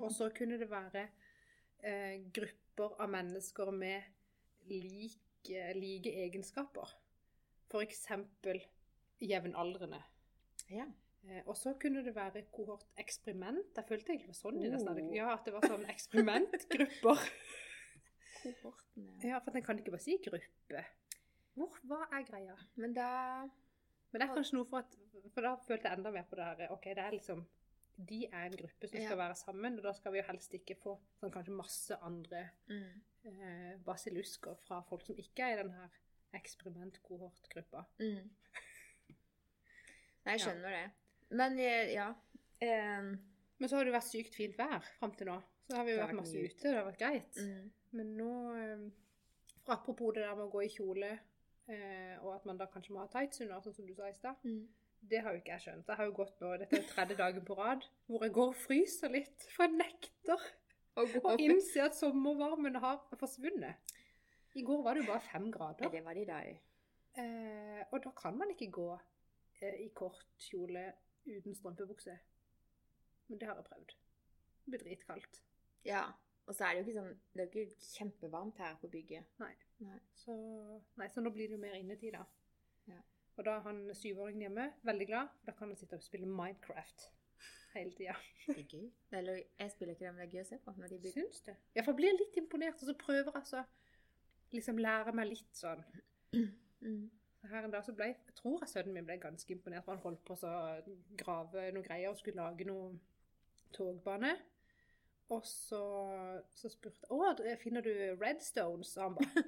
Og 0.00 0.10
så 0.14 0.30
kunne 0.34 0.58
det 0.58 0.70
være 0.70 1.06
eh, 1.82 2.22
grupper 2.34 2.96
av 3.02 3.10
mennesker 3.10 3.70
med 3.70 4.02
like, 4.70 5.74
like 5.74 6.14
egenskaper. 6.24 6.98
Eksempel 7.82 8.60
jevnaldrende. 9.22 10.02
Ja. 10.68 10.84
Eh, 11.28 11.42
og 11.46 11.56
så 11.56 11.74
kunne 11.78 12.02
det 12.04 12.14
være 12.16 12.42
kohort 12.50 12.84
eksperiment. 12.98 13.76
Jeg 13.76 13.86
følte 13.88 14.10
egentlig 14.12 14.26
det 14.26 14.34
var 14.34 14.40
sånn 14.40 14.60
de 14.60 14.70
nesten 14.72 14.98
Oh. 15.02 15.14
Ja, 15.14 15.28
at 15.36 15.44
det 15.46 15.52
var 15.54 15.66
sånn 15.70 15.84
eksperimentgrupper. 15.92 17.26
Kohorten, 18.42 19.08
ja, 19.22 19.38
for 19.38 19.54
den 19.54 19.62
kan 19.62 19.78
ikke 19.78 19.92
bare 19.94 20.02
si 20.02 20.16
gruppe. 20.24 20.84
Hvor, 21.54 21.76
hva 21.86 22.00
er 22.16 22.24
greia? 22.26 22.56
Men 22.80 22.94
da 22.96 23.08
Men 24.10 24.20
det 24.20 24.26
er 24.26 24.34
kanskje 24.34 24.56
noe 24.56 24.66
for 24.68 24.82
at 24.82 24.96
For 25.34 25.44
da 25.44 25.52
følte 25.62 25.88
jeg 25.88 25.98
enda 25.98 26.10
mer 26.10 26.24
på 26.28 26.36
det 26.36 26.44
her 26.48 26.72
OK, 26.74 26.88
det 26.96 27.04
er 27.04 27.14
liksom 27.14 27.44
De 28.08 28.22
er 28.26 28.46
en 28.48 28.56
gruppe 28.56 28.88
som 28.88 28.96
skal 28.96 29.12
Ja. 29.14 29.18
være 29.20 29.36
sammen, 29.36 29.76
og 29.78 29.84
da 29.84 29.92
skal 29.92 30.12
vi 30.12 30.18
jo 30.18 30.24
helst 30.26 30.54
ikke 30.58 30.74
få 30.80 30.96
sånn 31.20 31.30
kanskje 31.30 31.54
masse 31.54 31.98
andre 32.02 32.40
mm. 32.66 33.02
eh, 33.30 33.74
basillusker 33.84 34.56
fra 34.66 34.80
folk 34.88 35.04
som 35.06 35.16
ikke 35.20 35.44
er 35.44 35.54
i 35.54 35.60
den 35.62 35.70
her 35.76 35.92
eksperimentkohortgruppa. 36.40 37.84
Mm. 38.00 38.30
Nei, 40.24 40.32
jeg 40.32 40.40
Ja. 40.40 40.44
skjønner 40.46 40.70
det. 40.70 40.90
Men 41.32 41.58
eh, 41.58 41.92
ja. 41.94 42.10
Um, 42.62 43.12
Men 43.58 43.68
så 43.70 43.76
har 43.78 43.86
det 43.88 43.94
vært 43.94 44.08
sykt 44.10 44.34
fint 44.38 44.56
vær 44.58 44.84
fram 44.98 45.12
til 45.18 45.26
nå. 45.30 45.36
Så 45.68 45.76
har 45.78 45.86
vi 45.86 45.94
jo 45.94 46.02
vært 46.02 46.16
masse 46.18 46.34
mye 46.36 46.50
ute, 46.50 46.62
det 46.68 46.76
har 46.76 46.86
vært 46.88 47.00
greit. 47.00 47.38
mm. 47.38 47.70
Men 47.92 48.14
nå 48.18 48.30
for 49.62 49.74
Apropos 49.76 50.14
det 50.16 50.24
der 50.24 50.34
med 50.34 50.48
å 50.48 50.50
gå 50.50 50.62
i 50.66 50.70
kjole, 50.72 51.10
eh, 51.70 52.14
og 52.22 52.32
at 52.34 52.46
man 52.48 52.58
da 52.58 52.66
kanskje 52.66 52.94
må 52.96 53.02
ha 53.04 53.10
tights 53.12 53.42
under, 53.44 53.60
sånn 53.62 53.76
som 53.76 53.86
du 53.86 53.92
sa 53.94 54.08
i 54.10 54.16
stad. 54.16 54.40
Mm. 54.42 54.64
Det 55.12 55.20
har 55.22 55.34
jo 55.34 55.40
ikke 55.42 55.52
jeg 55.54 55.64
skjønt. 55.66 55.86
Jeg 55.90 55.98
har 56.00 56.08
jo 56.08 56.14
gått 56.16 56.40
nå, 56.42 56.50
Dette 56.62 56.78
er 56.80 56.88
tredje 56.90 57.16
dagen 57.18 57.44
på 57.46 57.54
rad 57.58 57.86
hvor 58.10 58.22
jeg 58.26 58.34
går 58.34 58.50
og 58.52 58.58
fryser 58.58 59.10
litt. 59.14 59.46
For 59.54 59.66
jeg 59.66 59.78
nekter 59.78 60.42
å 60.98 61.36
innse 61.42 61.82
at 61.86 61.96
sommervarmen 61.98 62.78
har 62.82 63.00
forsvunnet. 63.18 63.94
I 64.58 64.62
går 64.66 64.82
var 64.84 64.94
det 64.98 65.02
jo 65.04 65.10
bare 65.12 65.24
fem 65.30 65.46
Ja, 65.48 65.54
grader. 65.56 65.90
det 65.94 66.02
var 66.04 66.14
det 66.18 66.22
i 66.22 66.28
dag. 66.28 66.60
Eh, 67.22 67.80
og 67.90 68.02
da 68.04 68.12
kan 68.18 68.36
man 68.38 68.50
ikke 68.54 68.70
gå 68.72 68.88
eh, 69.62 69.78
i 69.86 69.88
kort 69.94 70.26
kjole 70.38 70.84
uten 71.26 71.54
strømpebukse. 71.54 72.18
Men 73.28 73.40
det 73.40 73.48
har 73.48 73.56
jeg 73.60 73.64
prøvd. 73.64 73.94
Det 74.64 74.70
blir 74.70 74.82
dritkaldt. 74.84 75.42
Ja. 75.84 76.04
Og 76.46 76.54
så 76.54 76.64
er 76.64 76.74
det 76.74 76.82
jo 76.82 76.86
ikke 76.88 76.98
sånn 76.98 77.12
Det 77.32 77.42
er 77.42 77.46
jo 77.46 77.62
ikke 77.62 77.86
kjempevarmt 77.86 78.60
her 78.62 78.76
på 78.80 78.90
bygget. 78.90 79.38
Nei. 79.42 79.54
Nei. 79.86 79.98
Så, 80.18 80.34
nei, 80.98 81.08
så 81.10 81.22
nå 81.22 81.30
blir 81.34 81.50
det 81.50 81.56
jo 81.56 81.62
mer 81.62 81.78
innetid, 81.78 82.16
da. 82.16 82.24
Ja. 82.90 83.00
Og 83.36 83.46
da 83.46 83.56
er 83.56 83.66
han 83.66 83.82
syvåringen 83.96 84.46
hjemme, 84.46 84.68
veldig 84.86 85.08
glad. 85.08 85.34
Da 85.46 85.54
kan 85.56 85.70
han 85.72 85.78
sitte 85.78 85.98
og 85.98 86.04
spille 86.04 86.28
Minecraft 86.28 87.08
hele 87.74 87.94
tida. 87.96 88.16
Det 88.46 88.58
er 88.58 88.68
gøy. 88.68 88.90
Eller 89.18 89.38
jeg 89.58 89.70
spiller 89.70 89.94
ikke 89.94 90.04
det, 90.04 90.12
men 90.12 90.20
det 90.20 90.26
er 90.26 90.34
gøy 90.36 90.44
å 90.44 90.50
se 90.50 90.58
på. 90.64 90.74
Når 90.76 90.92
de 90.92 90.98
blir... 91.04 91.14
Syns 91.14 91.40
du? 91.46 91.52
Ja, 91.74 91.80
for 91.80 91.92
jeg 91.92 92.00
blir 92.02 92.18
litt 92.18 92.36
imponert, 92.42 92.82
og 92.82 92.90
så 92.90 92.96
prøver 93.00 93.38
jeg 93.38 93.48
så 93.48 93.64
liksom 94.52 94.80
lære 94.82 95.14
meg 95.16 95.30
litt 95.32 95.56
sånn. 95.56 95.84
Mm. 96.82 97.06
Her 97.50 97.64
en 97.66 97.72
dag 97.74 97.82
så 97.84 97.92
ble, 97.92 98.06
jeg 98.12 98.34
tror 98.38 98.60
jeg 98.62 98.68
sønnen 98.70 98.94
min 98.94 99.06
ble 99.08 99.16
ganske 99.18 99.50
imponert, 99.54 99.82
for 99.84 99.96
han 99.96 100.02
holdt 100.04 100.20
på 100.28 100.36
å 100.46 100.52
grave 101.18 101.64
noen 101.74 101.84
greier 101.86 102.12
og 102.12 102.16
skulle 102.20 102.38
lage 102.38 102.64
noe 102.68 102.92
togbane. 103.74 104.36
Og 105.32 105.42
så, 105.48 105.80
så 106.54 106.70
spurte 106.70 107.02
jeg, 107.02 107.10
å, 107.10 107.58
finner 107.62 107.82
du 107.84 107.90
redstones? 108.20 108.94
Og 108.96 109.02
han 109.02 109.16
bare, 109.18 109.44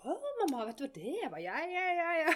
å 0.00 0.16
mamma, 0.40 0.64
vet 0.70 0.78
du 0.80 0.86
hva 0.86 0.92
det 0.96 1.14
bare, 1.28 1.42
ja, 1.44 1.58
ja, 1.68 1.86
ja, 1.98 2.10
ja. 2.24 2.34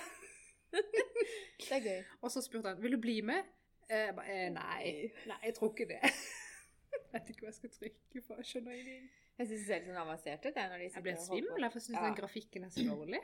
Det 1.64 1.70
er 1.78 1.84
gøy. 1.86 2.00
Og 2.20 2.32
så 2.34 2.42
spurte 2.44 2.72
han, 2.74 2.80
vil 2.82 2.96
du 2.96 3.00
bli 3.00 3.20
med? 3.24 3.46
Eh, 3.88 4.08
Jeg 4.08 4.16
bare, 4.16 4.34
eh, 4.34 4.48
nei, 4.52 5.12
nei, 5.30 5.38
jeg 5.46 5.54
tror 5.56 5.70
ikke 5.72 5.86
det. 5.94 6.00
Jeg 6.04 7.08
vet 7.14 7.30
ikke 7.30 7.44
hva 7.46 7.50
jeg 7.52 7.58
skal 7.60 7.72
trykke 7.78 8.22
på, 8.26 8.36
skjønner 8.50 8.74
ingenting. 8.74 9.08
Jeg 9.38 9.48
syns 9.48 9.60
det 9.60 9.66
ser 9.68 9.80
litt 9.80 9.88
sånn 9.90 10.00
avansert 10.02 10.44
ut. 10.48 10.56
jeg, 10.58 10.70
når 10.72 10.82
de 10.82 10.88
Jeg 10.90 11.04
ble 11.06 11.14
svimmel, 11.22 11.64
for 11.70 11.78
jeg 11.80 11.86
synes 11.88 11.98
Ja. 12.00 12.04
den 12.08 12.16
grafikken 12.18 12.66
er 12.66 12.74
så 12.74 12.84
dårlig. 12.90 13.20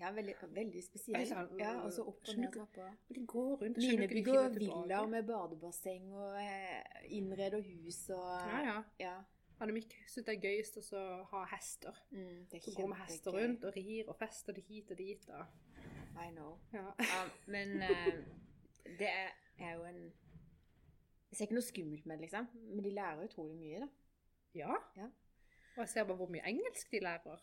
Ja, 0.00 0.10
veldig, 0.12 0.34
veldig 0.52 0.82
spesielt. 0.84 1.30
Ja, 1.58 1.70
og 1.80 1.92
så 1.92 2.02
opp 2.04 2.20
og 2.28 2.36
ned 2.36 2.52
trappa. 2.52 2.90
De 3.08 3.22
går 3.26 3.62
rundt, 3.62 3.78
villaer 4.58 5.06
med 5.08 5.22
badebasseng 5.28 6.10
og 6.12 6.36
eh, 6.42 7.06
innreder 7.16 7.62
hus 7.64 8.02
og 8.10 8.28
Ja, 8.50 8.60
ja. 8.66 8.76
ja. 9.00 9.14
Annemiek 9.60 9.94
synes 10.04 10.26
det 10.26 10.34
er 10.34 10.42
gøyest 10.42 10.76
å 10.92 11.02
ha 11.30 11.44
hester. 11.54 11.96
Mm, 12.10 12.42
det 12.52 12.60
Så 12.62 12.74
går 12.76 12.90
med 12.92 13.00
hester 13.06 13.32
rundt 13.38 13.64
og 13.64 13.72
rir 13.78 14.10
og 14.12 14.18
fester 14.20 14.52
de 14.52 14.60
hit 14.68 14.90
og 14.92 14.98
dit. 15.00 15.28
Og, 15.32 15.46
I 16.20 16.28
know. 16.34 16.58
ja. 16.76 16.90
Ja, 17.00 17.22
men 17.46 17.80
eh, 17.82 18.20
det 19.00 19.08
er 19.08 19.72
jo 19.78 19.84
en 19.88 20.02
Jeg 21.30 21.38
ser 21.38 21.44
ikke 21.48 21.56
noe 21.56 21.66
skummelt 21.66 22.06
med 22.06 22.18
det, 22.18 22.28
liksom. 22.28 22.46
Men 22.68 22.84
de 22.84 22.90
lærer 22.94 23.24
utrolig 23.24 23.56
mye, 23.56 23.80
da. 23.80 23.88
ja. 24.54 24.76
Ja. 24.96 25.08
Og 25.76 25.82
jeg 25.84 25.88
ser 25.88 26.04
bare 26.08 26.16
hvor 26.16 26.30
mye 26.32 26.44
engelsk 26.48 26.92
de 26.92 27.00
lærer. 27.04 27.42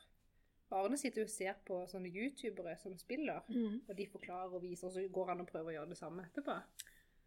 Arne 0.74 0.98
sitter 0.98 1.22
jo 1.24 1.28
og 1.28 1.32
ser 1.34 1.58
på 1.68 1.78
sånne 1.92 2.10
youtubere 2.12 2.76
som 2.82 2.98
spiller, 2.98 3.44
og 3.88 3.96
de 3.98 4.08
forklarer 4.12 4.54
og 4.58 4.62
viser, 4.64 4.88
og 4.88 4.94
så 4.96 5.04
går 5.14 5.32
han 5.34 5.42
og 5.44 5.48
prøver 5.50 5.72
å 5.72 5.76
gjøre 5.78 5.90
det 5.94 5.98
samme 6.00 6.26
etterpå. 6.28 6.56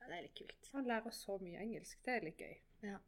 Ja, 0.01 0.09
det 0.11 0.17
er 0.19 0.23
litt 0.27 0.37
kult. 0.39 0.71
Han 0.75 0.87
lærer 0.87 1.11
så 1.15 1.39
mye 1.43 1.59
engelsk. 1.63 1.99
Det 2.07 2.15
er 2.17 2.27
litt 2.27 2.39
gøy. 2.43 2.57
Ja. 2.91 2.99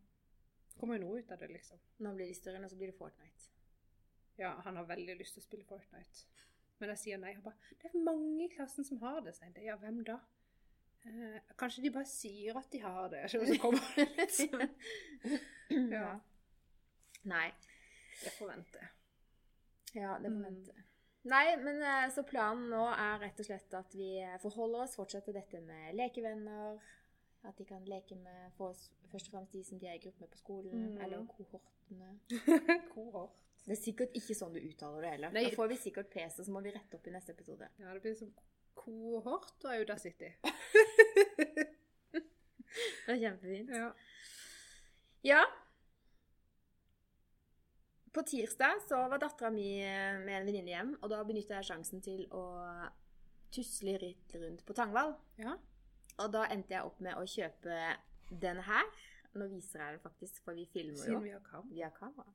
Kommer 0.78 0.98
jo 0.98 1.06
noe 1.08 1.20
ut 1.22 1.30
av 1.34 1.38
det, 1.42 1.48
liksom. 1.52 1.78
Nå 2.06 2.12
blir 2.14 2.26
de 2.30 2.34
større, 2.38 2.62
og 2.64 2.70
så 2.70 2.76
blir 2.78 2.92
det 2.92 2.98
Fortnite. 2.98 3.48
Ja, 4.38 4.52
han 4.64 4.76
har 4.78 4.86
veldig 4.86 5.16
lyst 5.18 5.34
til 5.34 5.42
å 5.42 5.46
spille 5.48 5.64
Fortnite. 5.66 6.26
Men 6.78 6.92
jeg 6.94 6.98
sier 7.02 7.18
nei. 7.18 7.32
Han 7.34 7.42
bare 7.42 7.74
Det 7.82 7.90
er 7.90 8.04
mange 8.06 8.44
i 8.44 8.50
klassen 8.52 8.84
som 8.86 9.00
har 9.02 9.20
det. 9.26 9.34
sier. 9.34 9.56
Ja, 9.66 9.74
hvem 9.82 10.04
da? 10.06 10.20
Eh, 11.06 11.40
kanskje 11.58 11.82
de 11.82 11.90
bare 11.94 12.06
sier 12.06 12.58
at 12.58 12.70
de 12.70 12.78
har 12.82 13.08
det. 13.10 13.24
og 13.34 13.46
så 13.50 13.58
kommer 13.62 13.90
det 13.96 14.06
litt 14.18 14.36
sånn. 14.36 14.68
Ja. 15.96 16.12
Nei. 17.28 17.48
Jeg 18.22 18.32
forventer. 18.38 18.86
Ja, 19.98 20.14
det 20.22 20.30
Mm. 20.30 20.42
vente. 20.44 20.72
Mm. 20.76 20.84
Nei, 21.28 21.56
men 21.60 21.82
eh, 21.82 22.06
så 22.14 22.22
planen 22.24 22.68
nå 22.70 22.84
er 22.94 23.18
rett 23.24 23.40
og 23.42 23.46
slett 23.48 23.74
at 23.74 23.94
vi 23.98 24.12
eh, 24.22 24.36
forholder 24.40 24.84
oss, 24.86 24.94
fortsetter 24.96 25.34
dette 25.36 25.60
med 25.60 25.94
lekevenner. 25.98 26.78
At 27.46 27.56
de 27.58 27.64
kan 27.68 27.84
leke 27.86 28.16
med 28.18 28.52
oss, 28.58 28.88
først 29.12 29.28
og 29.28 29.32
fremst 29.36 29.52
de 29.54 29.60
som 29.64 29.78
de 29.78 29.86
er 29.86 29.94
i 29.98 30.02
gruppe 30.02 30.20
med 30.24 30.30
på 30.32 30.38
skolen, 30.40 30.72
Mm. 30.94 31.00
eller 31.04 31.26
kohortene. 31.26 32.20
Kohort. 32.94 33.36
Det 33.66 33.74
er 33.76 33.82
sikkert 33.82 34.14
ikke 34.16 34.34
sånn 34.34 34.54
du 34.54 34.60
uttaler 34.60 35.02
det 35.04 35.10
heller. 35.10 35.30
Nei. 35.34 35.44
Da 35.50 35.56
får 35.56 35.68
vi 35.68 35.76
sikkert 35.76 36.10
PC, 36.10 36.44
så 36.44 36.50
må 36.54 36.62
vi 36.64 36.70
rette 36.74 36.94
opp 36.96 37.06
i 37.06 37.10
neste 37.14 37.32
episode. 37.36 37.68
Ja, 37.78 37.92
det 37.94 38.02
blir 38.02 38.14
som 38.16 38.32
kohort 38.74 39.64
og 39.64 39.74
Audacity. 39.74 40.30
Det 43.06 43.14
er 43.14 43.20
kjempefint. 43.22 43.70
Ja. 43.74 43.88
Ja. 45.24 45.42
På 48.18 48.22
tirsdag 48.26 48.80
så 48.88 48.96
var 49.08 49.20
dattera 49.22 49.50
mi 49.54 49.78
eh, 49.78 50.16
med 50.18 50.40
en 50.40 50.46
venninne 50.48 50.72
hjem, 50.72 50.88
og 50.98 51.10
da 51.12 51.20
benytta 51.22 51.60
jeg 51.60 51.68
sjansen 51.68 52.00
til 52.02 52.24
å 52.34 52.40
tusle 53.54 53.92
litt 54.02 54.34
rundt 54.34 54.64
på 54.66 54.74
Tangvall. 54.74 55.12
ja. 55.38 55.52
Og 56.18 56.32
da 56.34 56.48
endte 56.50 56.74
jeg 56.74 56.82
opp 56.82 56.98
med 56.98 57.14
å 57.14 57.22
kjøpe 57.22 57.76
den 58.42 58.58
her. 58.66 58.88
Nå 59.38 59.46
viser 59.52 59.84
jeg 59.84 59.94
den 59.94 60.02
faktisk, 60.02 60.40
for 60.42 60.58
vi 60.58 60.64
filmer 60.66 60.98
jo 60.98 61.04
Siden 61.04 61.22
vi 61.28 61.30
har 61.36 61.44
kamera. 61.46 61.70
Vi 61.76 61.84
har 61.84 61.94
kamera. 61.94 62.34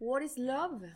What 0.00 0.26
is 0.26 0.34
love? 0.42 0.90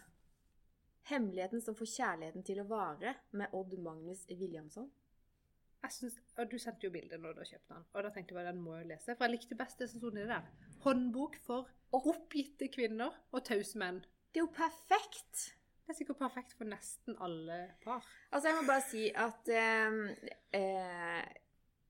Hemmeligheten 1.13 1.63
som 1.63 1.79
får 1.79 1.93
kjærligheten 1.95 2.49
til 2.51 2.65
å 2.65 2.67
vare, 2.67 3.15
med 3.31 3.55
Odd 3.55 3.79
Magnus 3.79 4.27
Williamson. 4.27 4.91
Jeg 5.83 5.93
synes, 5.93 6.17
og 6.37 6.51
Du 6.53 6.59
sendte 6.61 6.85
jo 6.87 6.91
bilde 6.93 7.19
når 7.19 7.33
du 7.39 7.45
kjøpte 7.49 7.75
den, 7.75 7.85
og 7.93 8.03
da 8.05 8.11
tenkte 8.13 8.35
jeg 8.35 8.39
bare 8.41 8.53
den 8.53 8.61
må 8.63 8.75
jeg 8.77 8.87
lese. 8.91 9.15
For 9.17 9.25
jeg 9.25 9.33
likte 9.39 9.57
best 9.57 9.79
det 9.81 9.89
som 9.91 10.01
sto 10.03 10.11
nedi 10.13 10.27
der. 10.29 10.45
Håndbok 10.85 11.39
for 11.47 11.71
oppgitte 11.97 12.69
kvinner 12.73 13.17
og 13.33 13.45
tause 13.49 13.79
menn. 13.81 14.03
Det 14.31 14.43
er 14.43 14.45
jo 14.45 14.53
perfekt! 14.55 15.47
Det 15.87 15.95
er 15.95 15.99
sikkert 15.99 16.21
perfekt 16.21 16.53
for 16.55 16.69
nesten 16.71 17.17
alle 17.19 17.57
par. 17.83 18.05
Altså, 18.31 18.49
jeg 18.53 18.57
må 18.61 18.67
bare 18.69 18.85
si 18.87 19.09
at 19.11 19.49
eh, 19.51 19.97
eh, 20.55 21.25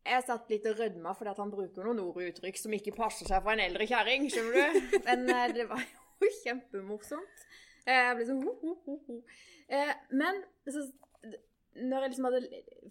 Jeg 0.09 0.25
satt 0.25 0.49
litt 0.49 0.65
og 0.71 0.79
rødma 0.79 1.13
fordi 1.19 1.31
at 1.35 1.43
han 1.43 1.51
bruker 1.53 1.85
noen 1.85 2.01
ord 2.07 2.17
og 2.23 2.31
uttrykk 2.31 2.57
som 2.63 2.73
ikke 2.79 2.95
passer 2.97 3.29
seg 3.29 3.43
for 3.45 3.53
en 3.53 3.61
eldre 3.67 3.85
kjerring, 3.91 4.31
skjønner 4.33 4.57
du? 4.57 4.81
Men 5.11 5.27
eh, 5.35 5.53
det 5.59 5.67
var 5.69 5.85
jo 5.85 6.31
kjempemorsomt. 6.47 7.45
Eh, 7.85 7.93
Jeg 8.07 8.17
ble 8.17 8.31
sånn 8.31 8.41
ho, 8.47 8.55
ho, 8.63 8.73
ho, 8.87 8.97
ho. 9.11 9.19
Eh, 9.69 9.93
Men 10.17 10.41
så, 10.65 10.87
liksom 11.75 12.25
hadde 12.25 12.41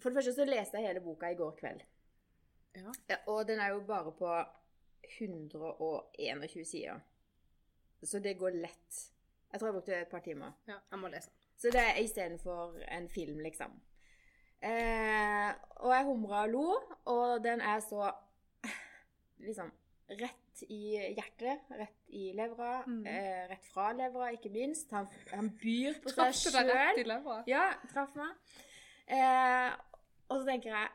For 0.00 0.08
det 0.10 0.16
første 0.20 0.32
så 0.34 0.44
leste 0.48 0.78
jeg 0.78 0.86
hele 0.88 1.00
boka 1.04 1.30
i 1.30 1.34
går 1.38 1.56
kveld. 1.58 1.82
Ja. 2.76 2.92
Ja, 3.10 3.16
Og 3.26 3.46
den 3.48 3.58
er 3.60 3.68
jo 3.74 3.80
bare 3.80 4.12
på 4.12 4.30
121 5.20 6.64
sider. 6.64 7.00
Så 8.02 8.18
det 8.18 8.38
går 8.38 8.50
lett. 8.62 9.00
Jeg 9.52 9.60
tror 9.60 9.68
jeg 9.68 9.74
brukte 9.74 9.96
et 10.00 10.08
par 10.08 10.22
timer. 10.24 10.52
Ja, 10.68 10.76
jeg 10.90 10.98
må 11.02 11.08
lese 11.08 11.28
den. 11.30 11.36
Så 11.60 11.70
det 11.74 11.80
er 11.82 11.98
istedenfor 12.00 12.78
en 12.96 13.08
film, 13.12 13.38
liksom. 13.44 13.74
Eh, 14.62 15.50
og 15.80 15.92
jeg 15.94 16.04
humra 16.06 16.42
og 16.44 16.48
lo, 16.54 16.64
og 17.12 17.42
den 17.44 17.60
er 17.60 17.80
så 17.84 18.10
liksom 19.46 19.70
rett 20.10 20.62
i 20.68 20.96
hjertet, 21.16 21.60
rett 21.70 22.08
i 22.08 22.30
levra, 22.36 22.82
Mm. 22.86 23.06
eh, 23.06 23.44
rett 23.50 23.64
fra 23.72 23.92
levra, 23.92 24.30
ikke 24.36 24.50
minst. 24.52 24.90
Han, 24.90 25.06
han 25.32 25.50
byr 25.60 26.00
på 26.02 26.10
Traff 26.14 26.34
seg 26.36 26.52
det 26.52 26.64
deg 26.68 26.76
rett 26.76 26.98
i 26.98 27.04
levra? 27.08 27.42
Ja, 27.48 27.66
traff 27.92 28.14
meg. 28.18 28.32
Eh, 29.10 29.70
og 30.30 30.40
så 30.40 30.46
tenker 30.46 30.74
jeg 30.74 30.90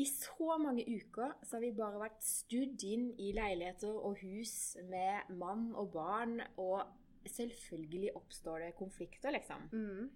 i 0.00 0.06
så 0.08 0.56
mange 0.60 0.86
uker 0.88 1.34
så 1.44 1.58
har 1.58 1.64
vi 1.66 1.74
bare 1.76 2.00
vært 2.00 2.22
studd 2.24 2.84
inn 2.88 3.10
i 3.20 3.34
leiligheter 3.36 3.92
og 3.92 4.22
hus 4.22 4.78
med 4.88 5.28
mann 5.36 5.70
og 5.76 5.92
barn 5.92 6.38
og 6.56 6.86
selvfølgelig 7.28 8.14
oppstår 8.16 8.64
det 8.64 8.70
konflikter, 8.78 9.34
liksom. 9.34 9.68
Mm. 9.72 10.08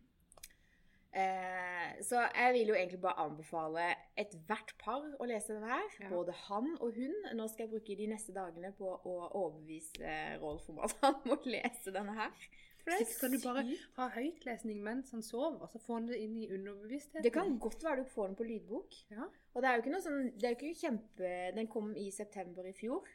Eh, 1.14 1.90
så 2.02 2.24
jeg 2.34 2.54
vil 2.56 2.72
jo 2.72 2.74
egentlig 2.74 3.00
bare 3.00 3.22
anbefale 3.22 3.84
ethvert 4.18 4.72
par 4.80 5.04
å 5.20 5.28
lese 5.28 5.54
denne 5.54 5.70
her. 5.70 5.98
Ja. 6.00 6.08
Både 6.10 6.34
han 6.48 6.72
og 6.80 6.96
hun. 6.96 7.14
Nå 7.36 7.46
skal 7.52 7.66
jeg 7.66 7.74
bruke 7.76 7.98
de 8.00 8.08
neste 8.10 8.34
dagene 8.34 8.72
på 8.74 8.88
å 8.96 9.14
overbevise 9.28 10.16
Rolf 10.42 10.66
om 10.72 10.80
at 10.82 10.96
han 11.04 11.20
må 11.28 11.38
lese 11.46 11.94
denne 11.94 12.16
her. 12.18 12.48
Er 12.86 13.04
kan 13.20 13.32
du 13.32 13.38
bare 13.40 13.64
sykt. 13.64 13.90
ha 13.96 14.08
høytlesning 14.12 14.82
mens 14.84 15.10
han 15.14 15.22
sover, 15.24 15.62
og 15.62 15.68
så 15.72 15.80
får 15.80 15.94
han 15.94 16.06
det 16.10 16.18
inn 16.20 16.36
i 16.36 16.48
underbevisstheten. 16.52 17.24
Det 17.24 17.32
kan 17.32 17.58
godt 17.58 17.84
være 17.84 18.02
du 18.04 18.10
får 18.12 18.26
den 18.28 18.36
på 18.36 18.46
lydbok. 18.48 18.96
Ja. 19.10 19.28
Og 19.54 19.62
det 19.62 19.70
er 19.70 19.76
jo 19.76 19.82
ikke 19.84 19.92
noe 19.94 20.04
sånn 20.04 20.32
Det 20.34 20.44
er 20.48 20.52
jo 20.54 20.58
ikke 20.58 20.80
kjempe 20.80 21.28
Den 21.54 21.68
kom 21.70 21.92
i 21.96 22.10
september 22.10 22.66
i 22.66 22.72
fjor. 22.76 23.06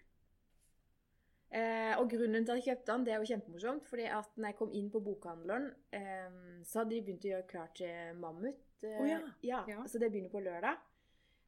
Eh, 1.49 1.95
og 1.97 2.09
grunnen 2.11 2.45
til 2.45 2.53
at 2.53 2.59
jeg 2.61 2.67
kjøpte 2.75 2.91
den, 2.93 3.05
det 3.07 3.13
er 3.13 3.23
jo 3.23 3.29
kjempemorsomt, 3.31 3.87
fordi 3.89 4.03
at 4.13 4.35
når 4.37 4.51
jeg 4.51 4.57
kom 4.59 4.73
inn 4.77 4.89
på 4.93 4.99
bokhandleren, 5.01 5.71
eh, 5.97 6.35
så 6.69 6.83
hadde 6.83 6.93
de 6.93 7.01
begynt 7.07 7.25
å 7.25 7.31
gjøre 7.31 7.47
klart 7.49 7.73
til 7.79 8.19
Mammut. 8.21 8.59
Eh, 8.83 8.99
Å 9.01 9.07
ja. 9.09 9.19
ja. 9.41 9.63
Ja. 9.71 9.85
Så 9.89 9.97
det 10.01 10.11
begynner 10.13 10.29
på 10.29 10.43
lørdag. 10.45 10.77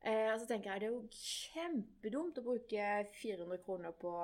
Eh, 0.01 0.31
og 0.33 0.39
så 0.41 0.47
tenker 0.49 0.71
jeg 0.73 0.81
det 0.81 0.87
er 0.89 0.95
jo 0.95 1.03
kjempedumt 1.13 2.39
å 2.41 2.45
bruke 2.47 2.87
400 3.21 3.61
kroner 3.61 3.93
på 4.01 4.15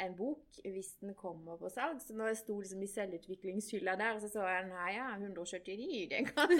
en 0.00 0.16
bok 0.16 0.58
hvis 0.64 0.92
den 1.00 1.14
kommer 1.14 1.58
på 1.60 1.68
salg. 1.70 2.00
Så 2.02 2.14
når 2.16 2.32
jeg 2.32 2.40
sto 2.42 2.58
liksom 2.60 2.82
i 2.82 2.90
selvutviklingshylla 2.90 3.94
der, 4.00 4.18
så 4.20 4.28
så 4.32 4.46
jeg 4.48 4.66
her, 4.72 4.90
ja, 4.96 5.08
179, 5.16 6.08
det 6.10 6.26
kan 6.30 6.50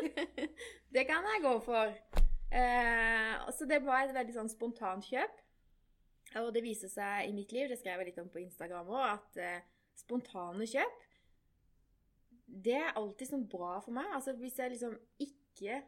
Det 0.94 1.06
kan 1.06 1.28
jeg 1.32 1.44
gå 1.44 1.54
for. 1.64 1.92
Eh, 2.50 3.52
så 3.58 3.66
det 3.68 3.84
var 3.84 4.04
et 4.04 4.14
veldig 4.14 4.34
sånn 4.34 4.52
spontant 4.52 5.04
kjøp. 5.06 5.36
Og 6.40 6.52
det 6.54 6.62
viser 6.62 6.90
seg 6.90 7.28
i 7.28 7.34
mitt 7.34 7.52
liv, 7.52 7.68
det 7.68 7.78
skrev 7.80 8.00
jeg 8.00 8.12
litt 8.12 8.20
om 8.22 8.30
på 8.30 8.42
Instagram 8.42 8.90
òg, 8.94 9.06
at 9.16 9.40
eh, 9.42 9.62
spontane 9.98 10.66
kjøp 10.70 11.00
Det 12.46 12.76
er 12.78 12.94
alltid 12.98 13.32
sånn 13.32 13.48
bra 13.50 13.78
for 13.82 13.94
meg. 13.94 14.06
Altså 14.14 14.36
hvis 14.38 14.58
jeg 14.58 14.74
liksom 14.74 14.94
ikke 15.18 15.82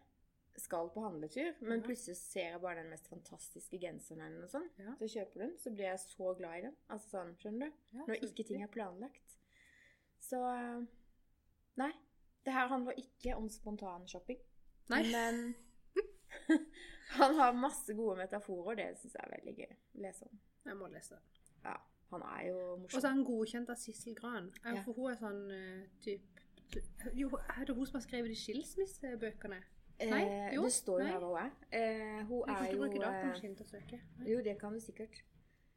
skal 0.60 0.90
på 0.92 1.00
handletur, 1.00 1.54
men 1.60 1.80
Ja. 1.80 1.86
plutselig 1.86 2.16
ser 2.16 2.50
jeg 2.50 2.60
bare 2.60 2.82
den 2.82 2.90
mest 2.90 3.08
fantastiske 3.08 3.78
genseren 3.80 4.20
eller 4.20 4.40
noe 4.40 4.48
sånt, 4.48 4.78
Ja. 4.78 4.94
så 4.98 5.08
kjøper 5.08 5.32
du 5.32 5.40
den, 5.40 5.58
så 5.58 5.70
blir 5.70 5.84
jeg 5.88 5.98
så 5.98 6.34
glad 6.36 6.58
i 6.58 6.60
den. 6.66 6.76
Altså 6.90 7.08
sånn, 7.10 7.36
skjønner 7.38 7.66
du? 7.70 7.72
Ja, 7.98 8.04
Når 8.08 8.14
ikke 8.28 8.44
ting 8.46 8.62
er 8.62 8.68
planlagt. 8.68 9.38
Så 10.20 10.36
eh, 10.36 10.86
Nei. 11.76 11.92
Det 12.44 12.52
her 12.52 12.66
handler 12.68 12.92
ikke 12.98 13.36
om 13.36 13.48
spontan 13.48 14.06
shopping. 14.08 14.38
Nei. 14.90 15.02
Men 15.12 15.54
han 17.18 17.34
har 17.34 17.52
masse 17.52 17.94
gode 17.94 18.16
metaforer, 18.18 18.74
det 18.76 18.98
syns 18.98 19.14
jeg 19.14 19.24
er 19.24 19.36
veldig 19.36 19.54
gøy 19.56 19.72
å 19.72 20.02
lese 20.06 20.26
om. 20.28 20.40
Jeg 20.66 20.76
må 20.76 20.88
lese. 20.92 21.18
Ja, 21.64 21.76
han 22.10 22.22
er 22.22 22.46
jo 22.48 22.58
morsom. 22.76 22.96
Og 22.96 23.00
så 23.00 23.06
er 23.06 23.14
han 23.14 23.24
godkjent 23.24 23.70
av 23.70 23.76
Sissel 23.76 24.14
Gran. 24.18 24.50
For 24.84 24.92
hun 24.92 25.12
er 25.12 25.16
sånn 25.20 25.42
uh, 25.50 25.86
type 26.04 26.28
Jo, 27.14 27.28
er 27.52 27.64
det 27.68 27.74
hun 27.76 27.86
som 27.86 27.98
har 28.00 28.04
skrevet 28.06 28.32
de 28.32 28.36
skilsmissebøkene? 28.40 29.62
Nei, 30.10 30.22
Eh, 30.24 30.54
jo, 30.54 30.62
det 30.64 30.72
står 30.72 31.00
jo 31.00 31.04
nei. 31.06 31.12
her 31.12 31.18
hva 31.20 31.28
hun 31.28 31.38
er. 31.44 31.50
Eh, 31.78 32.22
hun 32.28 32.42
er 32.48 32.62
ikke 32.64 32.72
jo 32.72 32.80
bruke 32.82 33.02
datamaskinen 33.04 33.56
til 33.56 33.66
å 33.66 33.68
søke. 33.68 34.00
Nei. 34.18 34.26
Jo, 34.32 34.40
det 34.46 34.56
kan 34.60 34.72
du 34.74 34.80
sikkert. 34.80 35.22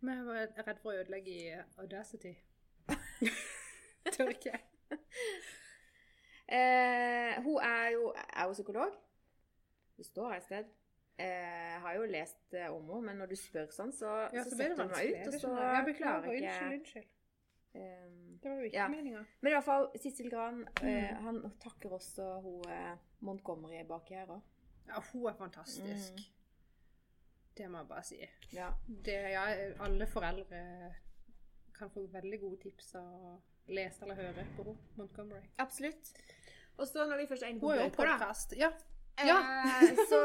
Men 0.01 0.17
jeg 0.17 0.25
var 0.25 0.67
redd 0.67 0.79
for 0.83 0.91
å 0.91 0.99
ødelegge 1.01 1.31
i 1.31 1.53
Audacity. 1.81 2.33
Tør 4.15 4.29
ikke. 4.33 4.59
Eh, 6.47 7.43
hun 7.43 7.57
er 7.63 7.87
jo, 7.95 8.13
er 8.33 8.43
jo 8.45 8.53
psykolog. 8.53 8.91
Det 9.97 10.05
står 10.05 10.29
her 10.29 10.37
et 10.37 10.43
sted. 10.43 10.65
Eh, 11.17 11.25
jeg 11.71 11.79
har 11.81 11.95
jo 11.95 12.05
lest 12.11 12.53
eh, 12.53 12.67
om 12.69 12.83
henne, 12.89 13.01
men 13.07 13.17
når 13.23 13.31
du 13.31 13.35
spør 13.39 13.69
sånn, 13.71 13.93
så, 13.95 14.09
Ja, 14.35 14.43
så, 14.43 14.49
så 14.51 14.57
setter 14.59 14.81
hun 14.83 14.91
meg 14.91 15.13
ut, 15.13 15.27
og 15.29 15.39
så 15.39 15.53
jeg. 15.61 15.85
Beklager. 15.89 16.31
jeg 16.33 16.41
Unnskyld, 16.43 16.73
unnskyld. 16.79 17.11
Eh, 17.75 18.05
Det 18.41 18.51
var 18.51 18.57
jo 18.59 18.69
ikke 18.69 18.77
Ja. 18.77 18.87
meninga. 18.91 19.23
Men 19.41 19.51
i 19.51 19.55
hvert 19.55 19.65
fall, 19.65 19.89
Sissel 20.01 20.29
Gran 20.31 20.63
mm. 20.63 20.87
uh, 20.87 21.23
han 21.25 21.41
takker 21.61 21.95
også 21.97 22.27
hun 22.41 22.69
eh, 22.71 22.95
Montgomery 23.19 23.83
bak 23.87 24.09
her 24.09 24.31
òg. 24.37 24.41
Ja, 24.87 25.01
hun 25.11 25.27
er 25.29 25.33
fantastisk. 25.33 26.13
Mm. 26.13 26.31
Det 27.57 27.71
må 27.71 27.77
jeg 27.77 27.87
bare 27.87 28.03
si. 28.03 28.19
Ja. 28.53 28.69
Det, 29.05 29.15
ja, 29.31 29.45
alle 29.79 30.07
foreldre 30.07 30.61
kan 31.75 31.89
få 31.91 32.05
veldig 32.11 32.39
gode 32.41 32.59
tips 32.63 32.95
av 32.99 33.13
å 33.31 33.35
lese 33.67 34.03
eller 34.03 34.19
høre 34.19 34.45
på 34.55 34.63
henne, 34.63 34.77
Montgomery. 34.95 35.47
Absolutt. 35.57 36.11
Og 36.77 36.87
så 36.87 37.05
når 37.07 37.23
vi 37.23 37.27
først 37.27 37.43
er 37.43 37.53
inne 37.53 37.59
på 37.63 37.71
Hun 37.71 37.79
er 37.79 37.89
bøker, 37.89 38.11
da. 38.19 38.33
Ja. 38.59 39.39
eh, 39.79 40.01
så, 40.11 40.21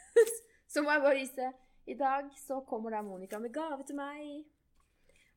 så 0.72 0.82
må 0.82 0.94
jeg 0.94 1.04
bare 1.04 1.18
vise 1.18 1.50
I 1.86 1.96
dag 2.00 2.30
så 2.40 2.60
kommer 2.68 2.90
da 2.90 3.02
Monica 3.04 3.38
med 3.38 3.52
gave 3.52 3.84
til 3.86 3.98
meg. 4.00 4.44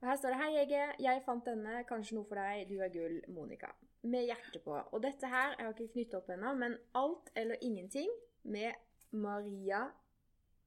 Og 0.02 0.08
her 0.08 0.16
står 0.16 0.30
det 0.30 0.38
'Hei, 0.38 0.56
Ege. 0.64 0.94
Jeg 1.00 1.22
fant 1.26 1.46
denne. 1.46 1.84
Kanskje 1.84 2.16
noe 2.16 2.26
for 2.26 2.36
deg. 2.36 2.70
Du 2.70 2.80
er 2.80 2.90
gull, 2.90 3.22
Monica.' 3.28 3.74
Med 4.04 4.26
hjerte 4.26 4.60
på. 4.64 4.72
Og 4.92 5.04
dette 5.04 5.28
her 5.28 5.56
jeg 5.58 5.66
har 5.66 5.74
ikke 5.74 5.94
knyttet 5.94 6.14
opp 6.14 6.30
ennå, 6.30 6.54
men 6.54 6.78
alt 6.96 7.32
eller 7.36 7.56
ingenting 7.62 8.10
med 8.44 8.74
Maria 9.12 9.90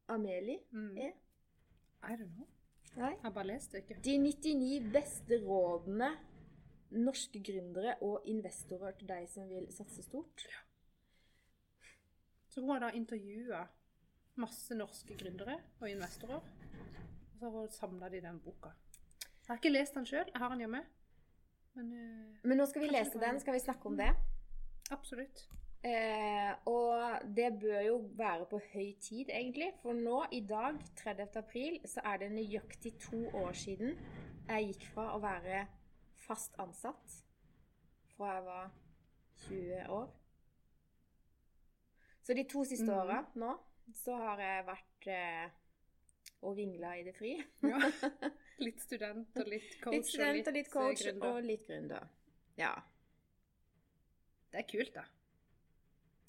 Amelie 0.09 0.59
Mm. 0.71 0.97
er 0.97 1.13
I 2.03 2.17
don't 2.17 2.35
know. 2.35 2.47
Nei. 2.97 3.15
Jeg 3.23 3.35
bare 3.35 3.47
lest 3.47 3.73
det 3.73 3.79
ikke. 3.79 4.01
De 4.05 4.19
99 4.19 4.93
beste 4.93 5.35
rådene 5.47 6.11
norske 6.91 7.39
gründere 7.39 7.95
og 8.03 8.23
investorer 8.25 8.91
til 8.99 9.09
deg 9.09 9.29
som 9.29 9.49
vil 9.49 9.69
satse 9.73 10.03
stort. 10.03 10.47
Ja. 10.49 10.59
Så 12.49 12.61
hun 12.61 12.71
har 12.71 12.79
da 12.79 12.91
intervjua 12.91 13.67
masse 14.37 14.75
norske 14.75 15.15
gründere 15.15 15.61
og 15.81 15.91
investorer. 15.91 16.41
Og 16.41 17.39
så 17.39 17.51
har 17.51 17.61
hun 17.61 17.71
samla 17.71 18.09
det 18.09 18.17
i 18.17 18.27
den 18.27 18.41
boka. 18.41 18.69
Jeg 19.51 19.57
har 19.57 19.65
ikke 19.65 19.79
lest 19.79 19.97
den 19.99 20.05
sjøl, 20.07 20.29
jeg 20.31 20.39
har 20.39 20.53
den 20.53 20.61
hjemme. 20.63 20.81
Men 21.75 21.87
eh, 21.93 22.35
Men 22.47 22.61
nå 22.61 22.67
skal 22.71 22.85
vi 22.85 22.91
lese 22.93 23.19
den. 23.19 23.41
Skal 23.43 23.57
vi 23.57 23.59
snakke 23.59 23.87
om 23.91 23.97
det? 23.99 24.13
absolutt. 24.91 25.49
Eh, 25.83 26.53
og 26.71 27.19
det 27.37 27.49
bør 27.61 27.81
jo 27.81 27.97
være 28.15 28.47
på 28.47 28.61
høy 28.73 28.93
tid, 29.01 29.33
egentlig. 29.35 29.73
For 29.83 29.93
nå, 29.93 30.21
i 30.33 30.41
dag, 30.47 30.79
30. 31.03 31.27
april, 31.35 31.81
så 31.85 32.01
er 32.05 32.23
det 32.23 32.31
nøyaktig 32.33 32.93
to 33.03 33.25
år 33.43 33.53
siden 33.53 33.99
jeg 34.49 34.69
gikk 34.69 34.87
fra 34.95 35.09
å 35.17 35.19
være 35.23 35.65
fast 36.29 36.55
ansatt 36.63 37.19
fra 38.15 38.35
jeg 38.37 38.47
var 38.47 38.71
20 39.49 39.91
år. 39.99 40.07
Så 42.23 42.39
de 42.39 42.47
to 42.47 42.63
siste 42.65 42.87
mm. 42.87 42.99
åra 43.01 43.19
nå, 43.35 43.57
så 43.99 44.15
har 44.15 44.47
jeg 44.47 44.67
vært 44.71 45.11
eh, 45.11 45.59
og 46.47 46.55
vingla 46.57 46.95
i 47.01 47.05
det 47.09 47.19
fri. 47.19 47.35
Ja. 47.67 47.83
Litt 48.61 48.83
student 48.85 49.39
og 49.41 49.49
litt 49.49 49.71
coach 49.81 49.95
Litt 49.97 50.09
student 50.11 50.51
og 50.51 50.57
litt 50.57 50.67
eh, 50.69 50.73
coach 50.73 51.05
gründer. 51.05 51.31
og 51.31 51.47
litt 51.47 51.65
gründer. 51.67 52.09
Ja. 52.61 52.75
Det 54.53 54.61
er 54.61 54.67
kult, 54.69 54.95
da. 54.95 55.05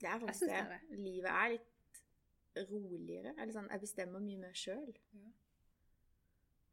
Det 0.01 0.09
er 0.09 0.19
faktisk 0.19 0.49
det. 0.49 0.61
det 0.89 0.99
Livet 0.99 1.31
er 1.31 1.49
litt 1.55 2.67
roligere. 2.71 3.33
Eller 3.37 3.53
sånn, 3.55 3.69
jeg 3.71 3.83
bestemmer 3.83 4.23
mye 4.23 4.41
mer 4.41 4.55
sjøl. 4.57 4.93
Ja. 5.17 5.31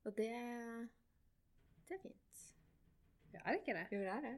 Og 0.09 0.14
det 0.16 0.31
Det 1.88 1.97
er 1.97 2.03
fint. 2.03 2.44
Ja, 3.33 3.40
er 3.44 3.53
det 3.53 3.61
ikke 3.61 3.75
det? 3.77 3.87
Jo, 3.92 3.99
det 4.05 4.12
er 4.12 4.21
det. 4.25 4.37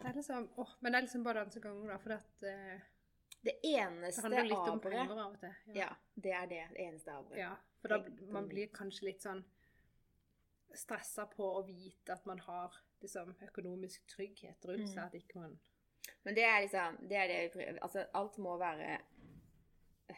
det 0.00 0.08
er 0.08 0.16
liksom, 0.16 0.48
åh, 0.56 0.74
men 0.80 0.92
det 0.92 0.98
er 0.98 1.06
liksom 1.06 1.24
balanseganger, 1.24 1.92
da. 1.92 1.96
For 2.00 2.16
at, 2.16 2.34
uh, 2.42 2.80
Det 3.40 3.54
det 3.54 3.54
eneste 3.64 4.22
handler 4.22 4.42
litt 4.42 4.58
om 4.58 4.80
averet 4.80 4.82
penger 4.82 5.22
av 5.22 5.32
og 5.32 5.38
til. 5.40 5.54
Ja, 5.74 5.88
det 6.14 6.32
er 6.36 6.46
det. 6.46 6.64
Det 6.74 6.84
eneste 6.88 7.12
averet. 7.12 7.38
Ja, 7.38 7.54
for 7.80 7.88
da 7.88 8.26
man 8.32 8.48
blir 8.48 8.68
kanskje 8.74 9.06
litt 9.08 9.24
sånn 9.24 9.44
stressa 10.74 11.26
på 11.26 11.46
å 11.58 11.64
vite 11.66 12.12
at 12.12 12.26
man 12.26 12.38
har 12.46 12.74
liksom 13.02 13.34
økonomisk 13.48 14.06
trygghet 14.06 14.64
rundt 14.68 14.86
Mm. 14.88 14.94
seg, 14.94 15.04
at 15.04 15.14
ikke 15.14 15.40
man 15.40 15.58
Men 16.24 16.34
det 16.34 16.44
er 16.44 16.60
liksom 16.62 17.08
det 17.08 17.16
er 17.16 17.28
det. 17.28 17.78
Altså, 17.82 18.04
alt 18.14 18.38
må 18.38 18.56
være 18.58 18.98
eh, 20.08 20.16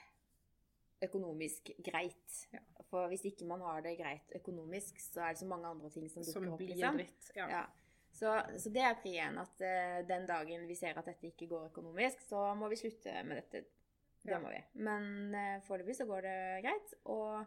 økonomisk 1.02 1.70
greit. 1.84 2.48
Ja. 2.52 2.60
For 2.90 3.08
hvis 3.08 3.24
ikke 3.24 3.46
man 3.48 3.60
har 3.64 3.80
det 3.82 3.96
greit 3.98 4.32
økonomisk, 4.36 4.98
så 5.00 5.20
er 5.20 5.28
det 5.32 5.38
så 5.42 5.46
mange 5.46 5.66
andre 5.68 5.90
ting 5.90 6.08
som 6.10 6.24
Som 6.24 6.42
dukker 6.44 6.52
opp. 6.52 6.58
blir 6.58 6.74
liksom. 6.74 6.96
dritt. 6.98 7.30
Ja. 7.36 7.48
Ja. 7.50 7.62
Så, 8.12 8.34
så 8.58 8.70
det 8.70 8.82
er 8.84 8.98
pri 9.00 9.14
én. 9.16 9.38
At 9.40 9.62
uh, 9.64 10.06
den 10.08 10.26
dagen 10.28 10.66
vi 10.68 10.74
ser 10.76 10.98
at 10.98 11.06
dette 11.08 11.26
ikke 11.30 11.48
går 11.48 11.70
økonomisk, 11.70 12.20
så 12.28 12.54
må 12.54 12.68
vi 12.68 12.76
slutte 12.76 13.22
med 13.24 13.36
dette. 13.40 13.64
Det 14.22 14.38
må 14.42 14.50
vi. 14.52 14.60
Men 14.74 15.34
uh, 15.34 15.62
foreløpig 15.66 15.96
så 15.96 16.04
går 16.06 16.20
det 16.22 16.36
greit. 16.66 16.94
Og 17.04 17.46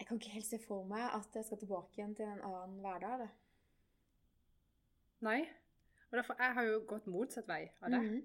jeg 0.00 0.06
kan 0.08 0.18
ikke 0.18 0.32
helt 0.34 0.46
se 0.48 0.58
for 0.64 0.84
meg 0.88 1.04
at 1.14 1.34
jeg 1.36 1.44
skal 1.44 1.58
tilbake 1.60 1.98
igjen 1.98 2.14
til 2.16 2.24
en 2.24 2.40
annen 2.48 2.78
hverdag. 2.80 3.18
Da. 3.20 3.28
Nei. 5.28 5.40
Og 6.10 6.16
derfor, 6.18 6.36
jeg 6.40 6.54
har 6.56 6.66
jo 6.66 6.78
gått 6.88 7.06
motsatt 7.10 7.48
vei 7.48 7.66
av 7.84 7.90
det. 7.92 8.00
Mhm. 8.00 8.20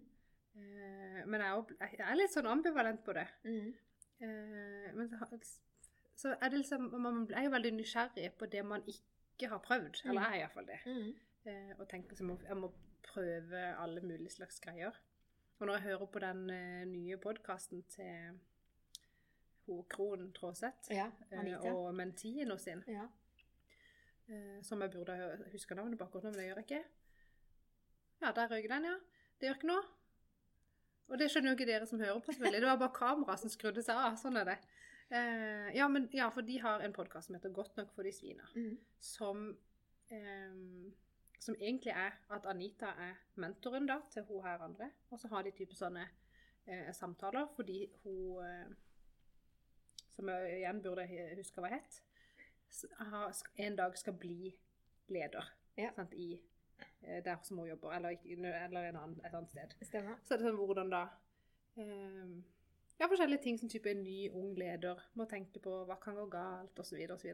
Eh, 0.56 1.26
men 1.28 1.42
jeg 1.42 1.76
jeg 1.82 2.00
er 2.08 2.16
litt 2.16 2.32
sånn 2.32 2.48
ambivalent 2.48 3.04
på 3.04 3.14
det. 3.14 3.26
Mm. 3.44 3.74
Eh, 4.24 4.94
men 4.96 5.10
så, 5.12 5.28
så 6.16 6.32
er 6.40 6.50
det 6.50 6.62
liksom 6.62 6.86
Man 7.02 7.26
er 7.36 7.44
jo 7.44 7.52
veldig 7.52 7.74
nysgjerrig 7.76 8.30
på 8.40 8.46
det 8.48 8.64
man 8.66 8.82
ikke 8.88 9.50
har 9.52 9.60
prøvd. 9.60 10.02
Eller 10.06 10.22
Mm. 10.22 10.24
jeg 10.24 10.32
er 10.32 10.44
iallfall 10.46 10.66
det. 10.72 10.80
Mhm. 10.86 11.14
Eh, 11.46 11.74
og 11.80 11.90
tenker 11.90 12.16
som 12.16 12.30
jeg 12.42 12.58
må 12.58 12.72
prøve 13.04 13.76
alle 13.78 14.02
mulige 14.02 14.30
slags 14.32 14.60
greier. 14.60 14.96
Og 15.60 15.68
når 15.68 15.74
jeg 15.74 15.84
hører 15.84 16.06
på 16.06 16.20
den 16.20 16.50
eh, 16.50 16.86
nye 16.86 17.18
podkasten 17.18 17.84
til 17.84 18.40
hun 19.68 19.84
Krohn 19.90 20.32
Traaseth 20.34 20.92
Ja, 20.94 21.10
eh, 21.32 21.66
og 21.74 21.94
mentien 21.96 22.52
sin, 22.60 22.84
Ja. 22.88 23.08
eh, 24.30 24.62
som 24.62 24.82
jeg 24.82 24.92
burde 24.92 25.18
huske 25.52 25.76
navnet 25.76 25.98
på 26.00 26.06
akkurat 26.06 26.24
nå, 26.24 26.32
men 26.32 26.40
det 26.40 26.48
gjør 26.50 26.62
jeg 26.62 26.66
ikke. 26.70 26.84
Ja, 28.22 28.32
der 28.32 28.48
røyk 28.52 28.70
den, 28.70 28.86
ja. 28.86 28.96
Det 29.40 29.48
gjør 29.50 29.56
ikke 29.60 29.68
noe. 29.68 29.84
Og 31.08 31.20
det 31.20 31.28
skjønner 31.30 31.52
jo 31.52 31.58
ikke 31.60 31.68
dere 31.70 31.86
som 31.86 32.00
hører 32.00 32.20
på, 32.20 32.32
selvfølgelig. 32.34 32.62
Det 32.62 32.70
var 32.70 32.78
bare 32.82 32.96
kameraet 32.98 33.40
som 33.40 33.50
skrudde 33.54 33.84
seg 33.86 33.96
av. 33.96 34.16
Sånn 34.18 34.38
er 34.42 34.48
det. 34.50 34.58
Eh, 35.14 35.76
ja, 35.78 35.88
men, 35.88 36.08
ja, 36.14 36.30
for 36.34 36.42
de 36.42 36.58
har 36.64 36.82
en 36.82 36.94
podkast 36.96 37.28
som 37.30 37.36
heter 37.38 37.54
Godt 37.54 37.76
nok 37.78 37.92
for 37.94 38.04
de 38.08 38.12
svina. 38.16 38.48
Mm. 38.56 38.78
Som, 39.00 39.44
eh, 40.10 40.56
som 41.40 41.56
egentlig 41.60 41.94
er 41.94 42.16
at 42.34 42.46
Anita 42.50 42.96
er 42.98 43.20
mentoren 43.36 43.86
da, 43.86 44.00
til 44.10 44.24
hun 44.24 44.42
her 44.48 44.64
andre. 44.66 44.90
Og 45.12 45.20
så 45.22 45.30
har 45.30 45.44
de 45.44 45.52
type 45.52 45.78
sånne 45.78 46.08
eh, 46.66 46.90
samtaler 46.94 47.52
fordi 47.56 47.84
hun 48.04 48.76
Som 50.16 50.30
jeg 50.32 50.60
igjen 50.60 50.82
burde 50.82 51.06
huske 51.36 51.62
hva 51.64 51.72
het. 51.74 52.02
En 53.62 53.76
dag 53.78 53.98
skal 53.98 54.14
bli 54.20 54.56
leder 55.08 55.54
Ja. 55.78 55.92
sant, 55.96 56.14
i 56.14 56.40
eh, 57.02 57.24
der 57.24 57.38
som 57.44 57.58
hun 57.58 57.68
jobber, 57.68 57.92
eller, 57.92 58.18
eller 58.66 58.90
en 58.90 58.96
annen, 58.96 59.22
et 59.26 59.34
annet 59.34 59.52
sted. 59.52 59.76
Stemmer. 59.82 60.16
Så 60.24 60.34
er 60.34 60.38
det 60.42 60.48
sånn 60.48 60.60
hvordan 60.60 60.92
da 60.92 61.04
um, 61.76 62.44
Ja, 63.00 63.10
forskjellige 63.12 63.44
ting 63.44 63.60
som 63.60 63.70
type 63.70 63.92
en 63.92 64.04
ny, 64.04 64.30
ung 64.32 64.54
leder 64.56 65.02
må 65.20 65.26
tenke 65.28 65.60
på 65.60 65.82
hva 65.86 65.98
kan 66.00 66.16
gå 66.16 66.26
galt, 66.32 66.80
osv., 66.80 67.02
osv. 67.12 67.34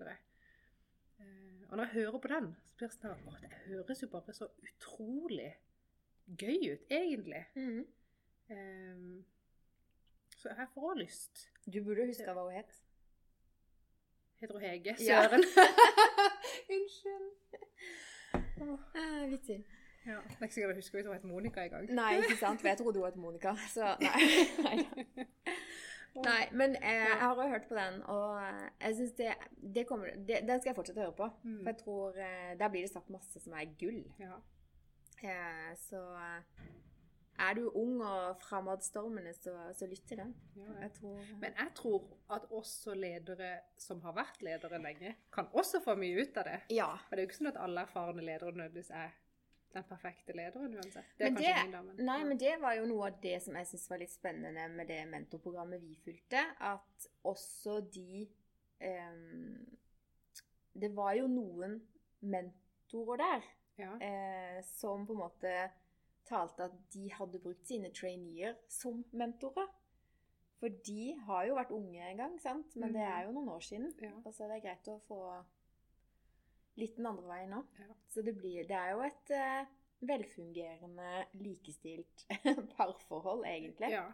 Eh, 1.22 1.62
og 1.70 1.78
når 1.78 1.84
jeg 1.86 1.94
hører 2.00 2.20
på 2.20 2.32
den, 2.34 2.48
så 2.72 2.78
blir 2.80 2.90
det 2.90 2.98
sånn 2.98 3.36
at 3.36 3.44
det 3.46 3.52
høres 3.68 4.02
jo 4.02 4.10
bare 4.10 4.34
så 4.34 4.48
utrolig 4.66 5.52
gøy 6.26 6.72
ut, 6.74 6.88
egentlig. 6.90 7.44
Mm. 7.56 7.86
Eh, 8.50 9.06
så 10.42 10.54
jeg 10.58 10.68
får 10.74 10.94
lyst. 11.00 11.44
Du 11.74 11.84
burde 11.86 12.08
huske 12.10 12.34
hva 12.34 12.46
hun 12.48 12.56
het. 12.56 12.80
Heter 14.42 14.58
hun 14.58 14.64
Hege 14.66 14.96
Ja. 15.06 15.22
Unnskyld. 16.76 17.30
Oh. 18.62 18.80
Eh, 18.96 19.30
Vittig. 19.32 19.60
Ja, 20.06 20.12
det 20.12 20.38
er 20.40 20.44
ikke 20.44 20.54
sikkert 20.54 20.70
jeg 20.70 20.76
husker 20.76 20.98
hvis 20.98 21.06
hun 21.06 21.14
het 21.14 21.24
Monica 21.24 21.64
en 21.64 21.70
gang. 21.70 21.92
Nei, 21.94 22.16
ikke 22.18 22.38
sant? 22.40 22.62
For 22.62 22.68
jeg 22.68 22.78
trodde 22.78 23.00
hun 23.00 23.06
het 23.06 23.16
Monica, 23.16 23.54
så 23.74 23.96
nei. 24.02 24.22
Nei. 24.68 24.78
Nei, 26.26 26.48
men 26.52 26.76
eh, 26.76 26.92
jeg 26.92 27.20
har 27.22 27.36
jo 27.44 27.50
hørt 27.50 27.68
på 27.70 27.76
den, 27.76 28.02
og 28.04 28.42
eh, 28.44 28.66
jeg 28.82 28.96
syns 28.96 29.12
det, 29.20 29.34
det 29.76 29.86
kommer, 29.88 30.10
det, 30.28 30.42
Den 30.48 30.60
skal 30.60 30.72
jeg 30.72 30.76
fortsette 30.76 31.00
å 31.00 31.06
høre 31.06 31.18
på. 31.22 31.30
Mm. 31.44 31.60
For 31.62 31.70
jeg 31.72 31.78
tror 31.84 32.18
eh, 32.26 32.50
Der 32.60 32.74
blir 32.74 32.84
det 32.88 32.92
sagt 32.92 33.14
masse 33.14 33.40
som 33.40 33.54
er 33.56 33.70
gull. 33.80 34.02
Ja. 34.20 34.42
Eh, 35.24 35.70
så 35.86 36.02
eh, 36.18 36.66
er 37.42 37.54
du 37.58 37.64
ung 37.78 38.02
og 38.06 38.38
framadstormende, 38.44 39.34
så, 39.34 39.54
så 39.78 39.88
lytt 39.90 40.06
til 40.08 40.18
den. 40.22 40.36
ja. 40.56 40.68
Jeg 40.82 40.92
tror 41.00 41.18
Men 41.42 41.54
jeg 41.58 41.72
tror 41.76 42.06
at 42.36 42.46
også 42.52 42.94
ledere 42.96 43.52
som 43.78 44.02
har 44.06 44.14
vært 44.18 44.42
ledere 44.46 44.80
lenge, 44.82 45.16
kan 45.34 45.48
også 45.54 45.82
få 45.84 45.96
mye 46.00 46.22
ut 46.22 46.38
av 46.38 46.46
det. 46.50 46.60
Ja. 46.76 46.92
Og 46.94 47.12
det 47.12 47.20
er 47.20 47.26
jo 47.26 47.30
ikke 47.32 47.40
sånn 47.42 47.52
at 47.54 47.60
alle 47.66 47.82
erfarne 47.88 48.22
ledere 48.26 48.52
nødvendigvis 48.54 48.92
er 49.02 49.12
den 49.74 49.86
perfekte 49.88 50.34
lederen 50.36 50.74
uansett. 50.76 51.14
Det 51.18 51.26
er 51.26 51.30
Men 51.32 51.36
kanskje 51.38 51.54
det- 51.56 51.64
min, 51.64 51.72
damen. 51.78 52.06
Nei, 52.06 52.24
men 52.28 52.38
det 52.38 52.56
var 52.62 52.74
jo 52.76 52.86
noe 52.90 53.08
av 53.08 53.22
det 53.24 53.38
som 53.42 53.56
jeg 53.56 53.68
syns 53.70 53.90
var 53.90 53.98
litt 54.02 54.12
spennende 54.12 54.68
med 54.76 54.88
det 54.88 55.00
mentorprogrammet 55.08 55.82
vi 55.82 55.96
fulgte. 56.04 56.42
At 56.60 57.08
også 57.24 57.78
de 57.94 58.28
um, 58.82 59.78
Det 60.74 60.90
var 60.96 61.14
jo 61.14 61.28
noen 61.28 61.82
mentorer 62.22 63.18
der 63.18 63.48
ja. 63.78 63.94
eh, 64.02 64.60
som 64.64 65.06
på 65.08 65.14
en 65.14 65.20
måte 65.24 65.54
talte 66.28 66.64
at 66.70 66.76
de 66.94 67.10
hadde 67.12 67.40
brukt 67.44 67.68
sine 67.68 67.90
traineer 67.94 68.56
som 68.72 69.04
mentorer. 69.12 69.68
For 70.62 70.70
de 70.86 71.14
har 71.26 71.46
jo 71.48 71.56
vært 71.58 71.72
unge 71.74 72.02
en 72.12 72.18
gang, 72.18 72.40
sant? 72.40 72.76
men 72.76 72.94
det 72.94 73.02
Mhm. 73.02 73.12
er 73.12 73.26
jo 73.26 73.32
noen 73.32 73.50
år 73.50 73.62
siden. 73.66 73.94
Ja. 74.00 74.12
Og 74.26 74.34
det 74.38 74.52
er 74.52 74.60
greit 74.62 74.88
å 74.88 75.00
få 75.08 75.20
litt 76.78 76.96
den 76.98 77.06
andre 77.10 77.28
veien 77.28 77.50
nå. 77.50 77.64
Ja. 77.80 77.96
Så 78.14 78.22
det, 78.24 78.36
blir, 78.38 78.64
det 78.68 78.76
er 78.78 78.92
jo 78.92 79.02
et 79.02 79.32
uh, 79.34 79.66
velfungerende, 80.02 81.26
likestilt 81.34 82.26
parforhold, 82.78 83.46
egentlig. 83.46 83.90
ja. 83.92 84.06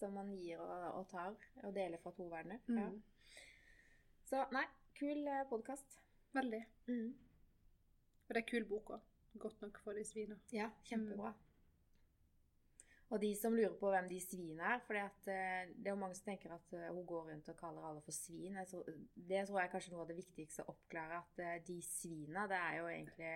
Som 0.00 0.14
man 0.16 0.30
gir 0.32 0.56
og, 0.64 0.94
og 0.96 1.08
tar 1.10 1.34
og 1.62 1.74
deler 1.76 1.98
fra 2.00 2.10
to 2.16 2.24
verdener. 2.30 2.58
Mm. 2.68 2.78
Ja. 2.78 2.88
Så 4.24 4.44
nei, 4.54 4.64
kul 4.96 5.26
eh, 5.28 5.42
podkast. 5.50 5.98
Veldig. 6.32 6.62
Mm. 6.88 7.10
Og 8.24 8.32
det 8.34 8.40
er 8.40 8.46
kul 8.48 8.64
bok 8.70 8.94
òg. 8.96 9.00
Godt 9.42 9.60
nok 9.60 9.78
for 9.84 9.92
de 9.92 10.04
svina. 10.08 10.38
Ja, 10.56 10.70
kjempebra. 10.88 11.34
Og 13.10 13.18
de 13.22 13.30
som 13.34 13.54
lurer 13.56 13.74
på 13.78 13.90
hvem 13.90 14.08
de 14.10 14.20
svin 14.22 14.60
er 14.62 14.82
For 14.84 14.94
det 14.94 15.34
er 15.34 15.88
jo 15.88 15.98
mange 15.98 16.14
som 16.14 16.28
tenker 16.28 16.52
at 16.54 16.74
eh, 16.78 16.90
hun 16.94 17.06
går 17.06 17.30
rundt 17.32 17.48
og 17.50 17.56
kaller 17.58 17.86
alle 17.88 18.02
for 18.06 18.14
svin. 18.14 18.58
Tror, 18.70 18.86
det 19.14 19.46
tror 19.48 19.58
jeg 19.58 19.66
er 19.66 19.72
kanskje 19.72 19.94
noe 19.94 20.04
av 20.04 20.12
det 20.12 20.18
viktigste 20.20 20.64
å 20.64 20.74
oppklare. 20.74 21.18
At 21.24 21.42
eh, 21.42 21.56
de 21.66 21.80
svina, 21.82 22.46
det 22.50 22.60
er 22.60 22.78
jo 22.78 22.86
egentlig 22.92 23.32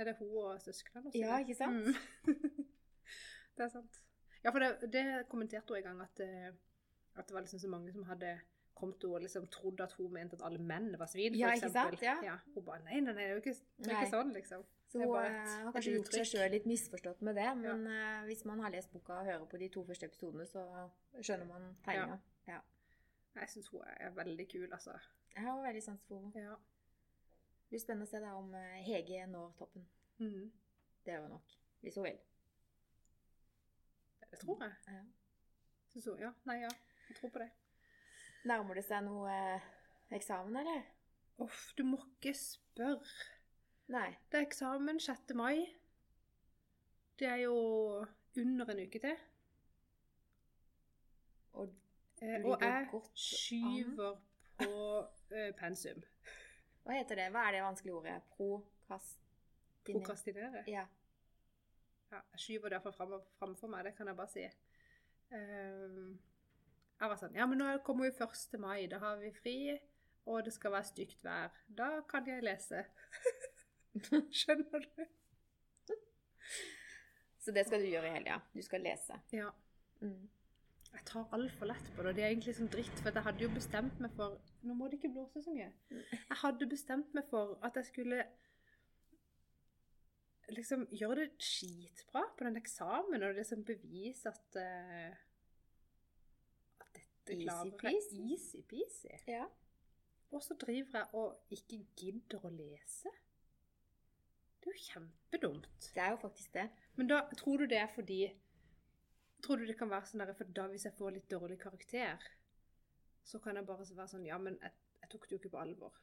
Er 0.00 0.08
det 0.08 0.16
hun 0.20 0.36
og 0.42 0.60
søsknene? 0.64 1.08
også? 1.08 1.18
Ja, 1.18 1.40
ikke 1.40 1.56
sant? 1.56 1.90
Mm. 2.26 2.68
det 3.56 3.66
er 3.66 3.72
sant. 3.72 4.00
Ja, 4.44 4.52
for 4.52 4.64
det, 4.64 4.92
det 4.92 5.04
kommenterte 5.28 5.74
hun 5.74 5.80
en 5.80 5.88
gang, 5.90 6.04
at, 6.04 6.22
eh, 6.24 6.52
at 7.16 7.28
det 7.28 7.36
var 7.36 7.44
liksom 7.44 7.60
så 7.60 7.68
mange 7.72 7.92
som 7.92 8.04
hadde 8.08 8.38
kommet 8.80 9.04
og 9.04 9.20
liksom 9.20 9.48
trodde 9.52 9.84
at 9.84 9.92
hun 9.98 10.12
mente 10.12 10.38
at 10.38 10.44
alle 10.46 10.60
menn 10.64 10.94
var 10.98 11.08
svin, 11.10 11.34
for 11.34 11.40
Ja, 11.40 11.52
ikke 11.56 11.72
sant? 11.72 12.04
Ja. 12.04 12.38
Hun 12.54 12.64
bare 12.64 12.84
nei, 12.86 13.00
nei, 13.00 13.12
nei, 13.12 13.16
det 13.18 13.26
er 13.26 13.34
jo 13.34 13.42
ikke, 13.42 13.56
det 13.76 13.92
er 13.92 13.98
ikke 13.98 14.14
sånn, 14.14 14.32
liksom. 14.36 14.64
Så 14.90 14.98
hun 14.98 15.12
har 15.14 15.70
kanskje 15.70 15.92
gjort 15.94 16.16
seg 16.16 16.26
sjøl 16.26 16.50
litt 16.50 16.66
misforstått 16.66 17.20
med 17.22 17.36
det. 17.38 17.46
Men 17.60 17.86
eh, 17.86 18.24
hvis 18.26 18.42
man 18.48 18.62
har 18.64 18.72
lest 18.74 18.90
boka 18.90 19.20
og 19.20 19.28
hører 19.28 19.46
på 19.46 19.60
de 19.60 19.68
to 19.70 19.84
første 19.86 20.08
episodene, 20.10 20.46
så 20.50 20.64
skjønner 21.22 21.46
man 21.46 21.68
tegninga. 21.86 22.18
Jeg 23.34 23.48
syns 23.52 23.68
hun 23.70 23.84
er 23.86 24.10
veldig 24.10 24.48
kul, 24.50 24.66
altså. 24.72 24.96
Jeg 25.34 25.42
har 25.42 25.62
veldig 25.62 25.82
sans 25.82 26.02
for 26.08 26.18
henne. 26.18 26.42
Ja. 26.42 26.56
Det 27.62 27.76
blir 27.76 27.82
spennende 27.84 28.08
å 28.08 28.10
se 28.10 28.20
da 28.24 28.34
om 28.34 28.50
eh, 28.58 28.80
Hege 28.82 29.26
når 29.30 29.52
toppen. 29.60 29.86
Mm. 30.18 30.50
Det 31.04 31.14
gjør 31.14 31.26
hun 31.28 31.34
nok. 31.36 31.54
Hvis 31.84 31.98
hun 32.00 32.06
vil. 32.08 32.18
Det 34.30 34.40
tror 34.42 34.64
jeg. 34.66 34.74
Ja. 34.90 35.04
Syns 35.92 36.08
hun, 36.10 36.22
ja. 36.26 36.32
Nei, 36.50 36.58
ja. 36.64 36.70
Jeg 37.08 37.20
tror 37.20 37.34
på 37.36 37.44
det. 37.44 37.50
Nærmer 38.50 38.80
det 38.80 38.84
seg 38.88 39.06
noe 39.06 39.30
eh, 39.30 39.68
eksamen, 40.18 40.58
eller? 40.64 40.82
Uff, 41.46 41.70
du 41.78 41.86
må 41.86 42.02
ikke 42.10 42.34
spørre. 42.36 43.30
Nei. 43.90 44.10
Det 44.30 44.38
er 44.40 44.46
eksamen 44.46 45.00
6. 45.02 45.34
mai. 45.34 45.64
Det 47.18 47.26
er 47.28 47.40
jo 47.44 47.54
under 48.38 48.70
en 48.70 48.82
uke 48.86 48.98
til. 49.02 49.16
Og 51.52 51.76
Eh, 52.22 52.44
og 52.44 52.60
jeg 52.60 52.88
godt 52.90 53.04
an. 53.04 53.16
skyver 53.16 54.16
på 54.58 54.72
eh, 55.32 55.54
pensum. 55.56 56.02
hva 56.84 56.92
heter 56.98 57.14
det? 57.16 57.30
Hva 57.32 57.46
er 57.48 57.52
det 57.54 57.62
vanskelige 57.64 57.94
ordet? 57.96 58.22
Prokastinere? 58.28 59.22
Prokrastinere. 59.84 60.64
Ja. 60.68 60.82
Ja, 62.12 62.16
jeg 62.32 62.40
skyver 62.42 62.68
derfor 62.68 62.90
framfor 63.38 63.66
meg, 63.72 63.84
det 63.84 63.94
kan 63.96 64.06
jeg 64.06 64.16
bare 64.16 64.28
si. 64.28 64.44
Ehm, 65.32 66.18
jeg 67.00 67.08
var 67.08 67.16
sånn 67.16 67.34
Ja, 67.38 67.46
men 67.46 67.58
nå 67.58 67.78
kommer 67.86 68.04
jo 68.10 68.12
1. 68.26 68.58
mai, 68.60 68.86
da 68.86 68.98
har 68.98 69.16
vi 69.16 69.32
fri, 69.32 69.78
og 70.26 70.44
det 70.44 70.52
skal 70.52 70.72
være 70.72 70.84
stygt 70.84 71.24
vær. 71.24 71.48
Da 71.68 72.00
kan 72.08 72.26
jeg 72.26 72.42
lese. 72.42 72.84
Skjønner 74.40 74.84
du? 74.84 75.06
Så 77.40 77.54
det 77.56 77.64
skal 77.66 77.82
du 77.82 77.88
gjøre 77.88 78.10
i 78.10 78.14
helga. 78.18 78.36
Du 78.54 78.60
skal 78.62 78.84
lese. 78.84 79.16
Ja. 79.32 79.48
Mm. 80.00 80.28
Jeg 80.90 81.04
tar 81.06 81.32
altfor 81.32 81.70
lett 81.70 81.88
på 81.94 82.02
det, 82.02 82.16
det 82.16 82.24
er 82.24 82.32
egentlig 82.32 82.54
som 82.56 82.68
dritt, 82.68 82.96
for 82.98 83.14
jeg 83.14 83.22
hadde 83.22 83.44
jo 83.44 83.50
bestemt 83.54 84.00
meg 84.02 84.14
for 84.16 84.40
Nå 84.66 84.74
må 84.76 84.88
det 84.90 84.98
ikke 84.98 85.12
blåse 85.14 85.40
så 85.40 85.52
mye. 85.54 85.70
Jeg 85.88 86.38
hadde 86.42 86.66
bestemt 86.68 87.14
meg 87.16 87.28
for 87.30 87.54
at 87.64 87.78
jeg 87.78 87.86
skulle 87.88 88.24
liksom 90.50 90.82
gjøre 90.90 91.22
det 91.22 91.46
skitbra 91.46 92.24
på 92.36 92.44
den 92.44 92.58
eksamen, 92.60 93.22
og 93.22 93.38
liksom 93.38 93.64
bevise 93.64 94.28
at 94.28 94.58
uh, 94.58 95.14
at 96.82 96.98
dette 96.98 97.38
klarer 97.44 97.70
jeg. 97.70 97.94
Easy-peasy. 97.94 98.20
Easy-peasy. 98.34 99.14
Ja. 99.30 99.46
Og 100.30 100.42
så 100.42 100.54
driver 100.54 100.98
jeg 100.98 101.06
og 101.22 101.56
ikke 101.56 101.80
gidder 101.96 102.44
å 102.44 102.52
lese. 102.54 103.14
Det 104.60 104.68
er 104.68 104.76
jo 104.76 104.84
kjempedumt. 104.86 105.68
Det 105.94 106.02
er 106.04 106.10
jo 106.14 106.20
faktisk 106.20 106.52
det. 106.54 106.66
Men 106.96 107.08
da 107.08 107.22
tror 107.36 107.62
du 107.62 107.66
det 107.70 107.78
er 107.80 107.90
fordi 107.94 108.22
Tror 109.40 109.56
du 109.56 109.64
det 109.64 109.78
kan 109.78 109.88
være 109.88 110.04
sånn 110.04 110.20
der, 110.20 110.34
for 110.36 110.44
da 110.52 110.66
hvis 110.68 110.82
jeg 110.84 110.92
får 110.98 111.14
litt 111.14 111.30
dårlig 111.32 111.56
karakter, 111.62 112.20
så 113.24 113.38
kan 113.40 113.56
jeg 113.56 113.64
bare 113.64 113.86
være 113.96 114.08
sånn 114.10 114.26
Ja, 114.28 114.36
men 114.36 114.58
jeg, 114.60 114.74
jeg 115.00 115.08
tok 115.14 115.24
det 115.24 115.32
jo 115.32 115.38
ikke 115.40 115.52
på 115.54 115.62
alvor. 115.62 115.94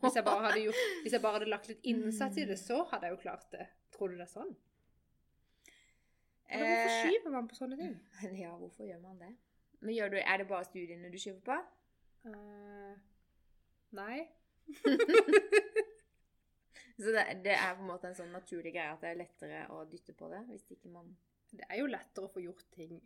Hvis 0.00 0.14
jeg 0.14 0.24
bare 0.24 0.44
hadde, 0.46 0.60
gjort, 0.64 0.84
hvis 1.02 1.16
jeg 1.16 1.22
bare 1.24 1.36
hadde 1.40 1.48
lagt 1.50 1.66
litt 1.68 1.88
innsats 1.90 2.38
i 2.38 2.46
det, 2.48 2.56
så 2.60 2.84
hadde 2.92 3.08
jeg 3.08 3.16
jo 3.16 3.20
klart 3.24 3.50
det. 3.52 3.66
Tror 3.96 4.12
du 4.12 4.16
det 4.16 4.24
er 4.28 4.30
sånn? 4.30 4.54
Eller 6.48 6.70
hvorfor 6.70 6.94
Eh, 6.94 7.02
skyver 7.02 7.34
man 7.34 7.50
på 7.50 7.58
sånne 7.58 7.80
ting? 7.80 7.98
ja, 8.44 8.54
hvorfor 8.56 8.86
gjør 8.88 9.02
man 9.02 9.18
det? 9.20 9.32
Men 9.80 10.12
du, 10.14 10.18
Er 10.22 10.38
det 10.38 10.48
bare 10.48 10.64
studiene 10.64 11.10
du 11.12 11.18
skyver 11.18 11.42
på? 11.44 11.58
Uh, 12.24 12.94
nei. 13.98 14.22
Så 16.96 17.10
det, 17.10 17.24
det 17.42 17.54
er 17.56 17.74
på 17.74 17.82
en 17.82 17.90
måte 17.90 18.08
en 18.08 18.16
sånn 18.16 18.32
naturlig 18.34 18.74
greie 18.76 18.92
at 18.94 19.02
det 19.02 19.10
er 19.10 19.18
lettere 19.18 19.62
å 19.74 19.80
dytte 19.90 20.14
på 20.14 20.28
det 20.30 20.44
hvis 20.50 20.68
ikke 20.76 20.92
man 20.94 21.10
Det 21.54 21.66
er 21.68 21.80
jo 21.80 21.90
lettere 21.90 22.26
å 22.26 22.32
få 22.34 22.42
gjort 22.42 22.66
ting 22.74 23.00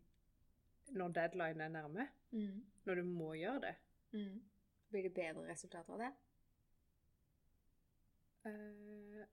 når 0.97 1.13
deadline 1.17 1.65
er 1.65 1.69
nærme. 1.69 2.09
mm. 2.31 2.65
Når 2.85 2.95
du 2.95 3.03
må 3.05 3.35
gjøre 3.37 3.61
det. 3.61 3.75
Mm. 4.13 4.39
Blir 4.89 5.03
det 5.03 5.15
bedre 5.15 5.49
resultater 5.51 5.93
av 5.93 5.99
det? 6.01 6.13
Uh, 8.47 9.25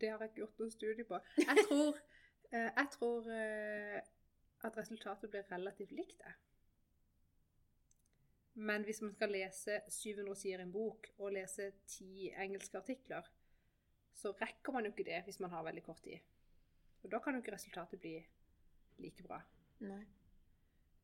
det 0.00 0.10
har 0.10 0.22
jeg 0.22 0.30
ikke 0.30 0.40
gjort 0.44 0.60
noen 0.62 0.70
studie 0.70 1.04
på. 1.08 1.18
Jeg 1.38 1.64
tror, 1.68 1.98
uh, 2.52 2.68
jeg 2.78 2.86
tror 2.94 3.30
uh, 3.32 3.98
at 4.68 4.78
resultatet 4.78 5.30
blir 5.30 5.50
relativt 5.50 5.90
likt, 5.90 6.18
det. 6.22 6.34
Men 8.58 8.82
hvis 8.88 9.00
man 9.04 9.12
skal 9.14 9.30
lese 9.30 9.80
700 9.92 10.34
sider 10.40 10.58
i 10.58 10.66
en 10.66 10.72
bok 10.74 11.06
og 11.18 11.32
lese 11.36 11.68
ti 11.86 12.30
engelske 12.42 12.78
artikler, 12.80 13.22
så 14.18 14.32
rekker 14.40 14.74
man 14.74 14.84
jo 14.88 14.90
ikke 14.90 15.04
det 15.06 15.20
hvis 15.28 15.38
man 15.40 15.50
har 15.54 15.62
veldig 15.62 15.82
kort 15.86 16.00
tid. 16.02 16.18
Og 17.04 17.10
da 17.12 17.20
kan 17.22 17.36
jo 17.36 17.42
ikke 17.44 17.54
resultatet 17.54 18.00
bli 18.02 18.16
like 18.98 19.22
bra. 19.22 19.38
Nei. 19.86 20.00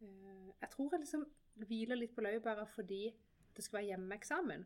Eh, 0.02 0.48
Jeg 0.60 0.70
tror 0.70 0.90
jeg 0.96 1.00
liksom 1.04 1.26
hviler 1.68 1.96
litt 2.00 2.14
på 2.16 2.24
laurbæra 2.26 2.64
fordi 2.66 3.04
det 3.54 3.62
skal 3.64 3.78
være 3.78 3.86
hjemmeeksamen. 3.92 4.64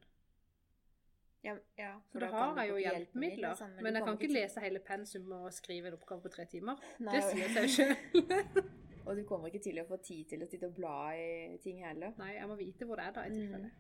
Ja, 1.45 1.53
ja, 1.79 1.93
Så 2.13 2.19
da 2.19 2.31
da 2.33 2.41
har 2.55 2.63
jeg 2.65 2.71
jo 2.73 2.77
hjelpemidler. 2.83 3.55
sånn, 3.55 3.77
Men 3.83 3.95
jeg 3.95 4.05
kan 4.05 4.17
ikke 4.19 4.33
lese 4.33 4.61
hele 4.65 4.81
pensum 4.81 5.29
og 5.33 5.53
skrive 5.53 5.87
en 5.93 5.95
oppgave 5.95 6.23
på 6.25 6.29
tre 6.35 6.47
timer. 6.51 6.81
Nei, 6.99 7.15
Det 7.15 7.23
sier 7.31 7.49
seg 7.55 7.69
sjøl. 7.77 8.65
Og 9.09 9.17
du 9.17 9.23
kommer 9.25 9.49
ikke 9.49 9.63
til 9.65 9.79
å 9.81 9.87
få 9.89 9.97
tid 10.05 10.27
til 10.29 10.43
å 10.45 10.47
sitte 10.51 10.69
og 10.69 10.75
bla 10.77 10.97
i 11.17 11.55
ting 11.65 11.79
heller. 11.81 12.13
Nei, 12.21 12.35
jeg 12.37 12.49
må 12.51 12.57
vite 12.61 12.85
hvor 12.89 13.01
det 13.01 13.07
er, 13.09 13.13
da, 13.17 13.23
i 13.25 13.31
Mm. 13.31 13.39
tilfelle. 13.39 13.71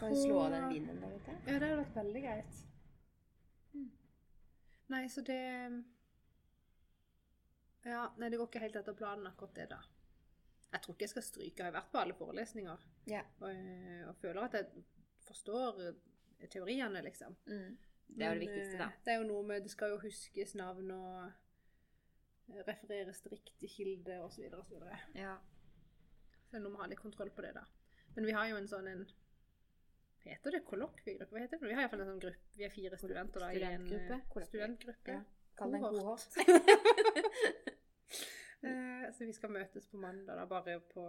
Kan 0.00 0.10
du 0.12 0.16
slå 0.16 0.38
av 0.40 0.50
den 0.52 0.68
vinden 0.72 1.00
der 1.00 1.14
ute? 1.16 1.32
Ja, 1.46 1.58
det 1.58 1.68
hadde 1.68 1.78
vært 1.84 1.94
veldig 1.96 2.22
greit. 2.24 2.60
Mm. 3.74 3.90
Nei, 4.88 5.02
så 5.08 5.22
det 5.24 5.38
Ja, 7.84 8.10
nei, 8.18 8.28
det 8.28 8.36
går 8.36 8.48
ikke 8.50 8.60
helt 8.60 8.76
etter 8.76 8.92
planen, 8.96 9.26
akkurat 9.30 9.54
det, 9.56 9.68
da. 9.70 9.78
Jeg 10.72 10.82
tror 10.82 10.94
ikke 10.94 11.06
jeg 11.06 11.12
skal 11.14 11.22
stryke. 11.22 11.56
Jeg 11.62 11.64
har 11.72 11.72
vært 11.80 11.92
på 11.92 11.98
alle 11.98 12.14
forelesninger 12.14 12.78
Ja. 13.06 13.22
og, 13.40 13.48
eh, 13.50 14.08
og 14.08 14.16
føler 14.16 14.42
at 14.44 14.52
jeg 14.52 14.66
forstår 15.24 15.80
eh, 15.88 16.46
teoriene, 16.48 17.02
liksom. 17.02 17.36
Mm. 17.46 17.78
Det 18.08 18.22
er 18.26 18.34
jo 18.34 18.40
det 18.40 18.48
viktigste, 18.48 18.74
eh, 18.74 18.78
da. 18.78 18.90
Det 19.04 19.12
er 19.14 19.16
jo 19.22 19.28
noe 19.32 19.42
med 19.42 19.62
Det 19.62 19.70
skal 19.70 19.90
jo 19.90 19.98
huskes 19.98 20.54
navn 20.54 20.90
og 20.90 21.26
eh, 21.26 21.32
refereres 22.66 23.20
til 23.22 23.34
riktig 23.34 23.70
kilde 23.70 24.20
osv. 24.24 24.46
Videre. 24.70 24.98
Ja. 25.14 25.36
så 26.50 26.58
nå 26.58 26.68
må 26.68 26.78
vi 26.78 26.82
ha 26.84 26.88
litt 26.90 27.00
kontroll 27.02 27.30
på 27.30 27.42
det, 27.46 27.54
da. 27.54 27.64
Men 28.16 28.26
vi 28.26 28.32
har 28.34 28.48
jo 28.50 28.56
en 28.60 28.68
sånn 28.70 28.88
en 28.90 29.04
Heter 30.20 30.52
det 30.52 30.58
kollokviegruppe? 30.68 31.32
Hva 31.32 31.40
heter 31.40 31.56
det? 31.56 31.68
Vi 31.70 31.72
har 31.74 31.86
iallfall 31.86 32.02
en 32.04 32.10
sånn 32.10 32.18
gruppe. 32.20 32.50
Vi 32.58 32.64
er 32.66 32.72
fire 32.74 32.96
studenter 33.00 33.40
da, 33.40 33.46
i 33.56 33.62
en 33.64 33.86
Studentgruppe? 33.86 34.40
eh, 34.42 34.48
studentgruppe. 34.50 35.14
Ja. 35.14 35.22
Kall 35.56 35.72
det 35.72 35.78
en 35.78 35.84
Kohort. 35.86 36.26
kohort. 36.36 37.70
Eh, 38.60 39.06
så 39.16 39.24
vi 39.24 39.32
skal 39.32 39.48
møtes 39.54 39.86
på 39.88 39.96
mandag, 39.96 40.36
da, 40.36 40.42
bare 40.44 40.74
på 40.90 41.02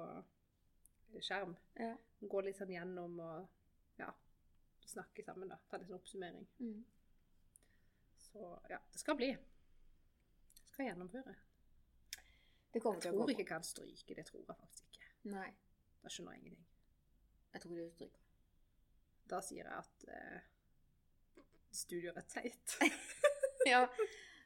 skjerm. 1.20 1.58
Ja. 1.76 1.90
Gå 2.24 2.42
litt 2.46 2.56
sånn 2.56 2.72
gjennom 2.72 3.18
og 3.20 4.00
ja, 4.00 4.08
snakke 4.88 5.26
sammen, 5.28 5.52
da. 5.52 5.58
Ta 5.68 5.76
litt 5.82 5.90
sånn 5.90 6.00
oppsummering. 6.00 6.46
Mm. 6.64 6.78
Så 8.30 8.46
ja, 8.72 8.80
det 8.94 9.02
skal 9.04 9.20
bli. 9.20 9.34
Skal 10.82 10.89
gjennomføre. 10.89 11.34
Det 12.74 12.80
Jeg 12.80 12.82
tror 12.82 13.30
ikke 13.30 13.39
jeg 13.39 13.48
kan 13.48 13.63
stryke. 13.63 14.15
Det 14.15 14.26
tror 14.26 14.39
jeg 14.39 14.56
faktisk 14.58 14.86
ikke. 14.88 15.10
Nei. 15.30 15.50
Da 16.02 16.10
skjønner 16.10 16.34
jeg 16.34 16.41
ingenting. 16.41 16.67
Jeg 17.54 17.62
tror 17.62 17.76
du 17.76 17.89
stryker. 17.91 18.24
Da 19.30 19.41
sier 19.46 19.67
jeg 19.67 19.76
at 19.78 20.06
uh, 20.10 21.44
studier 21.72 22.17
er 22.17 22.26
teit. 22.34 22.78
Ja, 23.70 23.84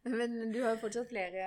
men 0.04 0.52
du 0.52 0.58
har 0.60 0.74
jo 0.74 0.82
fortsatt 0.82 1.08
flere 1.08 1.46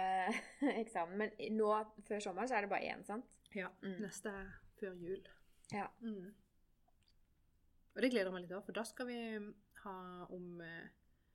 eksamen. 0.81 1.19
Men 1.21 1.35
nå, 1.53 1.69
før 2.09 2.23
sommeren, 2.25 2.49
så 2.49 2.57
er 2.57 2.65
det 2.65 2.71
bare 2.73 2.95
én, 2.95 3.05
sant? 3.05 3.27
ja. 3.53 3.69
Mm. 3.83 3.99
Neste 4.07 4.33
er 4.33 4.55
før 4.81 4.95
jul. 4.97 5.29
Ja. 5.75 5.85
Mm. 6.01 6.31
Og 7.93 8.01
det 8.03 8.11
gleder 8.15 8.31
jeg 8.31 8.39
meg 8.39 8.47
litt 8.47 8.57
over, 8.57 8.65
for 8.65 8.79
da 8.81 8.87
skal 8.89 9.11
vi 9.11 9.19
ha 9.83 9.99
om 10.33 10.65
eh, 10.65 10.89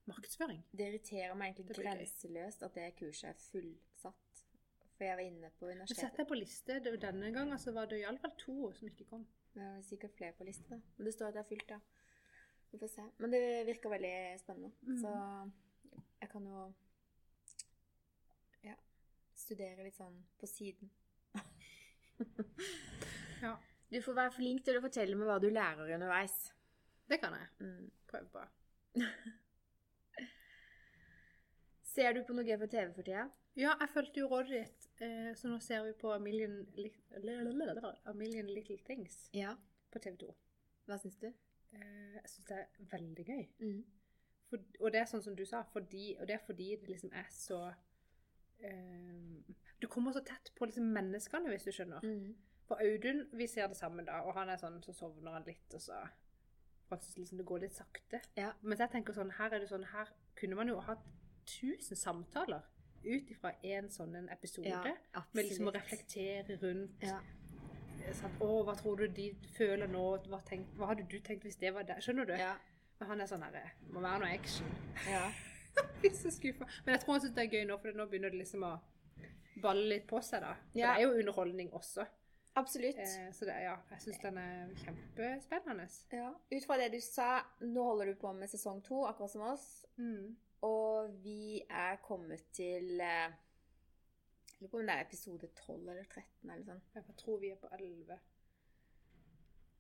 markedsføring. 0.09 0.61
Det 0.71 0.87
irriterer 0.89 1.33
meg 1.39 1.53
egentlig 1.53 1.77
grenseløst 1.79 2.63
at 2.67 2.75
det 2.75 2.89
kurset 2.99 3.29
er 3.29 3.39
fullsatt. 3.51 4.41
For 4.93 5.03
jeg 5.07 5.17
var 5.17 5.23
inne 5.25 5.49
på 5.59 5.65
Men 5.71 5.87
setter 5.89 6.17
deg 6.21 6.27
på 6.29 6.37
liste 6.37 6.79
denne 6.83 7.31
gangen, 7.33 7.57
så 7.59 7.71
var 7.73 7.85
det 7.89 8.01
iallfall 8.03 8.33
to 8.37 8.71
som 8.77 8.87
ikke 8.87 9.07
kom. 9.09 9.23
Det 9.53 9.61
er 9.63 9.81
sikkert 9.85 10.15
flere 10.17 10.33
på 10.37 10.43
liste, 10.47 10.67
da. 10.69 10.79
Men 10.97 11.05
det 11.07 11.13
står 11.15 11.27
at 11.31 11.33
det 11.37 11.41
er 11.43 11.49
fylt, 11.49 11.67
da. 11.69 11.79
Vi 12.71 12.79
får 12.81 12.87
se. 12.93 13.03
Men 13.21 13.31
det 13.33 13.41
virker 13.67 13.89
veldig 13.93 14.15
spennende. 14.41 14.71
Mm. 14.81 14.97
Så 15.01 16.01
jeg 16.21 16.29
kan 16.29 16.47
jo 16.49 16.63
ja, 18.63 18.75
studere 19.37 19.83
litt 19.85 19.97
sånn 19.97 20.19
på 20.41 20.49
siden. 20.49 20.89
Ja. 23.43 23.57
Du 23.91 23.97
får 24.01 24.15
være 24.15 24.31
flink 24.31 24.61
til 24.63 24.77
å 24.79 24.81
fortelle 24.85 25.17
meg 25.19 25.27
hva 25.27 25.35
du 25.43 25.49
lærer 25.51 25.89
underveis. 25.97 26.51
Det 27.09 27.17
kan 27.19 27.33
jeg 27.35 27.47
Mm. 27.59 27.89
prøve 28.07 28.29
på. 28.31 28.43
Ser 31.93 32.13
du 32.15 32.23
på 32.25 32.33
noe 32.33 32.57
på 32.57 32.67
TV 32.71 32.93
for 32.95 33.05
tida? 33.05 33.27
Ja, 33.59 33.75
jeg 33.79 33.89
fulgte 33.93 34.21
jo 34.23 34.29
rådet 34.31 34.63
ditt, 34.63 34.85
eh, 35.05 35.33
så 35.37 35.49
nå 35.51 35.59
ser 35.61 35.83
vi 35.85 35.91
på 36.01 36.09
A 36.13 36.19
Million, 36.19 36.63
Li 36.75 36.89
A 37.13 38.13
Million 38.13 38.47
Little 38.49 38.77
Things 38.85 39.29
Ja. 39.33 39.53
på 39.91 39.99
TV 40.01 40.17
2. 40.17 40.35
Hva 40.87 40.97
syns 40.97 41.19
du? 41.21 41.27
Eh, 41.27 42.13
jeg 42.15 42.29
syns 42.31 42.47
det 42.49 42.57
er 42.57 42.87
veldig 42.95 43.25
gøy. 43.25 43.43
Mm. 43.59 43.83
For, 44.49 44.57
og 44.79 44.91
det 44.93 45.01
er 45.01 45.05
sånn 45.05 45.21
som 45.23 45.35
du 45.35 45.45
sa, 45.45 45.61
fordi, 45.73 46.15
og 46.19 46.27
det 46.27 46.35
er 46.39 46.45
fordi 46.45 46.71
det 46.81 46.89
liksom 46.89 47.13
er 47.13 47.29
så 47.29 47.59
eh, 48.59 49.53
Du 49.81 49.87
kommer 49.87 50.13
så 50.13 50.23
tett 50.25 50.51
på 50.55 50.65
liksom 50.65 50.89
menneskene, 50.95 51.49
hvis 51.49 51.63
du 51.67 51.71
skjønner. 51.71 52.01
Mm. 52.03 52.35
For 52.67 52.81
Audun, 52.81 53.25
vi 53.33 53.47
ser 53.47 53.67
det 53.67 53.77
sammen 53.77 54.05
da, 54.05 54.21
og 54.23 54.33
han 54.33 54.49
er 54.49 54.57
sånn, 54.57 54.81
så 54.81 54.93
sovner 54.95 55.35
han 55.35 55.45
litt, 55.45 55.73
og 55.73 55.81
så 55.83 55.97
faktisk 56.89 57.17
liksom 57.17 57.37
det 57.37 57.45
går 57.45 57.65
litt 57.65 57.75
sakte. 57.75 58.21
Ja. 58.37 58.53
Mens 58.61 58.79
jeg 58.79 58.89
tenker 58.93 59.13
sånn, 59.13 59.33
her 59.37 59.53
er 59.53 59.59
det 59.59 59.69
sånn, 59.69 59.85
her 59.93 60.09
kunne 60.39 60.55
man 60.55 60.71
jo 60.71 60.79
hatt 60.79 61.03
tusen 61.45 61.95
samtaler 61.97 62.61
ut 63.03 63.29
ifra 63.31 63.51
en 63.63 63.89
sånn 63.89 64.15
en 64.15 64.29
episode. 64.29 64.69
Ja, 65.13 65.23
med 65.33 65.45
liksom 65.45 65.67
å 65.67 65.73
reflektere 65.75 66.57
rundt 66.61 67.01
Ja. 67.03 67.19
sånn, 68.13 68.37
Å, 68.39 68.63
hva 68.65 68.75
tror 68.79 68.97
du 68.97 69.07
de 69.07 69.33
føler 69.57 69.87
nå? 69.87 70.03
Hva, 70.27 70.39
tenk, 70.45 70.67
hva 70.77 70.87
hadde 70.87 71.03
du 71.09 71.19
tenkt 71.19 71.43
hvis 71.43 71.55
det 71.59 71.73
var 71.73 71.83
der? 71.83 71.99
Skjønner 72.01 72.25
du? 72.25 72.33
Ja. 72.37 72.55
Men 72.99 73.07
han 73.09 73.21
er 73.21 73.25
sånn 73.27 73.43
herre 73.43 73.71
Må 73.91 73.99
være 74.01 74.19
noe 74.19 74.33
action. 74.33 74.67
ja. 75.09 75.31
Blir 76.01 76.11
så 76.13 76.29
skuffa. 76.31 76.65
Men 76.85 76.93
jeg 76.95 77.01
tror 77.01 77.13
han 77.13 77.21
syns 77.21 77.33
det 77.35 77.43
er 77.47 77.49
gøy 77.57 77.65
nå, 77.67 77.77
for 77.81 77.91
nå 77.97 78.05
begynner 78.07 78.29
det 78.31 78.39
liksom 78.43 78.63
å 78.63 78.79
balle 79.61 79.87
litt 79.89 80.07
på 80.07 80.19
seg, 80.23 80.41
da. 80.41 80.53
For 80.71 80.79
Ja. 80.79 80.93
det 80.95 81.01
er 81.03 81.07
jo 81.07 81.19
underholdning 81.19 81.71
også. 81.71 82.05
Absolutt. 82.55 82.99
Eh, 82.99 83.31
så 83.33 83.45
det, 83.45 83.55
ja, 83.63 83.77
jeg 83.89 83.99
syns 84.01 84.19
den 84.21 84.37
er 84.37 84.67
kjempespennende. 84.83 85.87
Ja. 86.13 86.29
Ut 86.51 86.65
fra 86.65 86.77
det 86.77 86.91
du 86.91 86.99
sa, 87.01 87.41
nå 87.61 87.83
holder 87.83 88.05
du 88.05 88.15
på 88.15 88.31
med 88.37 88.49
sesong 88.49 88.83
to, 88.83 89.03
akkurat 89.07 89.31
som 89.31 89.41
oss. 89.41 89.85
Mm. 89.97 90.35
Og 90.63 91.11
vi 91.23 91.61
er 91.69 91.97
kommet 92.05 92.45
til 92.55 93.01
eh, 93.03 93.33
lurer 94.59 94.71
på 94.71 94.79
om 94.79 94.87
det 94.87 94.95
er 94.95 95.01
episode 95.03 95.47
12 95.47 95.89
eller 95.89 96.05
13 96.07 96.51
eller 96.53 96.63
sånn. 96.67 96.83
Jeg 96.95 97.17
tror 97.19 97.39
vi 97.41 97.51
er 97.51 97.59
på 97.59 97.71
11. 97.75 98.19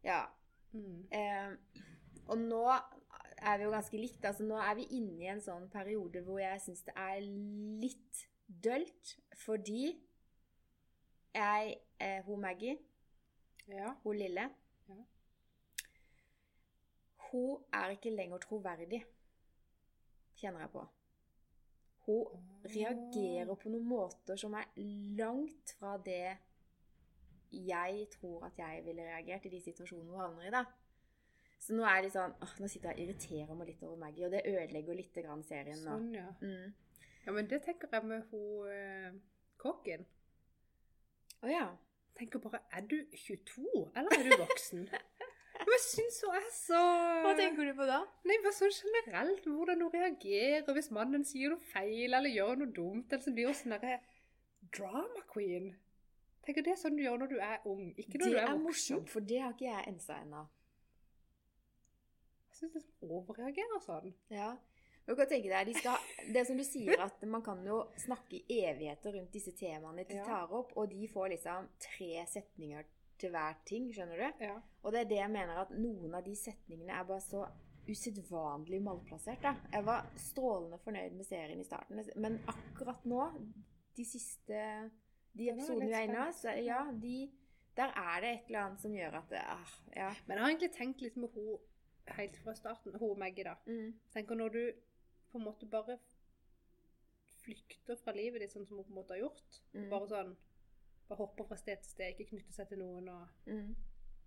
Ja. 0.03 0.23
Mm. 0.73 1.05
Eh, 1.13 1.83
og 2.27 2.37
nå 2.41 2.63
er 2.67 3.57
vi 3.57 3.63
jo 3.63 3.71
ganske 3.71 3.99
likt. 3.99 4.25
Altså 4.25 4.43
nå 4.47 4.59
er 4.59 4.75
vi 4.79 4.89
inne 4.97 5.23
i 5.23 5.31
en 5.31 5.43
sånn 5.43 5.69
periode 5.71 6.23
hvor 6.25 6.41
jeg 6.43 6.61
syns 6.65 6.83
det 6.87 6.95
er 6.99 7.21
litt 7.83 8.25
dølt, 8.63 9.15
fordi 9.45 9.93
jeg 11.33 11.77
eh, 11.99 12.19
Hun 12.27 12.41
Maggie, 12.43 12.77
Ja. 13.67 13.95
hun 14.03 14.17
lille 14.19 14.49
Ja. 14.89 14.99
Hun 17.31 17.63
er 17.73 17.95
ikke 17.95 18.11
lenger 18.13 18.37
troverdig, 18.43 19.05
kjenner 20.43 20.65
jeg 20.65 20.73
på. 20.75 20.83
Hun 22.03 22.47
reagerer 22.67 23.55
på 23.55 23.71
noen 23.71 23.87
måter 23.87 24.39
som 24.39 24.55
er 24.59 24.67
langt 25.19 25.75
fra 25.79 25.95
det 26.03 26.35
jeg 27.53 28.07
tror 28.11 28.47
at 28.47 28.57
jeg 28.57 28.81
ville 28.85 29.05
reagert 29.05 29.45
i 29.45 29.51
de 29.53 29.61
situasjonene 29.61 30.11
hun 30.11 30.19
havner 30.19 30.47
i. 30.47 30.53
da. 30.53 30.63
Så 31.63 31.75
nå 31.77 31.85
er 31.87 32.01
det 32.01 32.09
litt 32.09 32.15
sånn, 32.17 32.33
åh, 32.43 32.55
nå 32.59 32.67
sitter 32.67 32.91
jeg 32.91 32.97
og 32.97 33.03
irriterer 33.05 33.55
meg 33.55 33.69
litt 33.69 33.83
over 33.85 33.99
Maggie, 34.01 34.25
og 34.27 34.33
det 34.33 34.41
ødelegger 34.49 34.97
litt 34.99 35.19
grann 35.23 35.43
serien 35.47 35.79
nå. 35.85 35.93
Sånn, 35.93 36.09
ja. 36.17 36.25
Mm. 36.41 36.73
Ja, 37.23 37.35
men 37.37 37.47
det 37.47 37.61
tenker 37.63 37.93
jeg 37.93 38.09
med 38.09 38.25
hun 38.33 38.73
eh, 38.73 39.13
kokken. 39.61 40.03
Å 41.43 41.51
ja. 41.51 41.67
Tenker 42.13 42.43
bare 42.43 42.59
Er 42.77 42.83
du 42.85 42.97
22, 43.15 43.63
eller 43.95 44.17
er 44.19 44.27
du 44.27 44.35
voksen? 44.43 44.83
Men 45.73 45.81
jeg 45.81 45.89
syns 45.89 46.17
hun 46.21 46.35
er 46.37 46.49
så 46.53 46.79
Hva 47.25 47.29
tenker 47.37 47.65
du 47.65 47.73
på 47.73 47.85
da? 47.89 48.03
Nei, 48.29 48.35
bare 48.43 48.53
sånn 48.53 48.73
generelt, 48.75 49.47
hvordan 49.47 49.79
hun 49.81 49.93
reagerer 49.95 50.75
hvis 50.77 50.91
mannen 50.93 51.23
sier 51.25 51.49
noe 51.49 51.69
feil 51.71 52.13
eller 52.13 52.29
gjør 52.29 52.59
noe 52.61 52.73
dumt, 52.75 53.07
eller 53.09 53.23
så 53.25 53.33
blir 53.33 53.49
hun 53.49 53.57
sånn 53.57 53.73
derre 53.73 53.95
drama 54.77 55.23
queen. 55.31 55.71
Tenker 56.45 56.65
det 56.67 56.75
er 56.75 56.77
sånn 56.77 56.99
du 56.99 57.01
gjør 57.01 57.23
når 57.23 57.31
du 57.33 57.39
er 57.41 57.65
ung, 57.65 57.87
ikke 57.97 58.19
når 58.19 58.25
Det 58.27 58.35
du 58.35 58.39
er 58.43 58.51
er 58.51 58.61
morsomt, 58.61 59.09
for 59.09 59.25
det 59.33 59.41
har 59.41 59.55
ikke 59.55 59.65
jeg 59.71 59.89
ensa 59.95 60.19
ennå. 60.21 60.43
Jeg 62.51 62.59
syns 62.59 62.77
hun 63.01 63.17
overreagerer 63.17 63.81
sånn. 63.81 64.13
Ja. 64.29 64.53
Du 65.07 65.15
kan 65.17 65.27
tenke 65.27 65.49
deg, 65.49 65.67
de 65.67 65.73
skal, 65.81 66.09
Det 66.37 66.45
som 66.47 66.59
du 66.59 66.63
sier, 66.67 67.01
at 67.01 67.25
man 67.27 67.41
kan 67.43 67.65
jo 67.65 67.81
snakke 67.99 68.43
i 68.45 68.61
evigheter 68.61 69.17
rundt 69.17 69.33
disse 69.33 69.57
temaene 69.57 70.05
de 70.05 70.21
tar 70.21 70.53
opp, 70.53 70.77
og 70.77 70.93
de 70.93 71.09
får 71.11 71.33
liksom 71.33 71.73
tre 71.81 72.27
setninger 72.29 72.85
til 73.19 73.29
hver 73.33 73.59
ting, 73.65 73.89
skjønner 73.93 74.19
du? 74.19 74.43
Ja. 74.45 74.55
Og 74.83 74.91
det 74.93 75.03
er 75.03 75.09
det 75.11 75.19
jeg 75.21 75.31
mener 75.31 75.61
at 75.63 75.71
noen 75.77 76.15
av 76.17 76.25
de 76.25 76.33
setningene 76.35 76.95
er 76.95 77.05
bare 77.07 77.21
så 77.23 77.45
usedvanlig 77.87 78.79
malplassert. 78.83 79.41
da. 79.43 79.53
Jeg 79.73 79.85
var 79.85 80.07
strålende 80.15 80.79
fornøyd 80.83 81.15
med 81.17 81.27
serien 81.27 81.59
i 81.59 81.67
starten, 81.67 81.99
men 82.15 82.39
akkurat 82.47 83.05
nå, 83.05 83.25
de 83.97 84.05
siste 84.07 84.59
de 85.33 85.49
episodene 85.49 85.89
vi 85.89 85.97
er 85.97 86.07
inne 86.07 86.27
i, 86.29 86.65
ja, 86.67 86.79
de, 87.01 87.17
der 87.77 87.93
er 87.97 88.21
det 88.21 88.31
et 88.33 88.49
eller 88.49 88.59
annet 88.67 88.81
som 88.81 88.95
gjør 88.95 89.17
at 89.19 89.29
det, 89.33 89.41
ah, 89.49 89.75
ja. 89.95 90.09
Men 90.27 90.37
jeg 90.37 90.43
har 90.43 90.53
egentlig 90.53 90.71
tenkt 90.77 91.01
litt 91.01 91.17
med 91.17 91.33
hun 91.35 91.57
helt 92.17 92.37
fra 92.43 92.53
starten, 92.55 92.95
hun 92.99 93.19
Maggie, 93.19 93.45
da. 93.47 93.55
Mm, 93.65 93.93
Tenker 94.13 94.35
når 94.37 94.49
du 94.55 94.63
på 95.31 95.39
en 95.41 95.47
måte 95.47 95.65
bare 95.69 95.97
flykter 97.43 97.97
fra 97.99 98.13
livet 98.15 98.43
ditt, 98.43 98.53
sånn 98.53 98.67
som 98.67 98.77
hun 98.79 98.85
på 98.87 98.93
en 98.93 98.99
måte 99.01 99.15
har 99.15 99.23
gjort. 99.25 99.59
mm, 99.73 99.87
Bare 99.91 100.09
sånn 100.11 100.35
Bare 101.13 101.19
hopper 101.21 101.45
fra 101.45 101.57
sted 101.59 101.81
til 101.83 101.91
sted, 101.93 102.13
ikke 102.13 102.31
knytter 102.31 102.55
seg 102.55 102.69
til 102.71 102.79
noen. 102.81 103.09
og 103.13 103.27
mm. 103.45 103.75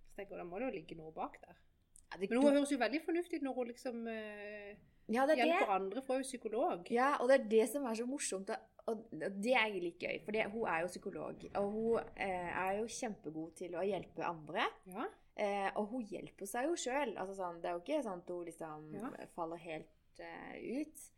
så 0.06 0.20
tenker 0.20 0.36
jeg, 0.36 0.38
Da 0.38 0.44
må 0.46 0.60
det 0.60 0.68
jo 0.68 0.74
ligge 0.76 0.98
noe 0.98 1.12
bak 1.16 1.40
der. 1.42 1.58
Ja, 2.06 2.20
det, 2.20 2.30
Men 2.30 2.38
hun 2.38 2.52
høres 2.54 2.70
jo 2.70 2.78
veldig 2.78 3.02
fornuftig 3.02 3.40
ut 3.40 3.42
når 3.42 3.56
hun 3.58 3.66
liksom 3.72 4.06
eh, 4.06 4.76
ja, 5.10 5.24
er 5.26 5.40
hjelper 5.40 5.72
andre, 5.74 6.02
for 6.06 6.14
hun 6.14 6.22
er 6.22 6.24
jo 6.24 6.30
psykolog. 6.30 6.90
Ja, 6.94 7.08
og 7.18 7.28
det 7.28 7.40
er 7.40 7.48
det 7.50 7.64
som 7.72 7.86
er 7.90 7.98
så 7.98 8.06
morsomt. 8.06 8.50
og- 8.50 8.72
Og 8.86 9.00
det 9.10 9.54
er 9.58 9.72
litt 9.82 9.98
gøy, 9.98 10.20
for 10.22 10.30
det, 10.30 10.44
hun 10.52 10.68
er 10.70 10.80
jo 10.84 10.86
psykolog. 10.86 11.40
Og 11.58 11.70
hun 11.72 11.98
eh, 12.16 12.50
er 12.54 12.78
jo 12.78 12.86
kjempegod 12.86 13.56
til 13.58 13.74
å 13.74 13.82
hjelpe 13.82 14.22
andre. 14.22 14.62
Ja. 14.86 15.08
Eh, 15.36 15.70
og 15.74 15.88
hun 15.90 16.06
hjelper 16.06 16.46
seg 16.46 16.68
jo 16.68 16.76
sjøl. 16.78 17.16
Altså, 17.18 17.34
sånn, 17.34 17.60
det 17.60 17.66
er 17.68 17.74
jo 17.74 17.82
ikke 17.82 18.04
sånn 18.06 18.22
at 18.22 18.30
hun 18.30 18.44
liksom 18.46 18.94
Ja. 18.94 19.26
faller 19.34 19.56
helt 19.56 20.20
eh, 20.20 20.80
ut. 20.80 21.10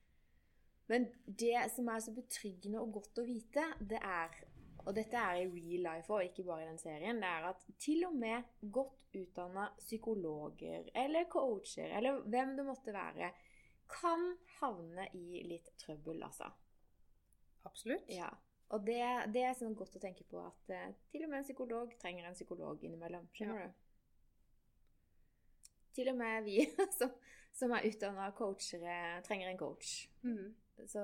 Men 0.89 1.11
det 1.27 1.71
som 1.75 1.89
er 1.89 2.01
så 2.01 2.15
betryggende 2.17 2.81
og 2.81 2.93
godt 2.95 3.21
å 3.21 3.27
vite, 3.27 3.63
det 3.85 4.01
er 4.01 4.33
Og 4.87 4.95
dette 4.97 5.17
er 5.21 5.43
i 5.43 5.49
real 5.51 5.83
life 5.85 6.13
og 6.15 6.25
ikke 6.25 6.45
bare 6.47 6.63
i 6.65 6.69
den 6.71 6.79
serien. 6.81 7.19
Det 7.21 7.29
er 7.29 7.49
at 7.51 7.65
til 7.83 8.05
og 8.09 8.15
med 8.17 8.43
godt 8.73 9.17
utdanna 9.19 9.67
psykologer 9.79 10.89
eller 10.95 11.25
coacher 11.33 11.97
eller 11.99 12.21
hvem 12.29 12.55
det 12.57 12.65
måtte 12.67 12.93
være, 12.95 13.33
kan 13.89 14.25
havne 14.61 15.09
i 15.17 15.43
litt 15.49 15.71
trøbbel, 15.81 16.23
altså. 16.23 16.51
Absolutt. 17.65 18.05
Ja. 18.13 18.29
Og 18.69 18.83
det, 18.85 19.01
det 19.33 19.43
er 19.49 19.55
sånn 19.57 19.75
godt 19.77 19.97
å 19.97 20.01
tenke 20.03 20.25
på 20.29 20.41
at 20.45 20.73
eh, 20.77 20.91
til 21.09 21.25
og 21.25 21.31
med 21.33 21.39
en 21.41 21.47
psykolog 21.47 21.93
trenger 22.01 22.27
en 22.29 22.37
psykolog 22.37 22.83
innimellom. 22.85 23.29
Skjønner 23.33 23.63
Ja. 23.63 23.69
du? 23.69 23.85
Til 25.99 26.11
og 26.13 26.19
med 26.21 26.45
vi 26.45 26.59
som, 26.99 27.11
som 27.57 27.73
er 27.75 27.89
utdanna 27.89 28.29
coachere, 28.37 28.99
trenger 29.27 29.49
en 29.51 29.59
coach. 29.59 29.95
Mm. 30.23 30.53
Så 30.87 31.03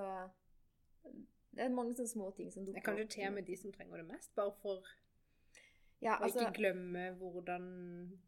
det 1.55 1.65
er 1.65 1.69
mange 1.75 1.95
sånne 1.95 2.09
små 2.11 2.31
ting 2.37 2.51
som 2.53 2.65
dukker 2.65 2.79
opp. 2.81 2.85
kanskje 2.85 3.09
til 3.17 3.27
og 3.29 3.33
med 3.35 3.45
de 3.47 3.57
som 3.57 3.73
trenger 3.73 3.97
det 3.97 4.07
mest, 4.13 4.35
bare 4.35 4.53
for 4.63 4.83
Ja, 6.03 6.19
å 6.19 6.25
altså, 6.27 6.41
ikke 6.41 6.59
glemme 6.59 7.03
hvordan 7.17 7.67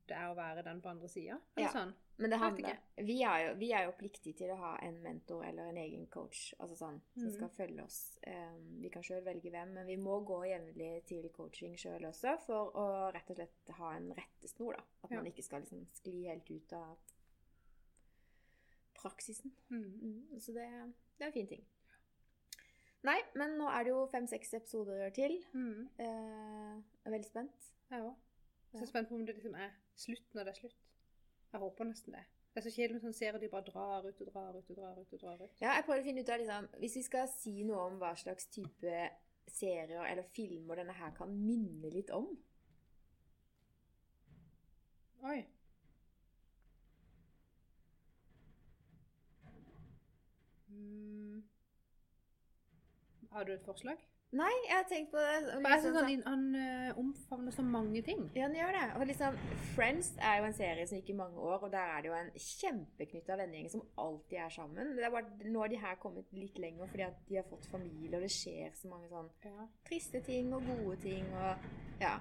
det 0.09 0.17
er 0.17 0.31
å 0.31 0.37
være 0.37 0.63
den 0.65 0.81
på 0.81 0.89
andre 0.89 1.09
sida. 1.09 1.41
Ja. 1.59 1.69
Sånn. 1.75 1.93
men 2.19 2.31
det 2.31 2.39
handler 2.41 2.79
vi 2.97 3.23
er, 3.23 3.39
jo, 3.49 3.55
vi 3.61 3.73
er 3.73 3.85
jo 3.85 3.93
pliktige 3.99 4.33
til 4.39 4.51
å 4.51 4.57
ha 4.57 4.71
en 4.81 5.03
mentor 5.03 5.45
eller 5.45 5.69
en 5.69 5.77
egen 5.77 6.07
coach 6.07 6.55
altså 6.59 6.77
sånn, 6.79 7.01
som 7.19 7.27
Mhm. 7.29 7.35
skal 7.35 7.49
følge 7.51 7.83
oss. 7.85 8.19
Um, 8.27 8.81
vi 8.81 8.89
kan 8.89 9.03
sjøl 9.03 9.23
velge 9.25 9.51
hvem, 9.51 9.75
men 9.75 9.87
vi 9.87 9.97
må 9.97 10.25
gå 10.25 10.39
jevnlig 10.49 11.05
til 11.07 11.29
coaching 11.29 11.77
sjøl 11.77 12.07
også 12.09 12.39
for 12.47 12.71
å 12.73 13.13
rett 13.13 13.29
og 13.31 13.37
slett 13.37 13.75
ha 13.77 13.91
en 13.97 14.09
rettesnor. 14.15 14.77
da. 14.77 14.83
At 15.05 15.11
Ja. 15.11 15.17
man 15.17 15.27
ikke 15.27 15.43
skal 15.45 15.61
liksom 15.61 15.87
skli 15.93 16.25
helt 16.29 16.51
ut 16.51 16.73
av 16.73 16.97
praksisen. 18.95 19.51
Mm. 19.71 20.01
Mm, 20.03 20.41
så 20.41 20.53
det, 20.55 20.67
det 21.19 21.25
er 21.25 21.27
en 21.27 21.33
fin 21.33 21.47
ting. 21.47 21.65
Nei, 23.05 23.21
men 23.37 23.51
nå 23.59 23.69
er 23.71 23.85
det 23.85 23.91
jo 23.93 24.07
fem-seks 24.11 24.55
episoder 24.55 25.11
til. 25.15 25.37
Mm. 25.55 25.89
Eh, 25.99 26.07
jeg 26.07 27.07
er 27.07 27.11
veldig 27.11 27.29
spent. 27.29 27.69
Jeg 27.91 28.01
òg. 28.03 28.15
Så 28.73 28.77
Ja. 28.79 28.83
er 28.83 28.87
spent 28.87 29.09
på 29.09 29.15
om 29.15 29.27
det 29.27 29.35
liksom 29.37 29.55
er 29.55 29.71
slutt 29.97 30.35
når 30.35 30.45
det 30.45 30.49
er 30.49 30.61
slutt. 30.61 30.77
Jeg 31.53 31.61
håper 31.61 31.85
nesten 31.85 32.13
det. 32.13 32.25
Det 32.55 32.65
er 32.65 32.71
så 32.71 32.75
kjedelig 32.77 32.93
med 32.95 33.03
sånne 33.03 33.15
serier 33.15 33.39
de 33.41 33.49
bare 33.49 33.65
drar 33.65 34.07
ut 34.09 34.21
og 34.21 34.33
drar 34.33 34.57
ut 34.57 34.71
og 34.71 34.77
drar 34.77 34.99
ut. 34.99 35.13
og 35.13 35.21
drar 35.21 35.43
ut. 35.45 35.61
Ja, 35.61 35.75
jeg 35.75 35.85
prøver 35.85 36.01
å 36.01 36.05
finne 36.05 36.21
ut 36.21 36.29
av 36.29 36.39
liksom, 36.39 36.69
Hvis 36.81 36.97
vi 36.97 37.03
skal 37.03 37.29
si 37.29 37.63
noe 37.65 37.87
om 37.87 37.99
hva 37.99 38.15
slags 38.17 38.47
type 38.47 39.11
serier 39.49 40.05
eller 40.11 40.23
filmer 40.23 40.75
denne 40.77 40.93
her 40.93 41.11
kan 41.13 41.29
minne 41.47 41.91
litt 41.93 42.11
om 42.11 42.37
Oi. 45.23 45.45
Mm. 50.71 51.43
Har 53.33 53.45
du 53.45 53.53
et 53.53 53.65
forslag? 53.65 53.99
Nei, 54.37 54.51
jeg 54.67 54.75
har 54.75 54.87
tenkt 54.91 55.13
på 55.13 55.21
det. 55.23 55.35
For 55.63 55.69
jeg 55.71 55.83
synes 55.85 55.97
han, 56.03 56.23
han 56.27 56.55
eh, 56.59 56.99
omfavner 56.99 57.55
så 57.55 57.63
mange 57.63 58.01
ting. 58.03 58.25
Ja, 58.35 58.49
han 58.49 58.57
gjør 58.59 58.73
det. 58.75 58.83
Og 58.99 59.07
liksom, 59.07 59.37
Friends 59.77 60.09
er 60.19 60.41
jo 60.41 60.49
en 60.49 60.57
serie 60.57 60.87
som 60.91 60.99
gikk 60.99 61.13
i 61.15 61.17
mange 61.21 61.39
år, 61.39 61.63
og 61.63 61.71
der 61.73 61.93
er 61.95 62.03
det 62.03 62.11
jo 62.11 62.17
en 62.19 62.33
kjempeknytta 62.35 63.37
vennegjeng 63.39 63.71
som 63.71 63.85
alltid 64.03 64.41
er 64.43 64.51
sammen. 64.57 64.91
Det 64.99 65.05
er 65.07 65.15
bare, 65.15 65.31
nå 65.47 65.63
har 65.63 65.71
de 65.73 65.79
her 65.81 65.95
kommet 66.03 66.33
litt 66.35 66.59
lenger 66.59 66.91
fordi 66.91 67.05
at 67.07 67.21
de 67.29 67.39
har 67.39 67.47
fått 67.49 67.69
familie, 67.71 68.17
og 68.19 68.27
det 68.27 68.33
skjer 68.35 68.75
så 68.75 68.91
mange 68.91 69.09
sånn 69.13 69.31
Ja. 69.47 69.69
triste 69.87 70.21
ting 70.27 70.51
og 70.59 70.67
gode 70.67 70.97
ting 71.07 71.31
og 71.31 72.03
ja. 72.03 72.17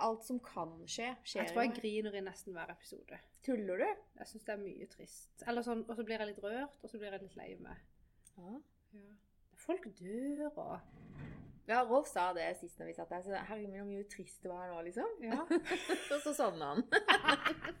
Alt 0.00 0.24
som 0.24 0.38
kan 0.44 0.76
skje, 0.88 1.10
skjer 1.24 1.42
Jeg 1.42 1.52
tror 1.52 1.62
jeg 1.64 1.74
griner 1.80 2.14
i 2.16 2.22
nesten 2.24 2.54
hver 2.56 2.70
episode. 2.72 3.18
Tuller 3.44 3.80
du? 3.80 3.88
Jeg 4.20 4.28
syns 4.28 4.44
det 4.44 4.54
er 4.54 4.62
mye 4.62 4.86
trist. 4.92 5.42
Eller 5.48 5.64
sånn, 5.64 5.82
Og 5.88 5.96
så 5.96 6.04
blir 6.04 6.20
jeg 6.20 6.30
litt 6.34 6.44
rørt, 6.44 6.78
og 6.82 6.88
så 6.92 7.00
blir 7.00 7.12
jeg 7.12 7.24
litt 7.24 7.36
lei 7.36 7.50
meg. 7.60 7.82
Ja. 8.36 8.54
Ja. 8.92 9.08
Folk 9.66 9.86
dør 10.00 10.48
og 10.50 10.78
Ja, 11.68 11.84
Rolf 11.86 12.08
sa 12.10 12.30
det 12.34 12.48
sist 12.58 12.80
når 12.80 12.88
vi 12.88 12.94
satt 12.96 13.10
der. 13.12 13.22
Så 13.22 13.42
herregud, 13.46 13.76
hvor 13.76 13.86
mye 13.86 14.06
trist 14.10 14.42
det 14.42 14.50
var 14.50 14.70
nå, 14.72 14.80
liksom. 14.88 15.10
Ja. 15.22 15.44
og 16.14 16.22
så 16.24 16.32
sovna 16.34 16.72
han. 16.72 16.80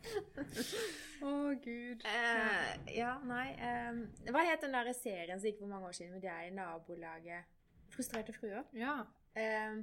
Å, 1.26 1.32
gud. 1.64 2.04
Eh, 2.06 2.68
ja, 2.94 3.16
nei 3.26 3.48
eh, 3.58 3.98
Hva 4.30 4.44
het 4.46 4.62
den 4.62 4.76
der 4.76 4.92
serien 4.96 5.40
som 5.40 5.50
gikk 5.50 5.58
for 5.64 5.72
mange 5.72 5.90
år 5.90 5.96
siden 5.98 6.14
med 6.14 6.22
deg 6.24 6.52
i 6.52 6.54
nabolaget? 6.54 7.56
Frustrerte 7.90 8.36
fruer? 8.36 8.62
Ja. 8.78 9.00
Eh, 9.34 9.80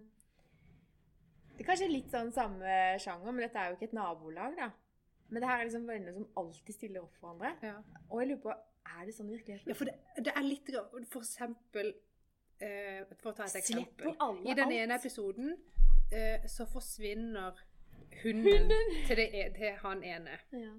det 1.57 1.65
er 1.65 1.67
kanskje 1.67 1.89
litt 1.91 2.13
sånn 2.13 2.31
samme 2.31 2.73
sjanger, 3.01 3.33
men 3.33 3.43
dette 3.43 3.59
er 3.59 3.71
jo 3.71 3.79
ikke 3.79 3.89
et 3.89 3.97
nabolag, 3.97 4.55
da. 4.59 4.69
Men 5.27 5.41
det 5.41 5.49
her 5.49 5.59
er 5.59 5.67
liksom 5.67 5.87
venner 5.89 6.13
som 6.15 6.27
alltid 6.39 6.75
stiller 6.75 7.03
opp 7.03 7.15
for 7.19 7.33
hverandre. 7.33 7.73
ja. 7.73 8.01
Og 8.07 8.21
jeg 8.21 8.29
lurer 8.29 8.43
på, 8.45 8.53
er 8.95 9.05
det 9.07 9.15
sånn 9.15 9.29
i 9.31 9.35
virkeligheten? 9.37 9.69
Ja, 9.71 9.75
for 9.77 9.89
det, 9.89 9.95
det 10.25 10.33
er 10.35 10.45
litt 10.45 10.69
For 11.11 11.21
eksempel 11.23 11.93
eh, 12.59 13.01
For 13.21 13.31
å 13.31 13.35
ta 13.37 13.47
et 13.47 13.57
eksempel. 13.61 14.13
I 14.13 14.53
den 14.57 14.67
alt? 14.67 14.77
ene 14.81 14.97
episoden 14.99 15.55
eh, 16.11 16.45
så 16.49 16.67
forsvinner 16.71 17.57
hunden, 18.23 18.71
til, 19.07 19.15
det, 19.19 19.27
e- 19.33 19.49
til 19.55 19.75
han 19.83 20.03
ene. 20.03 20.37
Ja. 20.55 20.71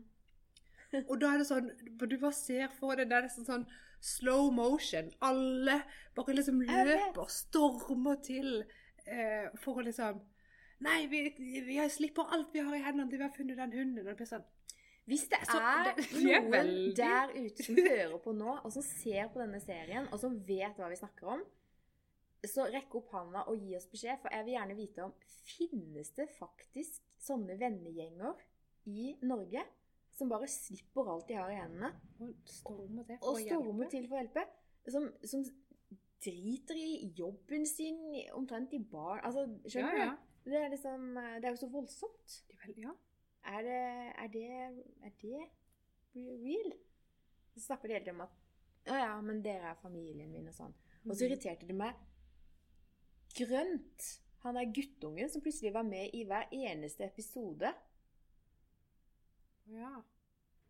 Og 1.05 1.19
da 1.21 1.35
er 1.35 1.43
det 1.43 1.47
sånn 1.51 1.67
Du 2.01 2.17
bare 2.17 2.33
ser 2.33 2.71
for 2.73 2.97
deg 2.97 3.11
Det 3.11 3.17
er 3.19 3.27
nesten 3.27 3.45
sånn 3.45 3.67
slow 4.01 4.49
motion. 4.55 5.11
Alle 5.27 5.83
bare 6.17 6.37
liksom 6.39 6.63
løper, 6.63 7.27
stormer 7.29 8.21
til 8.25 8.63
eh, 9.07 9.49
for 9.59 9.81
å 9.81 9.87
liksom 9.89 10.21
Nei, 10.87 11.09
vi, 11.11 11.25
vi 11.67 11.77
slipper 11.91 12.31
alt 12.31 12.53
vi 12.55 12.63
har 12.63 12.77
i 12.77 12.85
hendene 12.85 13.11
til 13.11 13.19
vi 13.19 13.27
har 13.27 13.35
funnet 13.35 13.59
den 13.59 13.73
hunden. 13.75 14.05
Og 14.05 14.13
det 14.13 14.17
blir 14.21 14.29
sånn 14.31 14.45
Hvis 15.09 15.25
det 15.33 15.39
Så 15.49 15.57
er 15.57 15.95
det- 15.97 16.11
noen 16.23 16.51
veldig- 16.53 16.97
der 16.97 17.31
ute 17.35 17.65
som 17.65 17.75
hører 17.77 18.19
på 18.21 18.33
nå, 18.37 18.59
og 18.65 18.73
som 18.73 18.83
ser 18.83 19.29
på 19.33 19.41
denne 19.41 19.61
serien, 19.65 20.09
og 20.13 20.21
som 20.21 20.35
vet 20.45 20.77
hva 20.77 20.89
vi 20.91 20.97
snakker 21.01 21.27
om, 21.33 21.43
så 22.47 22.67
rekk 22.71 22.95
opp 22.95 23.11
handa 23.13 23.41
og 23.49 23.57
gi 23.59 23.75
oss 23.77 23.87
beskjed, 23.87 24.21
for 24.21 24.29
jeg 24.31 24.45
vil 24.45 24.55
gjerne 24.55 24.77
vite 24.77 25.03
om 25.05 25.13
Finnes 25.49 26.11
det 26.15 26.29
faktisk 26.39 27.01
sånne 27.19 27.57
vennegjenger 27.59 28.35
i 28.87 29.15
Norge 29.23 29.63
som 30.13 30.29
bare 30.29 30.47
slipper 30.47 31.09
alt 31.09 31.27
de 31.29 31.35
har 31.35 31.49
i 31.51 31.57
hendene, 31.57 31.93
Og 32.21 32.35
stormer 32.45 33.05
til 33.07 33.19
for 33.19 33.39
stormer 33.41 33.89
til 33.91 34.07
for 34.09 34.17
å 34.19 34.21
hjelpe? 34.23 34.45
Som, 34.91 35.09
som 35.25 35.45
driter 36.25 36.75
i 36.77 37.13
jobben 37.17 37.67
sin, 37.67 37.97
omtrent 38.35 38.73
i 38.75 38.79
bar 38.79 39.21
Altså, 39.25 39.47
skjønner 39.67 39.99
ja. 39.99 40.11
du? 40.45 40.51
Det 40.51 40.61
er 40.61 40.71
liksom 40.71 41.15
Det 41.15 41.45
er 41.45 41.51
jo 41.51 41.57
så 41.67 41.71
voldsomt. 41.73 42.43
Ja. 42.77 42.93
Er 43.45 43.63
det, 43.63 43.79
er 44.19 44.29
det, 44.33 44.45
er 45.05 45.11
det 45.23 45.49
real? 46.15 46.73
Så 47.55 47.61
snakker 47.67 47.89
de 47.89 47.95
hele 47.95 48.05
tiden 48.05 48.21
om 48.21 48.27
at 48.27 48.37
Å 48.89 48.97
ja, 48.97 49.21
men 49.21 49.43
dere 49.45 49.73
er 49.73 49.75
familien 49.83 50.31
min 50.33 50.47
og 50.49 50.55
sånn. 50.55 50.73
Og 51.05 51.11
så 51.15 51.25
Mhm. 51.25 51.31
irriterte 51.31 51.67
det 51.67 51.75
meg 51.77 51.95
grønt. 53.37 54.07
Han 54.45 54.57
er 54.57 54.65
guttungen 54.73 55.29
som 55.31 55.43
plutselig 55.43 55.73
var 55.75 55.83
med 55.85 56.11
i 56.15 56.25
hver 56.25 56.49
eneste 56.53 57.05
episode. 57.05 57.75
Ja. 59.67 60.01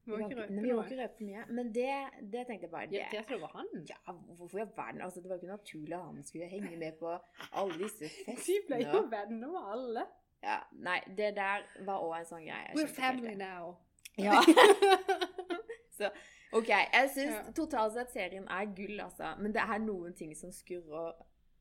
Vi 0.04 0.12
Må 0.16 0.18
ikke 0.24 0.96
røpe 1.02 1.20
mye. 1.20 1.42
Men 1.52 1.72
det, 1.72 1.90
det 2.32 2.46
tenkte 2.48 2.64
jeg 2.64 2.70
bare 2.72 2.86
det, 2.88 3.02
tror 3.12 3.26
det 3.28 3.40
var 3.42 3.52
han? 3.58 3.66
Ja, 3.90 3.98
hvorfor 4.38 4.58
i 4.58 4.62
all 4.64 4.70
verden? 4.76 5.00
Altså, 5.04 5.20
det 5.20 5.28
var 5.28 5.36
jo 5.36 5.42
ikke 5.42 5.52
naturlig 5.52 5.92
at 5.98 6.04
han 6.06 6.22
skulle 6.24 6.48
henge 6.48 6.76
med 6.80 6.96
på 6.98 7.12
alle 7.52 7.76
disse 7.82 8.08
festene. 8.24 8.38
De 8.46 8.56
ble 8.70 8.78
jo 8.86 9.02
venner 9.12 9.52
med 9.52 9.68
alle. 9.74 10.06
Ja, 10.42 10.60
nei, 10.72 11.00
det 11.18 11.32
der 11.36 11.64
var 11.86 12.02
òg 12.06 12.18
en 12.20 12.26
sånn 12.28 12.44
greie. 12.46 12.74
We're 12.78 12.86
family 12.94 13.34
now. 13.34 13.76
Ja. 14.18 14.40
Så, 15.98 16.10
ok, 16.54 16.68
jeg 16.70 17.08
syns 17.10 17.32
Ja. 17.34 17.40
totalt 17.56 17.92
sett 17.96 18.12
serien 18.14 18.46
er 18.48 18.68
gull, 18.76 19.00
altså. 19.02 19.32
Men 19.42 19.52
det 19.52 19.62
er 19.64 19.78
noen 19.82 20.14
ting 20.14 20.34
som 20.38 20.52
skurrer 20.54 21.12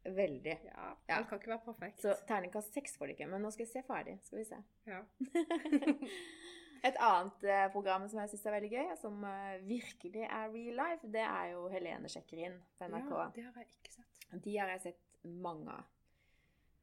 Veldig. 0.08 0.54
Ja, 0.64 0.84
Ja. 1.10 1.16
alt 1.18 1.28
kan 1.28 1.40
ikke 1.42 1.50
være 1.52 1.66
perfekt. 1.66 1.98
Så 2.00 2.14
terningkast 2.30 2.72
seks 2.74 2.94
får 2.98 3.08
det 3.10 3.16
ikke, 3.18 3.26
men 3.28 3.42
nå 3.44 3.50
skal 3.52 3.66
jeg 3.66 3.72
se 3.74 3.82
ferdig. 3.84 4.14
Skal 4.24 4.38
vi 4.40 4.46
se. 4.48 4.60
ja. 4.88 5.02
Et 6.88 6.96
annet 7.02 7.44
eh, 7.50 7.66
program 7.74 8.06
som 8.08 8.20
jeg 8.22 8.30
syns 8.32 8.46
er 8.46 8.54
veldig 8.54 8.70
gøy, 8.72 8.90
som 9.02 9.24
eh, 9.26 9.58
virkelig 9.68 10.24
er 10.30 10.52
real 10.54 10.78
life, 10.78 11.10
det 11.12 11.24
er 11.26 11.50
jo 11.56 11.64
Helene 11.74 12.08
sjekker 12.14 12.38
inn 12.46 12.60
på 12.78 12.88
NRK. 12.88 13.10
ja, 13.18 13.26
det 13.36 13.44
har 13.48 13.58
jeg 13.64 13.68
ikke 13.74 13.96
sett. 13.98 14.28
De 14.46 14.54
har 14.62 14.70
jeg 14.76 14.84
sett 14.86 15.02
mange 15.26 15.74
av. 15.74 15.84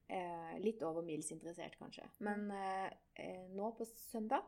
Eh, 0.09 0.59
litt 0.61 0.82
over 0.84 1.02
middels 1.02 1.30
interessert, 1.32 1.78
kanskje. 1.80 2.05
Men 2.26 2.50
eh, 2.52 2.90
eh, 3.14 3.46
nå 3.57 3.70
på 3.78 3.86
søndag 3.88 4.44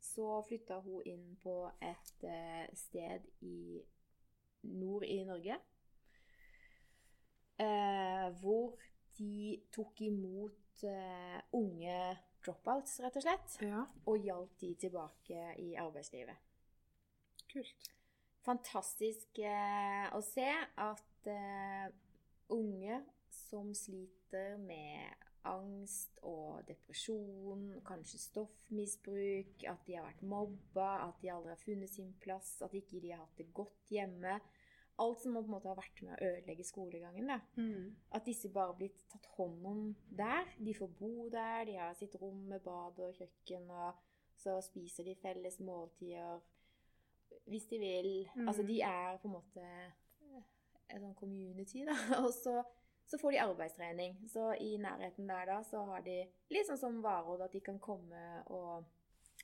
så 0.00 0.40
flytta 0.46 0.78
hun 0.84 1.02
inn 1.04 1.34
på 1.42 1.56
et 1.84 2.24
eh, 2.24 2.64
sted 2.76 3.26
i 3.44 3.82
nord 4.72 5.04
i 5.04 5.18
Norge. 5.28 5.58
Eh, 7.60 8.28
hvor 8.40 8.80
de 9.18 9.60
tok 9.72 10.00
imot 10.04 10.84
eh, 10.88 11.38
unge 11.56 11.98
dropouts, 12.44 12.98
rett 13.04 13.20
og 13.20 13.24
slett. 13.26 13.58
Ja, 13.64 13.84
Og 14.06 14.24
hjalp 14.24 14.56
de 14.60 14.72
tilbake 14.80 15.52
i 15.60 15.74
arbeidslivet 15.80 16.40
kult. 17.52 17.92
fantastisk 18.44 19.38
å 19.40 20.20
se 20.22 20.46
at 20.76 21.28
unge 22.52 22.98
som 23.36 23.72
sliter 23.76 24.56
med 24.60 25.24
angst 25.46 26.18
og 26.26 26.64
depresjon, 26.66 27.68
kanskje 27.86 28.18
stoffmisbruk, 28.18 29.66
at 29.70 29.84
de 29.86 29.96
har 29.98 30.08
vært 30.08 30.24
mobba, 30.26 30.88
at 31.06 31.20
de 31.22 31.30
aldri 31.30 31.52
har 31.54 31.62
funnet 31.62 31.92
sin 31.92 32.12
plass, 32.22 32.56
at 32.66 32.74
ikke 32.74 33.00
de 33.04 33.12
har 33.14 33.22
hatt 33.22 33.38
det 33.38 33.52
godt 33.54 33.92
hjemme 33.94 34.40
Alt 34.98 35.20
som 35.20 35.34
på 35.36 35.42
en 35.42 35.50
måte 35.52 35.68
har 35.68 35.76
vært 35.76 35.98
med 36.06 36.14
å 36.14 36.24
ødelegge 36.24 36.64
skolegangen. 36.64 37.26
da. 37.28 37.40
Mm. 37.60 37.90
At 38.16 38.24
disse 38.24 38.48
bare 38.48 38.72
blir 38.78 38.94
tatt 39.12 39.26
hånd 39.36 39.66
om 39.68 39.82
der. 40.08 40.48
De 40.56 40.72
får 40.72 40.88
bo 40.96 41.28
der, 41.28 41.66
de 41.68 41.74
har 41.76 41.92
sitt 41.98 42.16
rom 42.16 42.46
med 42.48 42.64
bad 42.64 42.96
og 43.04 43.12
kjøkken, 43.18 43.68
og 43.68 43.98
så 44.40 44.56
spiser 44.64 45.04
de 45.04 45.18
felles 45.20 45.60
måltider 45.60 46.40
hvis 47.44 47.68
de 47.68 47.78
vil. 47.78 48.10
Mm. 48.36 48.48
Altså, 48.48 48.64
de 48.64 48.80
er 48.80 49.20
på 49.20 49.28
en 49.28 49.36
måte 49.36 49.66
en 50.88 51.02
sånn 51.02 51.16
community, 51.18 51.84
da. 51.86 51.96
Og 52.24 52.32
så, 52.34 52.60
så 53.06 53.18
får 53.18 53.34
de 53.34 53.42
arbeidstrening. 53.44 54.16
Så 54.30 54.52
i 54.60 54.76
nærheten 54.82 55.28
der 55.28 55.46
da, 55.48 55.60
så 55.66 55.84
har 55.90 56.04
de 56.06 56.18
litt 56.52 56.68
sånn 56.68 56.80
som 56.80 57.02
Varodd, 57.04 57.44
at 57.46 57.54
de 57.54 57.62
kan 57.64 57.80
komme 57.82 58.42
og 58.46 58.86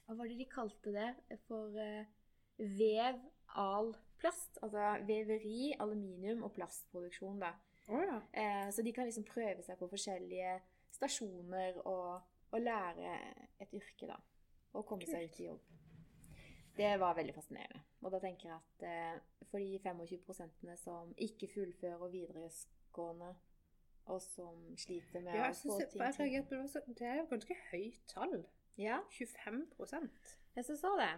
Hva 0.02 0.16
var 0.18 0.26
det 0.26 0.40
de 0.40 0.48
kalte 0.50 0.90
det? 0.92 1.10
For 1.46 1.76
uh, 1.78 2.08
vev, 2.58 3.20
al, 3.60 3.92
plast. 4.18 4.58
Altså 4.64 4.96
veveri, 5.06 5.74
aluminium 5.80 6.42
og 6.46 6.54
plastproduksjon, 6.56 7.38
da. 7.42 7.52
Oh, 7.88 8.02
ja. 8.02 8.18
Eh, 8.32 8.68
så 8.74 8.82
de 8.82 8.92
kan 8.94 9.06
liksom 9.06 9.26
prøve 9.26 9.62
seg 9.66 9.78
på 9.78 9.88
forskjellige 9.90 10.56
stasjoner 10.94 11.80
og, 11.82 12.20
og 12.50 12.60
lære 12.62 13.14
et 13.62 13.74
yrke, 13.74 14.08
da. 14.10 14.18
Og 14.72 14.86
komme 14.88 15.06
seg 15.06 15.28
ut 15.28 15.40
i 15.40 15.48
jobb. 15.48 15.70
Det 16.76 16.92
var 17.00 17.16
veldig 17.18 17.34
fascinerende. 17.36 17.82
Og 18.00 18.14
da 18.14 18.20
tenker 18.22 18.48
jeg 18.48 18.58
at 18.58 18.84
eh, 18.88 19.46
for 19.50 19.60
de 19.60 19.78
25% 19.84 20.76
som 20.80 21.12
ikke 21.20 21.50
fullfører 21.52 22.12
videregående, 22.14 23.34
og 24.10 24.22
som 24.24 24.56
sliter 24.80 25.22
med 25.22 25.36
ja 25.38 25.50
å 25.50 25.54
få 25.54 25.76
ting 25.78 25.92
til 26.16 26.32
Jeg 26.32 26.46
på 26.48 26.58
det, 26.58 26.82
det 26.98 27.06
er 27.06 27.20
jo 27.20 27.26
ganske 27.30 27.58
høyt 27.70 28.00
tall. 28.10 28.38
Ja, 28.80 29.02
25 29.12 29.66
jeg 30.56 30.66
syns 30.66 30.84
òg 30.84 30.98
det. 31.00 31.12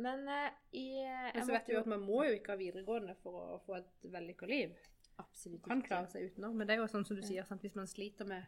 Men 0.00 0.24
uh, 0.28 0.48
i 0.76 0.86
Men 1.34 1.46
så 1.46 1.54
vet 1.54 1.68
du 1.68 1.74
jo 1.74 1.82
at 1.82 1.90
man 1.90 2.02
må 2.04 2.22
jo 2.28 2.36
ikke 2.36 2.54
ha 2.54 2.60
videregående 2.60 3.16
for 3.22 3.56
å 3.56 3.58
få 3.64 3.78
et 3.80 4.08
vellykka 4.12 4.48
liv. 4.48 4.76
Absolutt 5.20 5.64
kan 5.66 5.82
klare 5.84 6.08
seg 6.12 6.30
utenom. 6.30 6.56
Men 6.56 6.68
det 6.68 6.76
er 6.76 6.82
jo 6.82 6.88
sånn 6.92 7.06
som 7.08 7.18
du 7.18 7.24
sier, 7.26 7.44
sant? 7.48 7.64
hvis 7.64 7.76
man 7.76 7.88
sliter 7.90 8.28
med 8.28 8.46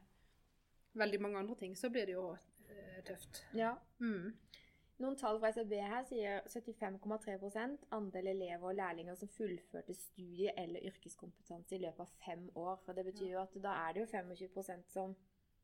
veldig 1.00 1.20
mange 1.24 1.40
andre 1.40 1.56
ting, 1.58 1.74
så 1.76 1.90
blir 1.92 2.08
det 2.08 2.16
jo 2.16 2.30
uh, 2.36 2.98
tøft. 3.08 3.42
Ja. 3.56 3.74
Mm. 4.04 4.32
Noen 5.02 5.16
tall 5.18 5.40
fra 5.42 5.50
SEB 5.54 5.72
her 5.82 6.04
sier 6.06 6.44
75,3% 6.52 7.86
andel 7.96 8.28
elever 8.32 8.68
og 8.70 8.76
lærlinger 8.78 9.16
som 9.18 9.30
fullførte 9.34 9.94
studie- 9.98 10.52
eller 10.56 10.84
yrkeskompetanse 10.92 11.74
i 11.76 11.80
løpet 11.82 12.04
av 12.04 12.12
fem 12.26 12.44
år. 12.54 12.82
Og 12.86 12.96
det 12.96 13.06
betyr 13.10 13.32
jo 13.32 13.40
at 13.42 13.56
da 13.64 13.72
er 13.86 13.96
det 13.96 14.04
jo 14.04 14.10
25% 14.12 14.92
som 14.92 15.16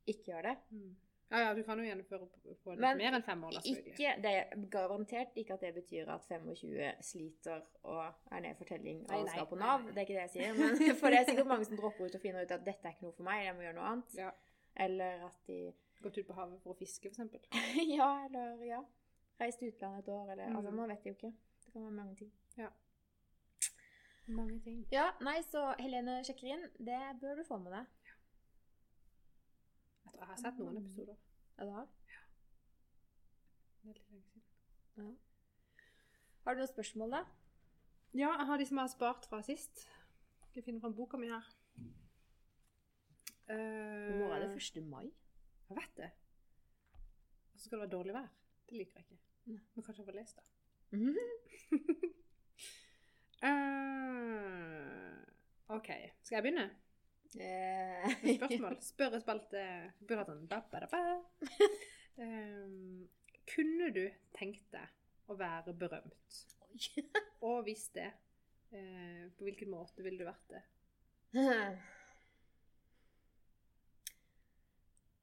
ikke 0.08 0.32
gjør 0.32 0.50
det. 0.50 0.56
Mm. 0.70 0.96
Ja, 1.30 1.38
ja, 1.38 1.54
du 1.54 1.62
kan 1.62 1.78
jo 1.78 1.84
gjennomføre 1.84 2.26
på, 2.26 2.38
litt 2.48 2.80
Men 2.80 2.96
mer 2.96 3.14
enn 3.18 3.24
fem 3.24 3.42
år, 3.44 3.58
da. 3.58 3.60
Ikke, 3.68 4.12
det 4.24 4.30
er 4.32 4.62
garantert 4.72 5.36
ikke 5.36 5.58
at 5.58 5.64
det 5.66 5.74
betyr 5.76 6.08
at 6.14 6.24
25 6.24 7.02
sliter 7.04 7.66
og 7.82 8.06
er 8.32 8.40
ned 8.46 8.56
for 8.56 8.64
telling 8.70 9.02
Nei, 9.02 9.18
og 9.18 9.26
nei, 9.26 9.34
skal 9.34 9.50
på 9.50 9.58
Nav. 9.60 9.84
nei. 9.84 9.92
Det 9.92 10.00
er 10.00 10.06
ikke 10.06 10.16
det 10.16 10.24
jeg 10.24 10.32
sier. 10.36 10.54
Men, 10.56 10.80
for 11.02 11.12
det 11.12 11.20
er 11.20 11.28
sikkert 11.28 11.50
mange 11.50 11.68
som 11.68 11.76
dropper 11.76 12.08
ut 12.08 12.16
og 12.16 12.24
finner 12.24 12.48
ut 12.48 12.56
at 12.56 12.64
dette 12.64 12.88
er 12.88 12.96
ikke 12.96 13.10
noe 13.10 13.18
for 13.18 13.28
meg, 13.28 13.44
jeg 13.44 13.58
må 13.58 13.66
gjøre 13.66 13.76
noe 13.76 13.90
annet. 13.92 14.16
Ja. 14.16 14.32
Eller 14.86 15.28
at 15.28 15.44
de 15.50 15.60
Gått 15.98 16.18
ut 16.18 16.28
på 16.28 16.34
havet 16.36 16.60
for 16.62 16.70
å 16.70 16.78
fiske, 16.78 17.10
for 17.10 17.16
eksempel. 17.16 17.42
Ja, 17.98 18.08
eller 18.28 18.60
ja. 18.62 18.78
Reist 19.40 19.58
til 19.58 19.68
utlandet 19.72 19.98
et 20.04 20.08
år, 20.12 20.30
eller 20.32 20.44
Altså, 20.56 20.70
Mm. 20.70 20.76
man 20.76 20.88
vet 20.88 21.04
jo 21.06 21.10
ikke. 21.14 21.32
Det 21.64 21.72
kan 21.72 21.82
være 21.82 21.90
mange 21.92 22.16
ting. 22.16 22.32
Mange 24.28 24.60
ting. 24.60 24.86
Ja, 24.92 25.10
nei, 25.20 25.40
så 25.42 25.74
Helene 25.78 26.18
sjekker 26.24 26.48
inn. 26.52 26.62
Det 26.78 27.20
bør 27.20 27.34
du 27.38 27.44
få 27.48 27.56
med 27.58 27.72
deg. 27.72 27.86
Jeg 30.04 30.12
tror 30.12 30.20
jeg 30.20 30.28
har 30.28 30.36
sett 30.36 30.58
noen 30.58 30.76
episoder. 30.76 31.16
Ja, 31.58 31.64
du 31.64 31.70
har? 31.70 31.86
Veldig 33.84 34.02
lenge 34.10 34.22
siden. 34.22 35.18
Har 36.44 36.54
du 36.54 36.58
noen 36.60 36.68
spørsmål, 36.68 37.10
da? 37.10 37.22
Ja, 38.14 38.30
jeg 38.38 38.46
har 38.46 38.56
de 38.58 38.66
som 38.66 38.76
jeg 38.76 38.82
har 38.82 38.88
spart 38.92 39.26
fra 39.30 39.42
sist. 39.42 39.86
Skal 40.48 40.60
jeg 40.60 40.64
finne 40.64 40.80
fram 40.80 40.94
boka 40.96 41.16
mi 41.16 41.28
her. 41.28 41.48
Uh, 43.48 44.28
er 44.28 44.38
det 44.44 44.56
1. 44.76 44.82
mai. 44.84 45.06
Jeg 45.70 45.76
vet 45.76 45.96
det. 45.96 46.10
Og 47.54 47.60
så 47.60 47.64
skal 47.64 47.78
det 47.78 47.88
være 47.90 47.96
dårlig 47.98 48.14
vær. 48.14 48.28
Det 48.68 48.76
liker 48.76 48.92
jeg 49.00 49.04
ikke. 49.10 49.18
Nei. 49.48 49.60
Men 49.74 49.84
kanskje 49.84 50.02
jeg 50.02 50.08
får 50.10 50.18
lest 50.18 50.36
det. 50.36 50.44
-hmm. 50.98 51.18
uh, 53.48 55.18
OK. 55.76 55.88
Skal 56.22 56.36
jeg 56.36 56.42
begynne? 56.42 56.70
Eh, 57.40 58.24
Med 58.24 58.36
spørsmål? 58.38 58.76
Spørrespalte. 58.80 59.92
Burde 60.00 60.16
hatt 60.22 60.28
sånn 60.30 60.46
ba, 60.48 60.60
ba, 60.72 60.78
da, 60.80 60.86
ba. 60.92 61.00
Um, 62.16 63.08
kunne 63.52 63.90
du 63.94 64.04
tenkt 64.38 64.64
deg 64.72 64.88
å 65.28 65.34
være 65.36 65.74
berømt? 65.74 66.46
Og 67.48 67.62
hvis 67.68 67.88
det, 67.94 68.08
uh, 68.72 69.24
på 69.36 69.44
hvilken 69.44 69.70
måte 69.70 70.02
ville 70.02 70.18
du 70.18 70.24
vært 70.24 70.48
det? 70.54 70.62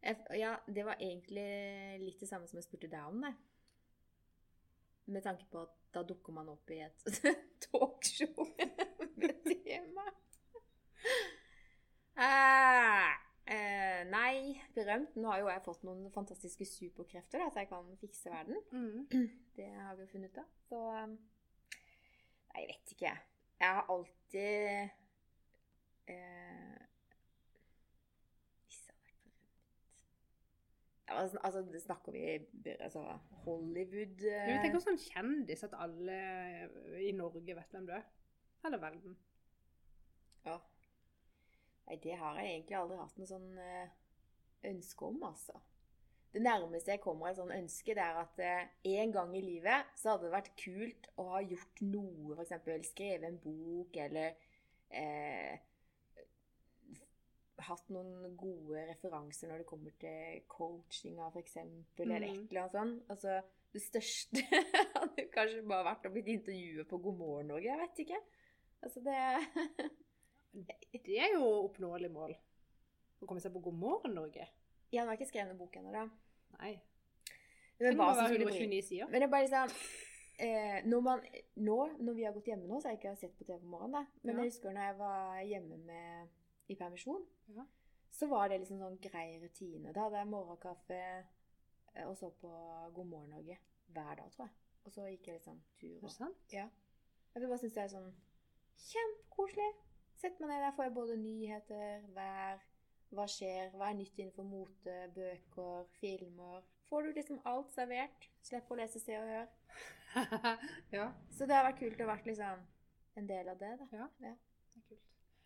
Jeg- 0.05 0.37
Ja, 0.37 0.55
det 0.67 0.85
var 0.85 0.95
egentlig 1.01 1.99
litt 1.99 2.19
det 2.19 2.27
samme 2.29 2.47
som 2.47 2.57
jeg 2.57 2.63
spurte 2.63 2.87
deg 2.87 3.03
om, 3.07 3.21
det. 3.21 3.33
Med 5.05 5.21
tanke 5.23 5.45
på 5.51 5.61
at 5.61 5.73
da 5.93 6.01
dukker 6.03 6.33
man 6.33 6.49
opp 6.51 6.71
i 6.73 6.79
et 6.83 7.19
talkshow 7.67 8.47
med 9.15 9.35
tema. 9.45 10.07
Uh, 12.15 13.11
uh, 13.51 14.01
nei, 14.09 14.55
berømt. 14.75 15.15
Nå 15.19 15.29
har 15.29 15.43
jo 15.43 15.51
jeg 15.51 15.63
fått 15.67 15.85
noen 15.87 16.09
fantastiske 16.15 16.67
superkrefter, 16.67 17.43
da, 17.43 17.51
så 17.51 17.63
jeg 17.63 17.71
kan 17.71 17.95
fikse 18.01 18.33
verden. 18.33 19.05
Det 19.57 19.69
har 19.71 19.95
vi 19.95 20.07
jo 20.07 20.11
funnet 20.15 20.35
ut 20.35 20.43
av. 20.43 20.51
Så 20.69 20.81
um, 21.05 21.15
Nei, 22.55 22.63
jeg 22.63 22.69
vet 22.71 22.91
ikke. 22.95 23.13
Jeg 23.59 23.67
har 23.67 23.85
alltid 23.91 24.89
eh, 26.11 26.79
Hvis 28.63 28.81
jeg 28.85 28.93
har 28.93 29.01
vært 29.01 29.23
berømt 29.27 29.51
ja, 30.87 30.94
altså, 31.07 31.61
det 31.71 31.81
snakker 31.81 32.11
vi 32.11 32.23
altså, 32.79 33.03
Hollywood 33.45 34.23
eh, 34.25 34.49
Jeg 34.49 34.61
tenker 34.63 34.81
sånn 34.83 35.01
kjendis, 35.01 35.65
at 35.67 35.75
alle 35.77 36.17
i 37.01 37.11
Norge 37.15 37.57
vet 37.57 37.75
hvem 37.75 37.85
du 37.89 37.93
er. 37.97 38.07
Eller 38.65 38.81
verden. 38.81 39.17
ja. 40.45 40.57
Nei, 41.85 41.99
det 42.01 42.15
har 42.17 42.39
jeg 42.41 42.55
egentlig 42.55 42.77
aldri 42.79 42.97
hatt 42.97 43.17
noe 43.19 43.29
sånn 43.29 43.57
eh, 43.61 43.91
ønske 44.71 45.05
om, 45.05 45.19
altså. 45.27 45.59
Det 46.33 46.41
nærmeste 46.43 46.91
jeg 46.91 46.99
kommer 47.03 47.29
et 47.29 47.37
sånn 47.37 47.53
ønske, 47.53 47.93
det 47.95 48.01
er 48.03 48.17
at 48.19 48.41
eh, 48.43 48.71
en 48.97 49.13
gang 49.13 49.35
i 49.37 49.43
livet 49.45 49.93
så 49.95 50.15
hadde 50.15 50.25
det 50.25 50.33
vært 50.33 50.55
kult 50.59 51.07
å 51.21 51.29
ha 51.35 51.43
gjort 51.45 51.83
noe, 51.85 52.35
f.eks. 52.35 52.89
skrevet 52.89 53.29
en 53.29 53.37
bok, 53.43 53.95
eller 54.01 54.33
eh, 54.89 55.61
hatt 57.63 57.89
noen 57.89 58.35
gode 58.37 58.81
referanser 58.89 59.47
når 59.47 59.57
det 59.61 59.65
kommer 59.69 59.91
til 59.99 60.41
coachinga, 60.51 61.27
f.eks., 61.31 61.55
eller 61.57 62.15
et 62.15 62.31
Mhm. 62.31 62.47
eller 62.49 62.61
annet 62.61 62.71
sånt. 62.71 63.03
Altså, 63.09 63.41
det 63.73 63.81
største 63.81 64.41
hadde 64.95 65.27
kanskje 65.31 65.61
bare 65.67 65.85
vært 65.87 66.05
å 66.05 66.11
bli 66.13 66.23
intervjuet 66.33 66.87
på 66.87 66.97
God 67.01 67.17
morgen 67.17 67.47
Norge, 67.47 67.63
jeg 67.69 67.79
vet 67.79 67.99
ikke. 68.05 68.19
Altså, 68.83 68.99
det 68.99 69.91
Det 71.05 71.17
er 71.19 71.33
jo 71.35 71.43
oppnåelig 71.65 72.11
mål. 72.11 72.35
Å 73.21 73.27
komme 73.27 73.41
seg 73.43 73.53
på 73.55 73.61
God 73.65 73.73
morgen 73.79 74.13
Norge. 74.15 74.47
Ja, 74.93 75.03
nå 75.03 75.11
har 75.11 75.17
ikke 75.17 75.27
skrevet 75.31 75.49
noen 75.51 75.59
bok 75.59 75.75
ennå, 75.79 75.91
da. 75.91 76.05
Nei. 76.59 76.75
Men 77.79 77.97
hva 77.99 78.13
som 78.15 78.27
skulle 78.29 78.45
bli 78.47 78.55
129 78.61 78.83
sider. 78.87 79.09
Men 79.11 79.19
det 79.19 79.27
er 79.27 79.31
bare 79.33 79.47
liksom 79.47 79.73
eh, 80.39 80.77
når, 80.87 81.01
man, 81.03 81.25
nå, 81.67 81.77
når 81.99 82.13
vi 82.15 82.23
har 82.27 82.35
gått 82.37 82.47
hjemme 82.47 82.67
nå, 82.69 82.79
så 82.79 82.87
har 82.87 82.95
jeg 82.95 83.01
ikke 83.01 83.15
sett 83.19 83.35
på 83.39 83.43
TV 83.47 83.59
på 83.59 83.71
morgenen, 83.73 83.97
da. 83.97 84.05
Men 84.23 84.35
Ja. 84.35 84.43
jeg 84.43 84.51
husker 84.53 84.71
når 84.71 84.87
jeg 84.87 84.97
var 85.01 85.41
hjemme 85.49 85.77
med 85.89 86.29
i 86.67 86.75
permisjon, 86.75 87.25
Ja. 87.55 87.65
så 88.11 88.27
var 88.27 88.47
det 88.49 88.59
liksom 88.59 88.79
sånn 88.79 88.99
grei 89.01 89.39
rutine. 89.41 89.93
Da 89.93 90.05
hadde 90.07 90.17
jeg 90.17 90.27
morgenkaffe 90.31 90.99
eh, 91.95 92.05
og 92.07 92.15
så 92.17 92.29
på 92.41 92.49
God 92.95 93.07
morgen 93.07 93.29
Norge 93.29 93.57
hver 93.93 94.15
dag, 94.15 94.31
tror 94.31 94.45
jeg. 94.47 94.55
Og 94.85 94.91
så 94.93 95.05
gikk 95.09 95.27
jeg 95.27 95.35
liksom 95.39 95.61
tur. 95.79 96.03
Og, 96.03 96.11
sant? 96.11 96.37
ja. 96.53 96.67
Jeg 97.35 97.47
bare 97.49 97.57
syns 97.59 97.73
det 97.73 97.83
er 97.83 97.91
sånn 97.91 98.13
kjempekoselig. 98.85 99.71
Setter 100.15 100.45
meg 100.45 100.53
ned 100.55 100.63
der, 100.63 100.75
får 100.77 100.87
jeg 100.87 100.93
både 100.95 101.17
nyheter, 101.19 102.05
vær, 102.15 102.61
hva 103.15 103.25
skjer, 103.29 103.73
hva 103.75 103.89
er 103.91 103.97
nytt 103.99 104.19
innenfor 104.21 104.47
mote, 104.47 104.95
bøker, 105.15 105.89
filmer. 105.99 106.63
Får 106.89 107.03
du 107.03 107.11
liksom 107.17 107.41
alt 107.49 107.73
servert. 107.75 108.29
Slipper 108.45 108.75
å 108.77 108.79
lese 108.79 109.01
Se 109.01 109.17
og 109.19 109.27
Hør. 109.27 109.47
ja. 110.95 111.09
Så 111.35 111.45
det 111.49 111.57
har 111.57 111.65
vært 111.67 111.81
kult 111.81 112.01
å 112.05 112.07
vært 112.07 112.29
liksom 112.29 112.63
en 113.19 113.27
del 113.27 113.49
av 113.51 113.59
det, 113.59 113.73
da. 113.81 113.87
Ja. 113.91 114.07
Ja. 114.23 114.33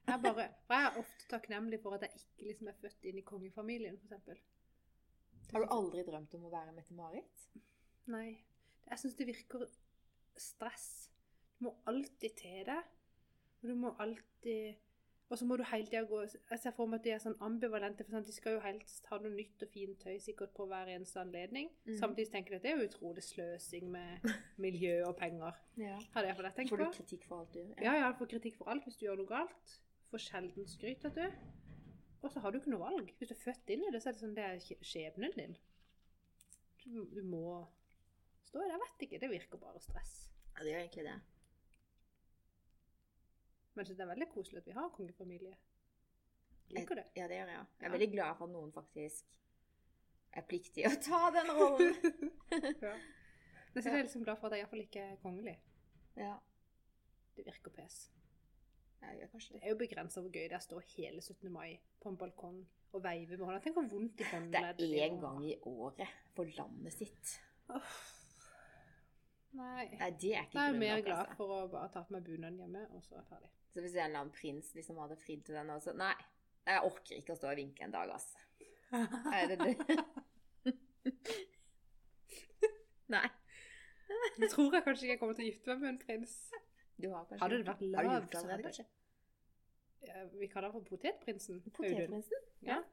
Jeg 0.10 0.22
bare, 0.24 0.46
jeg 0.70 0.86
er 0.86 1.02
ofte 1.04 1.28
takknemlig 1.30 1.80
for 1.84 1.98
at 1.98 2.06
jeg 2.08 2.22
ikke 2.22 2.48
liksom 2.52 2.72
er 2.72 2.78
født 2.82 3.10
inn 3.10 3.20
i 3.22 3.26
kongefamilien, 3.26 4.00
f.eks. 4.10 4.42
Har 5.52 5.64
du 5.66 5.74
aldri 5.74 6.04
drømt 6.06 6.34
om 6.38 6.46
å 6.46 6.52
være 6.54 6.74
Mette-Marit? 6.76 7.48
Nei. 8.14 8.28
Jeg 8.90 9.02
syns 9.02 9.18
det 9.18 9.28
virker 9.30 9.66
stress. 10.40 11.10
Du 11.58 11.68
må 11.68 11.74
alltid 11.90 12.38
til 12.38 12.62
det. 12.68 12.82
Og 13.62 13.70
du 13.70 13.76
må 13.76 13.96
alltid 14.00 14.78
Og 15.30 15.38
så 15.38 15.46
må 15.46 15.58
du 15.60 15.64
hele 15.70 15.86
tida 15.86 16.02
gå 16.10 16.22
Jeg 16.24 16.60
ser 16.60 16.72
for 16.74 16.90
meg 16.90 17.02
at 17.02 17.04
de 17.06 17.12
er 17.14 17.20
sånn 17.22 17.36
ambivalente, 17.46 18.06
for 18.06 18.26
de 18.26 18.34
skal 18.34 18.56
jo 18.56 18.62
helst 18.64 19.06
ha 19.12 19.20
noe 19.22 19.30
nytt 19.30 19.62
og 19.62 19.70
fint 19.70 20.00
tøy 20.02 20.16
sikkert 20.24 20.56
på 20.58 20.66
hver 20.66 20.90
eneste 20.90 21.22
anledning. 21.22 21.70
Mm. 21.86 22.00
Samtidig 22.00 22.32
tenker 22.34 22.56
jeg 22.56 22.62
at 22.62 22.66
det 22.66 22.72
er 22.72 22.80
jo 22.80 22.88
utrolig 22.90 23.26
sløsing 23.28 23.92
med 23.94 24.26
miljø 24.66 25.04
og 25.06 25.14
penger. 25.20 25.60
Ja. 25.78 26.00
Har 26.16 26.26
det 26.26 26.32
iallfall 26.32 26.50
jeg 26.50 26.58
tenkt 26.58 26.74
Får 26.74 26.82
du 26.82 26.88
kritikk 26.98 27.30
for 27.30 27.44
alt 27.44 27.54
du 27.54 27.60
gjør? 27.62 27.76
Ja, 27.86 27.94
ja, 28.00 28.10
får 28.18 28.32
kritikk 28.34 28.58
for 28.58 28.74
alt 28.74 28.90
hvis 28.90 28.98
du 28.98 29.06
gjør 29.06 29.22
noe 29.22 29.30
galt. 29.30 29.78
Får 30.10 30.24
sjelden 30.26 30.68
skryt 30.68 31.04
vet 31.06 31.16
du. 31.16 31.26
Og 32.22 32.32
så 32.34 32.42
har 32.44 32.52
du 32.52 32.58
ikke 32.60 32.72
noe 32.74 32.82
valg. 32.84 33.12
Hvis 33.20 33.30
du 33.30 33.36
er 33.36 33.44
født 33.44 33.70
inn 33.76 33.84
i 33.88 33.92
det, 33.94 34.02
så 34.04 34.10
er 34.10 34.16
det 34.18 34.22
sånn 34.24 34.36
det 34.38 34.46
er 34.46 34.84
skjebnen 34.84 35.36
din. 35.38 35.54
Du, 36.84 37.04
du 37.14 37.22
må 37.24 37.44
stå 38.50 38.60
i 38.60 38.66
det. 38.66 38.72
Jeg 38.74 38.82
vet 38.84 39.06
ikke. 39.08 39.20
Det 39.22 39.30
virker 39.32 39.62
bare 39.62 39.80
stress. 39.84 40.16
Ja, 40.56 40.64
det 40.66 40.74
gjør 40.74 40.82
egentlig 40.84 41.06
det. 41.08 41.18
Men 43.78 43.86
det 43.88 44.00
er 44.04 44.10
veldig 44.10 44.28
koselig 44.34 44.60
at 44.64 44.68
vi 44.68 44.76
har 44.76 44.90
kongefamilie. 44.98 45.56
Liker 46.76 47.00
det. 47.00 47.06
Ja, 47.16 47.28
det 47.32 47.38
gjør 47.40 47.54
jeg. 47.54 47.66
Jeg 47.80 47.86
er 47.86 47.88
Ja. 47.88 47.92
veldig 47.96 48.12
glad 48.12 48.36
for 48.38 48.46
at 48.50 48.52
noen 48.54 48.74
faktisk 48.76 49.26
er 50.38 50.44
pliktig 50.50 50.86
å 50.86 50.92
ta 51.02 51.22
den 51.34 51.48
rollen. 51.56 51.96
ja. 52.86 52.92
Men 53.74 53.84
så 53.84 53.90
er 53.90 53.96
jeg 54.02 54.06
liksom 54.10 54.24
glad 54.26 54.38
for 54.42 54.50
at 54.50 54.58
jeg 54.58 54.66
iallfall 54.66 54.84
ikke 54.84 55.06
er 55.14 55.16
kongelig. 55.24 55.56
ja. 56.18 56.36
Det 57.38 57.46
virker 57.48 57.72
pes. 57.72 58.10
Jeg 59.02 59.20
gjør 59.20 59.30
kanskje 59.34 59.54
Det 59.54 59.60
det. 59.60 59.66
er 59.66 59.74
jo 59.74 59.80
begrensa 59.80 60.22
hvor 60.22 60.32
gøy 60.36 60.44
det 60.48 60.52
er 60.56 60.60
å 60.60 60.66
stå 60.68 60.80
hele 60.96 61.22
17. 61.22 61.52
mai 61.54 61.80
på 62.04 62.10
en 62.12 62.18
balkong 62.20 62.60
og 62.94 63.04
veive 63.04 63.38
med 63.38 63.46
hånda. 63.48 63.60
Tenk 63.64 63.76
hvor 63.80 63.88
vondt 63.92 64.16
i 64.20 64.24
Det 64.24 64.30
håndleddet 64.34 64.70
er 64.70 64.80
blir 64.80 65.04
én 65.06 65.20
gang 65.22 65.44
i 65.46 65.56
året 65.70 66.16
for 66.36 66.50
landet 66.58 66.94
sitt. 66.98 67.36
Oh. 67.70 67.94
Nei. 69.60 69.86
Nei, 69.98 70.10
det 70.22 70.34
er 70.36 70.44
ikke 70.46 70.54
Da 70.58 70.66
er 70.68 70.74
jeg 70.74 70.80
mer 70.82 71.02
glad 71.06 71.24
altså. 71.24 71.36
for 71.40 71.54
å 71.56 71.62
bare 71.72 71.90
ta 71.94 72.04
på 72.06 72.14
meg 72.14 72.24
bunaden 72.28 72.60
hjemme, 72.62 72.84
og 72.94 73.02
så 73.06 73.16
er 73.16 73.22
jeg 73.24 73.30
ferdig. 73.32 73.50
Så 73.74 73.82
hvis 73.86 73.96
en 73.96 74.04
eller 74.06 74.20
annen 74.20 74.34
prins 74.36 74.74
liksom 74.76 74.98
hadde 75.02 75.18
fridd 75.22 75.44
til 75.48 75.56
den 75.58 75.70
også 75.74 75.94
Nei, 75.98 76.14
jeg 76.70 76.84
orker 76.86 77.16
ikke 77.18 77.34
å 77.34 77.40
stå 77.40 77.50
og 77.54 77.58
vinke 77.58 77.86
en 77.86 77.94
dag, 77.96 78.12
altså. 78.14 78.38
Er 79.34 79.48
det 79.50 79.60
det? 79.66 79.76
Nei. 83.10 83.26
Nå 84.40 84.48
tror 84.50 84.74
jeg 84.76 84.84
kanskje 84.86 85.06
ikke 85.06 85.14
jeg 85.16 85.20
kommer 85.22 85.38
til 85.38 85.46
å 85.46 85.50
gifte 85.50 85.74
meg 85.74 85.82
med 85.84 85.90
en 85.94 86.02
prins. 86.02 86.36
Du 87.02 87.10
har 87.10 87.26
Hadde 87.40 87.58
det 87.58 87.66
vært 87.68 87.80
du 87.80 87.86
det 87.88 88.40
så 88.42 88.48
hadde- 88.48 88.64
kanskje? 88.64 88.86
Ja, 90.08 90.26
Vi 90.40 90.48
kaller 90.48 90.72
ham 90.72 90.82
for 90.82 90.98
potetprinsen. 90.98 91.62
Potetprinsen? 91.72 92.40
Ja. 92.62 92.84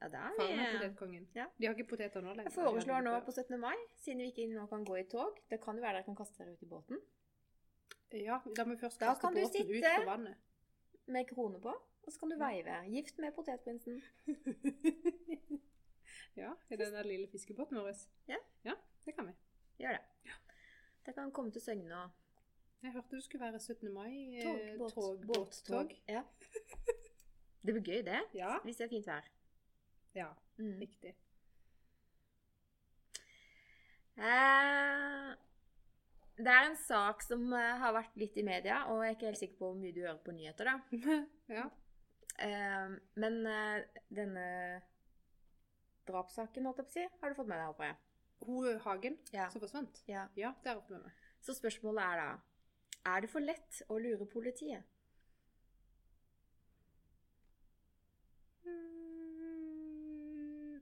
Ja, 0.00 0.08
da 0.08 0.18
er 0.18 0.34
Faren 0.38 0.58
er 0.58 0.72
vi 0.72 0.78
potetkongen. 0.78 1.28
Ja. 1.34 1.46
De 1.58 1.66
har 1.66 1.74
ikke 1.74 1.88
poteter 1.90 2.20
nå 2.22 2.28
lenger. 2.34 2.42
Jeg 2.44 2.52
foreslår 2.52 3.00
nå 3.02 3.20
på 3.26 3.32
17. 3.32 3.58
mai, 3.60 3.74
siden 3.96 4.18
vi 4.22 4.26
ikke 4.30 4.46
nå 4.54 4.66
kan 4.70 4.84
gå 4.84 4.96
i 5.00 5.04
tog 5.10 5.38
Det 5.50 5.60
kan 5.60 5.74
jo 5.76 5.82
være 5.82 5.92
dere 5.98 6.04
kan 6.04 6.16
kaste 6.16 6.38
dere 6.38 6.52
ut 6.52 6.62
i 6.62 6.66
båten. 6.66 7.00
Ja, 8.12 8.38
da 8.56 8.64
må 8.64 8.74
vi 8.76 8.80
først 8.86 9.00
Da 9.00 9.06
kaste 9.14 9.22
båten 9.34 9.70
ut 9.70 9.84
på 9.84 10.04
vannet. 10.06 10.36
med 11.06 11.26
krone 11.26 11.60
på, 11.60 11.68
og 12.06 12.12
så 12.12 12.18
kan 12.20 12.28
du 12.30 12.36
veive. 12.38 12.76
Gift 12.94 13.18
med 13.18 13.32
potetprinsen. 13.34 14.02
ja, 16.36 16.54
i 16.70 16.76
den 16.76 16.92
der 16.92 17.02
lille 17.02 17.26
fiskebåten 17.28 17.76
vår. 17.76 17.92
Ja. 18.28 18.36
Ja, 18.64 18.74
det 19.04 19.14
kan 19.16 19.26
vi. 19.26 19.32
Gjør 19.82 19.92
det. 19.98 20.04
Ja. 20.24 20.32
Dere 21.06 21.14
kan 21.14 21.32
komme 21.32 21.50
til 21.52 21.60
Søgne 21.62 21.94
og 22.04 22.10
Jeg 22.82 22.92
hørte 22.94 23.16
du 23.16 23.20
skulle 23.20 23.44
være 23.44 23.60
17. 23.60 23.92
mai. 23.92 24.40
tog, 24.42 24.60
eh, 24.60 24.76
båt, 24.78 24.92
tog, 24.94 25.24
båttog. 25.26 25.46
båttog. 25.66 25.96
Ja. 26.08 26.22
Det 27.66 27.74
blir 27.74 27.82
gøy, 27.84 28.02
det. 28.06 28.20
Ja. 28.38 28.58
Hvis 28.64 28.76
det 28.78 28.84
er 28.84 28.88
fint 28.88 29.06
vær. 29.06 29.24
ja, 30.14 30.28
Mm. 30.58 30.78
riktig. 30.80 31.10
Eh, 34.18 35.34
det 36.38 36.46
er 36.54 36.64
en 36.68 36.76
sak 36.76 37.22
som 37.22 37.44
eh, 37.52 37.74
har 37.82 37.92
vært 37.94 38.16
litt 38.18 38.36
i 38.40 38.42
media, 38.46 38.80
og 38.90 39.02
jeg 39.04 39.10
er 39.12 39.16
ikke 39.16 39.28
helt 39.30 39.40
sikker 39.42 39.58
på 39.60 39.68
hvor 39.72 39.78
mye 39.78 39.92
du 39.94 40.00
hører 40.04 40.18
på 40.24 40.34
nyheter, 40.34 40.70
da. 40.70 40.76
ja. 41.58 41.66
Eh, 42.46 42.96
men 43.18 43.38
eh, 43.46 44.02
denne 44.14 44.46
drapssaken, 46.08 46.64
holdt 46.66 46.78
jeg 46.82 46.86
på 46.86 46.90
å 46.90 46.96
si, 46.96 47.06
har 47.20 47.30
du 47.34 47.38
fått 47.38 47.50
med 47.50 47.58
deg, 47.60 47.70
håper 47.72 47.90
jeg? 47.90 47.98
Hun 48.46 48.80
Hagen 48.86 49.18
Ja. 49.34 49.48
som 49.50 49.60
forsvant. 49.62 50.02
ja. 50.08 50.28
Ja, 50.38 50.54
det 50.62 50.70
har 50.70 50.76
jeg 50.78 50.82
fått 50.86 50.94
med 50.96 51.06
meg. 51.08 51.24
Så 51.42 51.54
spørsmålet 51.58 52.02
er 52.06 52.22
da 52.22 52.28
Er 53.06 53.20
det 53.20 53.30
for 53.30 53.40
lett 53.40 53.82
å 53.88 53.98
lure 53.98 54.26
politiet? 54.26 54.84
Mm, 58.68 60.80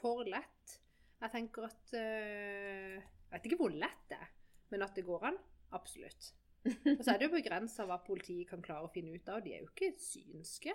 For 0.00 0.24
lett. 0.28 0.78
Jeg 1.22 1.32
tenker 1.32 1.66
at 1.68 1.92
eh, 1.96 2.96
Jeg 2.98 3.36
vet 3.36 3.46
ikke 3.48 3.60
hvor 3.62 3.72
lett 3.72 4.02
det 4.10 4.18
er, 4.20 4.32
men 4.72 4.84
at 4.84 4.96
det 4.96 5.06
går 5.06 5.28
an. 5.30 5.38
Absolutt. 5.74 6.32
Og 6.64 7.02
så 7.04 7.12
er 7.14 7.18
det 7.20 7.28
jo 7.28 7.34
begrensa 7.36 7.84
hva 7.88 7.98
politiet 8.04 8.48
kan 8.48 8.62
klare 8.64 8.88
å 8.88 8.92
finne 8.92 9.14
ut 9.16 9.28
av. 9.28 9.42
De 9.44 9.52
er 9.54 9.64
jo 9.64 9.70
ikke 9.72 9.92
synske. 10.00 10.72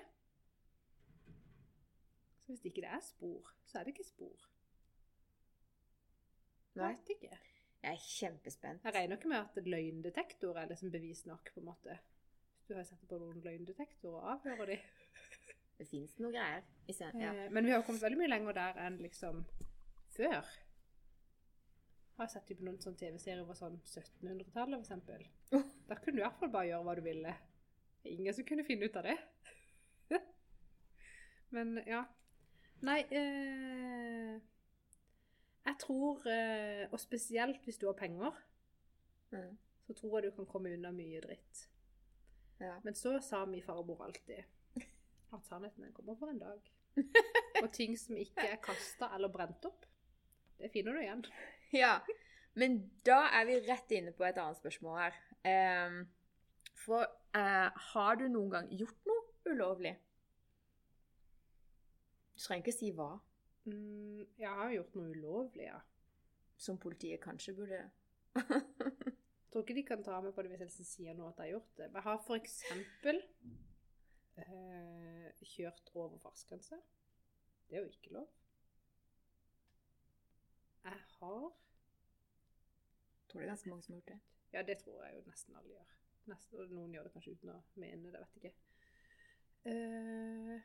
Så 2.44 2.54
hvis 2.54 2.66
ikke 2.70 2.84
det 2.86 2.92
er 2.98 3.06
spor, 3.06 3.50
så 3.70 3.80
er 3.80 3.86
det 3.88 3.96
ikke 3.96 4.08
spor. 4.10 4.50
Jeg 6.76 6.84
vet 6.84 7.14
ikke. 7.16 7.40
Jeg 7.80 7.96
er 7.96 8.02
kjempespent. 8.04 8.84
Jeg 8.84 8.96
regner 8.96 9.16
ikke 9.16 9.30
med 9.32 9.40
at 9.40 9.68
løgndetektor 9.72 10.58
er 10.60 10.68
liksom 10.68 10.92
bevis 10.92 11.26
nok, 11.26 11.52
på 11.54 11.62
en 11.62 11.70
måte. 11.70 11.96
Du 12.68 12.74
har 12.76 12.84
sett 12.86 13.06
på 13.08 13.18
noen 13.22 13.40
løgndetektorer 13.44 14.20
og 14.20 14.32
avhører 14.36 14.74
de. 14.74 14.80
Det 15.80 15.88
fins 15.88 16.18
noe 16.20 16.34
greier. 16.36 16.66
Ja. 16.92 17.08
Eh, 17.16 17.46
Men 17.56 17.66
vi 17.66 17.72
har 17.72 17.86
kommet 17.88 18.04
veldig 18.04 18.20
mye 18.20 18.34
lenger 18.34 18.58
der 18.58 18.82
enn 18.84 18.98
liksom 19.00 19.46
før. 20.12 20.50
Jeg 22.20 22.26
har 22.26 22.32
sett 22.34 22.52
på 22.52 22.66
noen 22.68 22.82
sånn 22.84 22.98
TV-serier 23.00 23.46
fra 23.48 23.56
sånn 23.56 23.78
1700-tallet, 23.80 24.76
for 24.76 24.84
eksempel. 24.84 25.24
Oh. 25.56 25.64
Da 25.90 25.96
kunne 25.98 26.20
du 26.20 26.22
i 26.22 26.26
hvert 26.26 26.42
fall 26.42 26.52
bare 26.54 26.68
gjøre 26.68 26.86
hva 26.86 26.94
du 27.00 27.02
ville. 27.06 27.32
Det 28.04 28.12
er 28.12 28.18
ingen 28.20 28.36
som 28.36 28.46
kunne 28.46 28.66
finne 28.68 28.90
ut 28.92 28.98
av 29.00 29.08
det. 29.08 29.16
Men 31.56 31.80
ja. 31.88 32.04
Nei 32.86 33.00
eh, 33.08 34.36
Jeg 35.66 35.76
tror, 35.80 36.22
eh, 36.28 36.88
og 36.92 37.00
spesielt 37.00 37.64
hvis 37.64 37.78
du 37.78 37.86
har 37.88 37.94
penger, 38.00 38.32
Mm. 39.32 39.58
så 39.88 39.94
tror 39.94 40.20
jeg 40.20 40.32
du 40.32 40.36
kan 40.36 40.46
komme 40.46 40.72
unna 40.74 40.92
mye 40.92 41.20
dritt. 41.22 41.68
ja. 42.60 42.80
Men 42.84 42.96
så 42.96 43.20
sa 43.22 43.46
min 43.46 43.62
farmor 43.62 44.02
alltid 44.04 44.44
at 45.34 45.46
sannheten 45.46 45.84
den 45.84 45.94
kommer 45.94 46.16
for 46.16 46.28
en 46.30 46.40
dag. 46.40 46.72
Og 47.64 47.72
ting 47.74 47.98
som 48.00 48.18
ikke 48.18 48.48
er 48.48 48.56
kasta 48.56 49.12
eller 49.16 49.28
brent 49.30 49.66
opp, 49.66 49.86
det 50.58 50.72
finner 50.72 50.94
du 50.94 51.00
igjen. 51.00 51.26
Ja, 51.74 52.00
men 52.56 52.80
da 53.06 53.28
er 53.38 53.46
vi 53.46 53.60
rett 53.70 53.92
inne 53.92 54.12
på 54.12 54.24
et 54.26 54.38
annet 54.42 54.58
spørsmål 54.58 54.98
her. 54.98 55.20
Um, 55.86 56.00
for 56.74 57.06
uh, 57.38 57.70
har 57.94 58.16
du 58.16 58.28
noen 58.28 58.50
gang 58.50 58.70
gjort 58.74 59.06
noe 59.06 59.54
ulovlig? 59.54 59.94
Du 62.34 62.42
trenger 62.42 62.64
ikke 62.66 62.78
si 62.78 62.90
hva, 62.96 63.12
Mm, 63.66 64.26
jeg 64.40 64.50
har 64.62 64.72
gjort 64.74 64.96
noe 64.96 65.14
ulovlig, 65.14 65.66
ja. 65.68 65.80
som 66.58 66.80
politiet 66.80 67.22
kanskje 67.24 67.56
burde 67.58 67.82
Jeg 68.40 69.54
tror 69.54 69.64
ikke 69.66 69.76
de 69.80 69.84
kan 69.86 70.04
ta 70.06 70.20
meg 70.22 70.34
på 70.36 70.44
det 70.46 70.52
hvis 70.52 70.62
helsen 70.62 70.86
sier 70.86 71.16
noe 71.18 71.32
at 71.32 71.40
jeg 71.42 71.48
har 71.48 71.56
gjort 71.56 71.78
det. 71.80 71.86
Jeg 71.90 72.04
har 72.06 72.36
eksempel 72.36 73.22
eh, 74.38 75.40
kjørt 75.42 75.90
over 75.96 76.20
fartsgrense. 76.22 76.78
Det 77.70 77.80
er 77.80 77.82
jo 77.82 77.90
ikke 77.90 78.14
lov. 78.14 78.28
Jeg 80.84 80.92
har 80.92 81.50
Tror 83.30 83.40
det 83.40 83.46
er 83.48 83.52
ganske 83.52 83.70
mange 83.70 83.84
som 83.84 83.94
har 83.94 84.00
gjort 84.00 84.14
det. 84.14 84.20
Ja, 84.54 84.62
det 84.62 84.78
tror 84.78 85.04
jeg 85.06 85.16
jo 85.16 85.26
nesten 85.26 85.56
alle 85.56 85.74
gjør. 85.74 85.98
Nesten, 86.30 86.72
noen 86.74 86.94
gjør 86.94 87.04
det 87.08 87.14
kanskje 87.14 87.34
uten 87.38 87.52
å 87.54 87.58
mene 87.82 88.14
det, 88.14 88.22
vet 88.22 88.40
ikke. 88.40 88.54
Eh, 89.70 90.56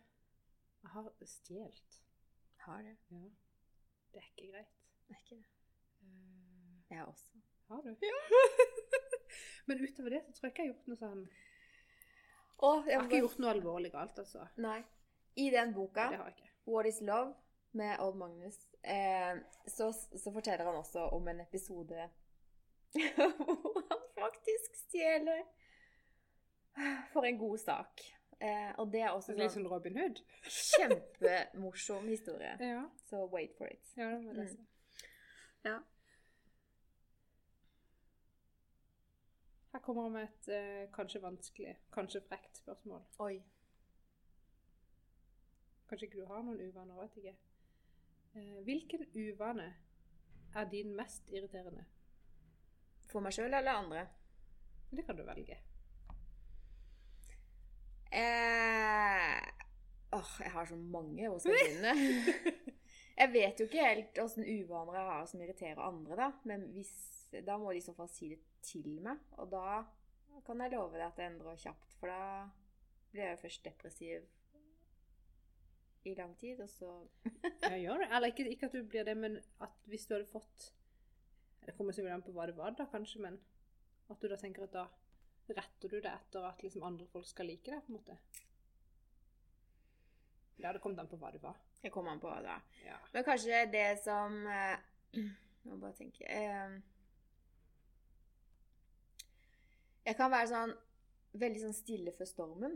jeg 0.84 0.92
har 0.94 1.10
stjålet. 1.28 1.98
Har 2.64 2.82
det. 2.82 2.96
Ja. 3.12 3.24
Det 4.12 4.20
er 4.22 4.28
ikke 4.30 4.50
greit. 4.52 4.76
Det 5.08 5.14
er 5.16 5.20
ikke 5.22 5.36
det. 5.36 5.46
Uh, 6.00 6.82
Jeg 6.90 7.04
også. 7.06 7.40
har 7.68 7.82
du? 7.82 7.96
Ja. 8.02 8.20
Men 9.66 9.80
utover 9.84 10.10
det 10.10 10.22
så 10.26 10.32
tror 10.32 10.46
jeg 10.48 10.52
ikke 10.52 10.62
jeg 10.62 10.68
har 10.68 10.74
gjort 10.74 10.90
noe 10.92 11.00
sånn 11.00 11.22
Å, 12.64 12.70
Jeg 12.86 12.98
har 12.98 13.06
ikke 13.08 13.20
gjort 13.24 13.40
noe 13.42 13.52
alvorlig 13.54 13.90
galt, 13.92 14.18
altså. 14.22 14.46
Nei. 14.62 14.78
I 15.40 15.48
den 15.50 15.72
boka. 15.74 16.06
What 16.68 16.86
is 16.88 17.00
Love, 17.04 17.34
med 17.74 17.98
Odd 18.00 18.16
Magnus, 18.16 18.56
eh, 18.86 19.34
så, 19.66 19.88
så 19.92 20.32
forteller 20.32 20.64
han 20.68 20.76
også 20.78 21.08
om 21.16 21.26
en 21.28 21.40
episode 21.42 22.06
hvor 23.18 23.80
han 23.90 24.04
faktisk 24.14 24.76
stjeler 24.84 25.42
for 27.12 27.26
en 27.26 27.38
god 27.40 27.58
sak. 27.58 28.04
Eh, 28.40 28.72
og 28.78 28.92
det 28.92 29.00
er 29.00 29.10
også 29.14 29.32
er 29.32 29.38
litt 29.38 29.52
sånn 29.54 29.62
sånn 29.64 29.70
Robin 29.72 29.96
Hood. 29.98 30.20
kjempemorsom 30.50 32.08
historie. 32.08 32.56
Ja. 32.74 32.84
Så 33.08 33.24
wait 33.32 33.54
for 33.58 33.66
it. 33.70 33.92
ja 33.96 34.10
det 34.10 34.20
må 34.24 34.32
jeg 34.32 34.40
lese. 34.42 34.66
Ja. 35.64 35.78
Her 39.72 39.80
kommer 39.82 40.02
vi 40.08 40.10
med 40.14 40.28
et 40.28 40.48
eh, 40.54 40.84
kanskje 40.94 41.22
vanskelig, 41.22 41.76
kanskje 41.92 42.20
frekt 42.28 42.60
spørsmål. 42.62 43.02
Oi. 43.18 43.40
Kanskje 45.88 46.06
ikke 46.06 46.20
du 46.20 46.28
har 46.30 46.44
noen 46.46 46.60
uvaner, 46.62 47.00
vet 47.00 47.16
ikke. 47.22 47.34
Eh, 48.34 48.60
hvilken 48.66 49.06
uvane 49.14 49.66
er 50.54 50.68
din 50.70 50.94
mest 50.94 51.30
irriterende? 51.30 51.84
For 53.10 53.22
meg 53.22 53.34
sjøl 53.34 53.50
eller 53.54 53.80
andre? 53.80 54.06
Det 54.94 55.04
kan 55.06 55.18
du 55.18 55.24
velge. 55.26 55.58
Eh, 58.14 59.38
åh, 60.12 60.32
jeg 60.40 60.50
har 60.50 60.66
så 60.66 60.76
mange. 60.76 61.28
Hvor 61.28 61.38
skal 61.38 61.56
jeg 61.56 61.70
begynne? 61.70 61.94
jeg 63.20 63.32
vet 63.32 63.60
jo 63.60 63.66
ikke 63.66 63.86
helt 63.88 64.20
åssen 64.22 64.46
uvaner 64.46 64.98
jeg 64.98 65.08
har 65.08 65.26
som 65.30 65.42
irriterer 65.42 65.82
andre, 65.82 66.18
da. 66.20 66.30
Men 66.46 66.68
hvis, 66.76 66.94
da 67.46 67.58
må 67.58 67.72
de 67.72 67.82
i 67.82 67.86
så 67.86 67.94
fall 67.96 68.10
si 68.12 68.30
det 68.34 68.38
til 68.62 69.00
meg. 69.02 69.18
Og 69.42 69.50
da 69.50 69.82
kan 70.46 70.62
jeg 70.62 70.76
love 70.76 70.94
deg 70.94 71.08
at 71.08 71.18
det 71.18 71.26
endrer 71.26 71.58
kjapt. 71.58 71.98
For 71.98 72.12
da 72.12 72.46
blir 73.10 73.26
jeg 73.26 73.36
jo 73.36 73.42
først 73.42 73.66
depressiv 73.66 74.30
i 76.04 76.14
lang 76.14 76.38
tid, 76.38 76.60
og 76.60 76.70
så 76.70 76.92
Ja, 77.62 77.76
gjør 77.76 78.04
det. 78.04 78.08
Eller 78.12 78.26
ikke, 78.30 78.48
ikke 78.48 78.66
at 78.66 78.72
du 78.72 78.82
blir 78.84 79.04
det, 79.04 79.16
men 79.16 79.38
at 79.60 79.74
hvis 79.90 80.06
du 80.06 80.14
hadde 80.14 80.28
fått 80.28 80.74
Det 81.64 81.76
kommer 81.76 81.92
selvfølgelig 81.92 82.14
an 82.14 82.22
på 82.22 82.32
hva 82.32 82.46
det 82.46 82.56
var, 82.56 82.74
da, 82.76 82.84
kanskje, 82.92 83.22
men 83.24 83.38
at 84.10 84.20
du 84.20 84.28
da 84.28 84.36
tenker 84.36 84.66
at 84.66 84.72
da 84.72 84.84
retter 85.48 85.88
du 85.92 86.00
det 86.00 86.10
etter 86.10 86.46
at 86.48 86.62
liksom 86.64 86.86
andre 86.86 87.06
folk 87.10 87.26
skal 87.28 87.48
like 87.50 87.70
det, 87.70 87.80
på 87.84 87.92
en 87.92 87.98
måte. 87.98 88.16
Ja, 90.56 90.72
Det 90.72 90.80
kom 90.80 90.98
an 90.98 91.08
på 91.10 91.18
hva 91.20 91.32
det 91.34 91.42
var. 91.42 91.58
Jeg 91.82 91.92
kom 91.92 92.08
an 92.08 92.20
på 92.20 92.30
hva 92.30 92.40
det 92.40 92.48
var. 92.48 92.62
Ja. 92.86 92.98
Men 93.12 93.24
kanskje 93.26 93.64
det 93.72 93.88
som 94.04 94.36
Nå 95.64 95.72
må 95.72 95.76
bare 95.80 95.96
tenke 95.96 96.24
eh, 96.28 96.74
Jeg 100.04 100.16
kan 100.18 100.32
være 100.32 100.50
sånn 100.50 100.74
veldig 101.40 101.62
sånn 101.64 101.76
stille 101.76 102.12
før 102.14 102.28
stormen. 102.28 102.74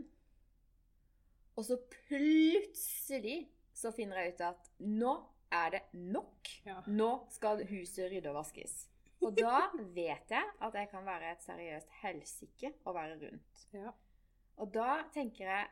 Og 1.55 1.65
så 1.67 1.77
plutselig 2.07 3.37
så 3.75 3.91
finner 3.95 4.19
jeg 4.21 4.35
ut 4.35 4.45
at 4.49 4.71
nå 4.83 5.13
er 5.55 5.75
det 5.75 5.81
nok. 5.93 6.49
Ja. 6.67 6.79
Nå 6.87 7.09
skal 7.33 7.63
huset 7.69 8.09
rydde 8.11 8.31
og 8.31 8.39
vaskes. 8.41 8.81
Og 9.21 9.35
da 9.35 9.69
vet 9.95 10.31
jeg 10.31 10.45
at 10.61 10.73
jeg 10.79 10.89
kan 10.89 11.05
være 11.05 11.31
et 11.33 11.41
seriøst 11.43 11.89
helsike 12.03 12.73
å 12.87 12.93
være 12.95 13.17
rundt. 13.23 13.65
ja. 13.73 13.91
Og 14.59 14.73
da 14.75 15.03
tenker 15.13 15.45
jeg 15.47 15.67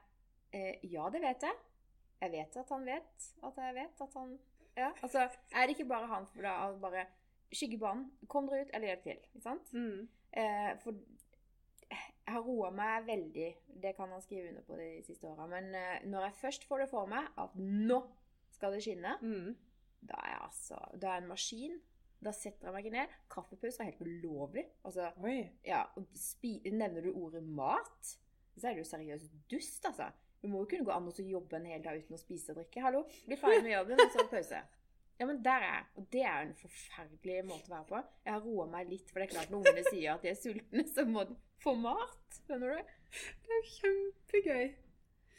eh, 0.54 0.80
Ja, 0.88 1.10
det 1.12 1.22
vet 1.22 1.42
jeg. 1.44 1.56
Jeg 2.22 2.32
vet 2.32 2.56
at 2.58 2.70
han 2.72 2.86
vet 2.88 3.26
at 3.44 3.58
jeg 3.58 3.76
vet 3.76 4.02
at 4.02 4.14
han 4.16 4.38
Ja, 4.78 4.92
altså 5.04 5.26
Er 5.54 5.66
det 5.68 5.76
ikke 5.76 5.90
bare 5.90 6.08
han 6.08 6.26
for 6.28 6.42
da 6.42 6.54
å 6.70 6.78
bare 6.80 7.06
skygge 7.52 7.78
banen? 7.80 8.12
Kom 8.28 8.48
dere 8.48 8.66
ut, 8.66 8.72
eller 8.74 8.88
hjelp 8.94 9.04
til. 9.04 9.20
Ikke 9.28 9.42
sant? 9.44 9.74
Mm. 9.74 10.08
Eh, 10.32 10.72
for 10.84 10.96
jeg 11.90 12.34
har 12.36 12.42
roa 12.44 12.70
meg 12.76 13.06
veldig. 13.08 13.50
Det 13.84 13.94
kan 13.96 14.10
han 14.12 14.22
skrive 14.22 14.50
under 14.50 14.64
på 14.68 14.76
de 14.80 14.88
siste 15.08 15.28
åra. 15.30 15.46
Men 15.48 15.70
eh, 15.76 16.02
når 16.08 16.26
jeg 16.28 16.34
først 16.42 16.66
får 16.68 16.84
det 16.84 16.90
for 16.92 17.08
meg 17.12 17.28
at 17.40 17.56
nå 17.60 18.02
skal 18.52 18.74
det 18.76 18.82
skinne, 18.84 19.14
Mm. 19.22 19.56
da 20.02 20.16
er 20.24 20.30
jeg 20.34 20.42
altså 20.42 20.80
Da 21.00 21.08
er 21.08 21.14
jeg 21.20 21.24
en 21.24 21.30
maskin. 21.32 21.78
Da 22.24 22.34
setter 22.34 22.68
jeg 22.68 22.74
meg 22.74 22.86
ikke 22.86 22.96
ned. 22.96 23.18
Kaffepause 23.32 23.80
var 23.82 23.90
helt 23.92 24.02
ulovlig. 24.02 24.64
Altså, 24.88 25.12
ja, 25.66 25.84
Nevner 26.74 27.06
du 27.06 27.12
ordet 27.14 27.44
mat, 27.44 28.16
så 28.58 28.72
er 28.72 28.80
jo 28.80 28.88
seriøst 28.88 29.36
dust, 29.52 29.86
altså. 29.86 30.10
Du 30.42 30.48
må 30.50 30.62
jo 30.64 30.70
kunne 30.70 30.86
gå 30.86 30.94
an 30.94 31.10
å 31.10 31.14
jobbe 31.14 31.58
en 31.58 31.70
hel 31.70 31.84
dag 31.86 31.98
uten 31.98 32.18
å 32.18 32.22
spise 32.22 32.54
og 32.54 32.60
drikke. 32.60 32.82
Hallo, 32.86 33.04
bli 33.26 33.38
ferdig 33.40 33.64
med 33.66 33.74
jobben, 33.74 34.02
og 34.02 34.14
så 34.14 34.26
pause. 34.30 34.64
Ja, 35.18 35.26
men 35.26 35.40
der 35.46 35.64
er 35.66 35.72
jeg. 35.72 35.86
Og 35.98 36.10
det 36.14 36.24
er 36.30 36.44
en 36.44 36.54
forferdelig 36.60 37.38
måte 37.48 37.72
å 37.72 37.74
være 37.74 37.88
på. 37.90 38.02
Jeg 38.26 38.36
har 38.36 38.44
roa 38.46 38.68
meg 38.70 38.92
litt, 38.92 39.10
for 39.10 39.20
det 39.20 39.28
er 39.28 39.34
klart 39.34 39.54
når 39.54 39.64
ungene 39.64 39.86
sier 39.90 40.14
at 40.14 40.26
de 40.26 40.30
er 40.30 40.38
sultne, 40.38 40.86
så 40.94 41.06
må 41.10 41.26
de 41.30 41.38
få 41.64 41.74
mat. 41.82 42.38
Skjønner 42.46 42.76
du? 42.76 42.94
Det 43.48 43.58
er 43.58 43.72
kjempegøy. 43.72 44.68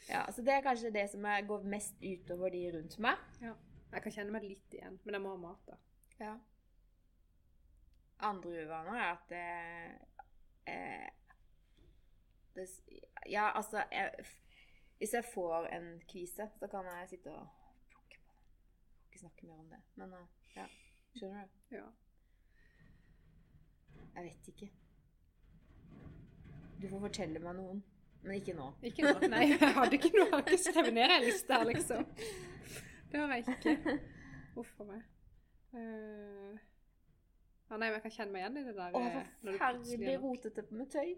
Ja, 0.09 0.25
så 0.33 0.43
det 0.43 0.55
er 0.55 0.65
kanskje 0.65 0.91
det 0.91 1.05
som 1.11 1.23
går 1.23 1.67
mest 1.69 1.99
utover 2.03 2.51
de 2.51 2.63
rundt 2.75 2.97
meg. 3.03 3.23
Ja. 3.43 3.55
Jeg 3.93 4.03
kan 4.05 4.13
kjenne 4.13 4.35
meg 4.35 4.45
litt 4.45 4.75
igjen, 4.75 4.99
men 5.05 5.15
jeg 5.15 5.23
må 5.23 5.31
ha 5.33 5.41
mat, 5.47 5.61
da. 5.69 5.77
Ja. 6.19 6.33
Andre 8.19 8.65
uvaner 8.65 8.99
er 8.99 9.11
at 9.11 9.29
det, 9.29 9.45
eh, 10.67 11.09
det 12.55 12.67
Ja, 13.29 13.51
altså 13.55 13.83
jeg, 13.91 14.11
Hvis 14.97 15.13
jeg 15.13 15.23
får 15.33 15.65
en 15.65 16.01
kvise, 16.11 16.49
så 16.59 16.67
kan 16.67 16.85
jeg 16.85 17.09
sitte 17.09 17.31
og 17.31 17.47
plukke 17.89 18.19
på 18.25 18.33
den. 18.33 18.49
Ikke 19.07 19.19
snakke 19.19 19.45
mer 19.45 19.59
om 19.59 19.69
det. 19.69 19.81
Men 19.95 20.13
eh, 20.13 20.27
ja. 20.55 20.65
Skjønner 21.15 21.45
du? 21.45 21.75
Ja. 21.75 21.85
Jeg 24.15 24.23
vet 24.23 24.47
ikke. 24.47 24.69
Du 26.81 26.89
får 26.89 26.99
fortelle 26.99 27.39
meg 27.39 27.55
noen. 27.55 27.83
Men 28.23 28.35
ikke 28.35 28.53
nå. 28.53 28.73
Ikke 28.83 29.03
nå. 29.03 29.27
Nei, 29.31 29.45
jeg 29.53 29.73
hadde 29.75 29.95
ikke 29.95 30.11
noe. 30.15 30.25
Jeg 30.25 30.33
har 30.33 30.43
ikke 30.43 30.63
skrevet 30.63 30.93
ned 30.93 31.13
ei 31.15 31.21
liste 31.23 31.55
her, 31.55 31.69
liksom. 31.69 32.03
Det 33.11 33.19
har 33.21 33.33
jeg 33.35 33.45
ikke. 33.55 33.97
Huff 34.57 34.81
a 34.83 34.87
meg. 34.89 35.05
Eh, 35.79 36.59
ja, 37.69 37.77
nei, 37.77 37.87
men 37.89 37.93
jeg 37.99 38.01
kan 38.07 38.11
kjenne 38.17 38.31
meg 38.33 38.41
igjen 38.43 38.57
i 38.57 38.63
det 38.69 38.75
der. 38.75 38.91
Å, 38.97 39.01
eh, 39.05 39.27
forferdelig 39.43 40.13
er 40.13 40.19
rotete 40.23 40.65
med 40.71 40.89
tøy. 40.89 41.17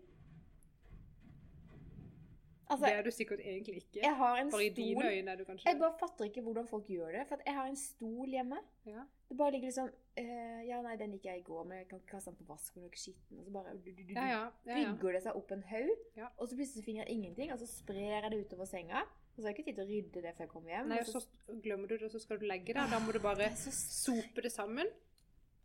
Altså, 2.72 2.86
Det 2.86 2.94
er 2.96 3.02
du 3.04 3.12
sikkert 3.12 3.40
egentlig 3.44 3.76
ikke. 3.82 4.00
jeg 4.00 4.16
har 4.16 4.38
en 4.40 4.52
For 4.52 4.60
i 4.64 4.70
dine 4.70 5.04
øyne 5.04 5.32
er 5.32 5.36
du 5.36 5.44
kanskje 5.44 5.68
Jeg 5.68 5.80
bare 5.80 5.98
fatter 6.00 6.24
ikke 6.26 6.42
hvordan 6.42 6.68
folk 6.68 6.86
gjør 6.88 7.12
det. 7.12 7.26
For 7.28 7.42
jeg 7.46 7.54
har 7.56 7.66
en 7.68 7.76
stol 7.76 8.28
hjemme. 8.32 8.60
Ja. 8.86 9.04
Det 9.30 9.38
bare 9.38 9.52
ligger 9.52 9.68
liksom 9.68 9.90
uh, 10.20 10.62
Ja, 10.70 10.82
nei, 10.82 10.96
den 10.96 11.12
gikk 11.12 11.26
jeg 11.26 11.40
i 11.40 11.44
går, 11.44 11.66
men 11.68 11.78
jeg 11.82 11.88
kan 11.90 12.00
ikke 12.00 12.14
kaste 12.16 12.32
den 12.32 12.38
på 12.40 12.48
vasken 12.48 12.86
og 12.88 12.96
skitten. 12.96 13.40
Og 13.40 13.46
så 13.46 13.52
bare 13.52 13.74
du, 13.76 13.92
du, 13.92 14.04
du, 14.08 14.14
Ja, 14.16 14.28
ja. 14.32 14.48
bygger 14.94 15.18
det 15.18 15.24
seg 15.28 15.36
opp 15.36 15.52
en 15.52 15.64
haug, 15.74 15.92
Ja. 16.16 16.30
og 16.38 16.48
så 16.48 16.56
plutselig 16.56 16.86
finner 16.86 17.04
jeg 17.04 17.18
ingenting, 17.18 17.52
og 17.52 17.60
så 17.60 17.68
sprer 17.68 18.22
jeg 18.22 18.32
det 18.32 18.40
utover 18.46 18.66
senga. 18.66 19.04
Og 19.04 19.36
så 19.36 19.42
har 19.44 19.52
jeg 19.52 19.60
ikke 19.60 19.68
tid 19.68 19.76
til 19.76 19.84
å 19.84 19.92
rydde 19.92 20.22
det 20.24 20.36
før 20.38 20.44
jeg 20.48 20.50
kommer 20.56 20.70
hjem. 20.70 20.88
Nei, 20.88 21.00
og 21.00 21.06
så, 21.12 21.20
så 21.20 21.60
glemmer 21.64 21.88
du 21.88 21.98
det, 21.98 22.04
og 22.08 22.12
så 22.16 22.20
skal 22.24 22.40
du 22.40 22.46
legge 22.46 22.72
det. 22.74 22.82
og 22.84 22.90
Da 22.96 23.00
må 23.04 23.12
du 23.12 23.20
bare 23.20 23.52
sope 23.58 24.42
det 24.48 24.52
sammen. 24.52 24.88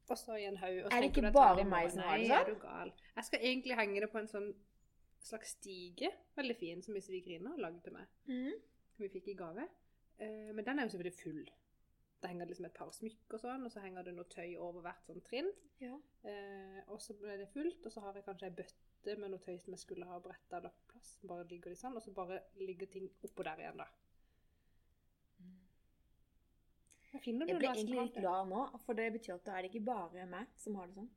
Og 0.09 0.19
så 0.19 0.37
i 0.39 0.45
en 0.47 0.57
haug. 0.61 0.79
Er 0.87 1.03
det 1.03 1.11
ikke 1.11 1.33
bare 1.35 1.65
meg 1.67 1.91
som 1.91 2.05
har 2.07 2.19
det 2.19 2.29
sånn? 2.29 2.31
Nei, 2.31 2.31
sånn? 2.31 2.39
er 2.39 2.51
du 2.55 2.61
gal. 2.63 2.93
Jeg 3.17 3.25
skal 3.29 3.45
egentlig 3.51 3.77
henge 3.81 4.01
det 4.05 4.11
på 4.13 4.21
en 4.23 4.31
sånn 4.31 4.49
slags 5.27 5.57
stige. 5.57 6.13
Veldig 6.37 6.57
fin, 6.61 6.83
som 6.83 6.95
min 6.95 7.03
svigerinne 7.03 7.51
har 7.55 7.63
lagd 7.65 7.83
til 7.85 7.97
meg. 7.97 8.07
Mhm. 8.31 8.53
Som 8.95 9.05
vi 9.05 9.13
fikk 9.13 9.29
i 9.29 9.39
gave. 9.39 9.69
Eh, 10.19 10.53
men 10.53 10.65
den 10.65 10.79
er 10.79 10.87
jo 10.87 10.95
selvfølgelig 10.95 11.19
full. 11.23 11.45
Da 12.23 12.29
henger 12.29 12.47
det 12.47 12.55
liksom 12.55 12.67
et 12.71 12.75
par 12.79 12.93
smykker 12.97 13.35
og 13.37 13.41
sånn, 13.41 13.65
og 13.67 13.73
så 13.73 13.83
henger 13.85 14.07
det 14.07 14.15
noe 14.17 14.25
tøy 14.33 14.57
over 14.57 14.81
hvert 14.87 15.05
sånn 15.05 15.21
trinn. 15.27 15.51
Ja. 15.83 15.99
Eh, 16.25 16.81
og 16.89 17.03
så 17.03 17.17
ble 17.19 17.37
det 17.43 17.51
fullt, 17.53 17.85
og 17.85 17.93
så 17.93 18.01
har 18.01 18.15
jeg 18.17 18.25
kanskje 18.25 18.49
ei 18.49 18.57
bøtte 18.63 19.19
med 19.21 19.31
noe 19.31 19.43
tøy 19.43 19.59
som 19.61 19.75
jeg 19.75 19.83
skulle 19.83 20.09
ha 20.09 20.19
bretta 20.25 20.63
lagt 20.65 20.87
plass. 20.89 21.19
Bare 21.29 21.45
ligger 21.51 21.75
de 21.75 21.77
sånn, 21.77 21.97
og 21.99 22.03
så 22.03 22.15
bare 22.17 22.41
ligger 22.57 22.87
ting 22.87 23.11
oppå 23.27 23.45
der 23.45 23.61
igjen, 23.61 23.83
da. 23.83 23.87
Jeg 27.17 27.23
finner 27.25 27.49
Jeg 27.49 27.61
ble 27.61 27.73
egentlig 27.73 28.01
litt 28.01 28.19
glad 28.21 28.51
nå, 28.51 28.63
for 28.85 28.99
det 28.99 29.07
betyr 29.15 29.39
at 29.39 29.47
da 29.47 29.57
er 29.57 29.65
det 29.65 29.73
ikke 29.73 29.87
bare 29.89 30.27
meg 30.29 30.51
som 30.61 30.77
har 30.77 30.91
det 30.91 30.99
sånn. 30.99 31.09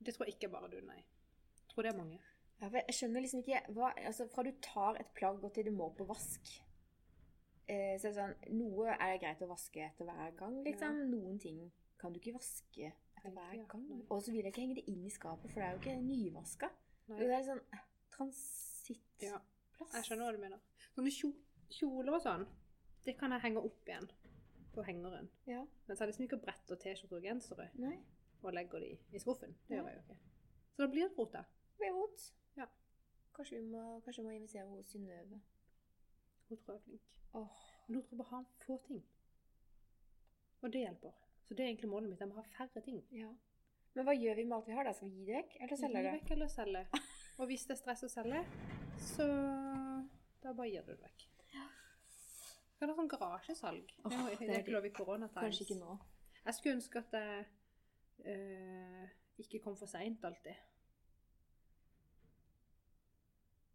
Det 0.00 0.14
tror 0.16 0.28
jeg 0.28 0.36
ikke 0.36 0.48
er 0.48 0.52
bare 0.54 0.70
du, 0.72 0.78
nei. 0.86 1.00
Jeg 1.00 1.72
tror 1.72 1.86
det 1.86 1.92
er 1.92 1.98
mange. 1.98 2.20
Ja, 2.60 2.68
jeg 2.76 2.96
skjønner 2.96 3.24
liksom 3.24 3.42
ikke 3.42 3.60
hva, 3.72 3.90
altså 3.96 4.26
Fra 4.28 4.44
du 4.44 4.50
tar 4.60 4.98
et 5.00 5.12
plagg 5.16 5.44
og 5.44 5.52
til 5.56 5.70
du 5.70 5.72
må 5.72 5.86
på 5.96 6.04
vask 6.04 6.50
eh, 7.70 7.94
så 7.96 8.08
er 8.08 8.10
det 8.10 8.16
sånn, 8.18 8.34
Noe 8.58 8.96
er 8.96 9.20
greit 9.22 9.44
å 9.44 9.48
vaske 9.50 9.84
etter 9.86 10.08
hver 10.08 10.34
gang, 10.38 10.58
liksom. 10.66 11.04
Noen 11.12 11.40
ting 11.42 11.62
kan 12.00 12.12
du 12.12 12.20
ikke 12.20 12.36
vaske 12.36 12.90
etter 12.90 13.34
hver 13.34 13.56
gang. 13.70 13.86
Og 14.08 14.22
så 14.24 14.32
vil 14.32 14.44
jeg 14.44 14.54
ikke 14.54 14.64
henge 14.64 14.78
det 14.80 14.86
inn 14.92 15.04
i 15.06 15.12
skapet, 15.12 15.52
for 15.52 15.60
det 15.60 15.68
er 15.68 15.76
jo 15.76 15.82
ikke 15.82 15.96
nyvaska. 16.04 16.70
Det 17.10 17.28
er 17.28 17.46
sånn 17.48 17.62
eh, 17.76 17.86
transittplass. 18.14 19.46
Ja, 19.80 19.88
jeg 19.96 20.08
skjønner 20.08 20.28
hva 20.28 20.36
du 20.36 20.42
mener. 20.44 20.64
Sånne 20.94 21.14
kjoler 21.70 22.16
og 22.16 22.24
sånn, 22.24 22.48
det 23.06 23.16
kan 23.20 23.32
jeg 23.32 23.44
henge 23.46 23.62
opp 23.64 23.88
igjen 23.88 24.08
på 24.74 24.82
hengeren. 24.86 25.30
Ja. 25.46 25.66
Men 25.86 25.96
så 25.96 26.04
det 26.04 26.12
liksom 26.12 26.26
ikke 26.28 26.40
brett 26.42 26.70
og 26.70 26.78
T-skjorter 26.82 27.16
og 27.16 27.22
gensere 27.26 27.68
og 28.42 28.52
legger 28.56 28.80
de 28.84 28.90
i 29.12 29.18
skuffen. 29.20 29.56
Det 29.68 29.76
gjør 29.76 29.88
jeg 29.88 29.96
jo 29.96 30.02
ikke. 30.04 30.18
Så 30.74 30.82
da 30.82 30.88
blir 30.92 31.08
det 31.08 31.18
rot, 31.18 31.32
da. 31.32 31.42
Det 31.72 31.82
blir 31.82 31.92
rot. 31.96 32.26
Ja. 32.56 32.66
Kanskje 33.36 33.58
vi 33.58 33.66
må, 33.72 34.00
kanskje 34.04 34.22
vi 34.22 34.28
må 34.28 34.34
invitere 34.36 34.68
hos 34.68 34.86
Synnøve. 34.94 35.40
Hun 36.48 36.56
tror 36.58 36.74
jeg 36.74 36.80
er 36.80 36.84
flink. 36.84 37.10
Oh. 37.32 37.60
Men 37.86 37.94
hun 37.98 38.04
tror 38.06 38.22
bare 38.22 38.30
har 38.30 38.46
få 38.66 38.80
ting. 38.86 39.02
Og 40.60 40.72
det 40.72 40.84
hjelper. 40.84 41.12
Så 41.44 41.54
det 41.54 41.64
er 41.64 41.68
egentlig 41.68 41.90
målet 41.90 42.10
mitt. 42.10 42.20
Jeg 42.20 42.28
må 42.28 42.34
ha 42.40 42.46
færre 42.56 42.80
ting. 42.84 43.04
ja. 43.12 43.30
Men 43.94 44.06
hva 44.06 44.12
gjør 44.14 44.36
vi 44.38 44.44
med 44.46 44.54
alt 44.56 44.68
vi 44.68 44.74
har? 44.76 44.86
da? 44.86 44.92
Skal 44.94 45.08
vi 45.10 45.16
gi 45.18 45.24
det 45.26 45.34
vekk, 45.40 45.54
eller 45.64 45.76
selge 45.80 46.02
det? 46.02 46.10
Gi 46.10 46.18
vekk 46.18 46.30
eller 46.36 46.50
selge. 46.52 46.82
Og 47.40 47.48
hvis 47.50 47.64
det 47.66 47.74
er 47.74 47.80
stress 47.80 48.04
å 48.06 48.10
selge, 48.12 48.44
så 49.02 49.26
Da 50.40 50.52
bare 50.56 50.70
gir 50.70 50.84
du 50.86 50.92
det 50.92 51.02
vekk. 51.02 51.24
Kan 52.80 52.88
ha 52.88 52.96
sånn 52.96 53.10
garasjesalg. 53.12 53.90
Oh, 54.08 54.08
det, 54.08 54.38
det 54.40 54.46
det 54.46 54.54
er 54.54 54.62
ikke 54.62 54.72
lov 54.72 54.86
i 54.88 54.92
koronatimes. 54.96 55.42
Kanskje 55.44 55.66
ikke 55.66 55.80
nå. 55.82 55.96
Jeg 56.46 56.56
skulle 56.56 56.76
ønske 56.78 57.02
at 57.02 57.16
jeg 57.18 57.42
uh, 58.24 59.10
ikke 59.44 59.60
kom 59.66 59.76
for 59.76 59.90
seint 59.90 60.24
alltid. 60.24 60.56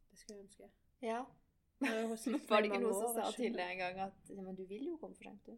Det 0.10 0.20
skulle 0.24 0.40
jeg 0.40 0.48
ønske. 0.48 0.72
Ja. 1.06 1.22
Var 2.50 2.66
det 2.66 2.72
ikke 2.72 2.82
noe 2.82 2.98
som 2.98 3.14
sa 3.14 3.30
til 3.36 3.54
deg 3.54 3.76
en 3.76 3.82
gang 3.84 4.04
at 4.08 4.34
ja, 4.34 4.42
men 4.42 4.58
du 4.58 4.66
vil 4.66 4.90
jo 4.90 4.98
komme 4.98 5.14
for 5.20 5.30
sent, 5.30 5.46
du? 5.46 5.58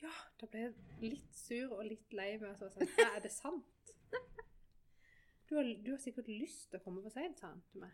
Ja, 0.00 0.16
da 0.40 0.48
ble 0.48 0.64
jeg 0.64 0.74
litt 1.18 1.36
sur 1.36 1.74
og 1.76 1.84
litt 1.84 2.14
lei 2.16 2.32
meg. 2.40 2.56
Så 2.56 2.70
sånn, 2.72 2.88
«Hæ, 2.96 3.10
er 3.18 3.24
det 3.26 3.34
sant? 3.36 3.96
Du 5.50 5.56
har, 5.58 5.66
du 5.66 5.88
har 5.90 5.98
sikkert 5.98 6.28
lyst 6.30 6.68
til 6.70 6.78
å 6.78 6.82
komme 6.84 7.00
for 7.02 7.10
seint, 7.10 7.40
sa 7.42 7.48
han 7.50 7.58
til 7.72 7.82
meg. 7.82 7.90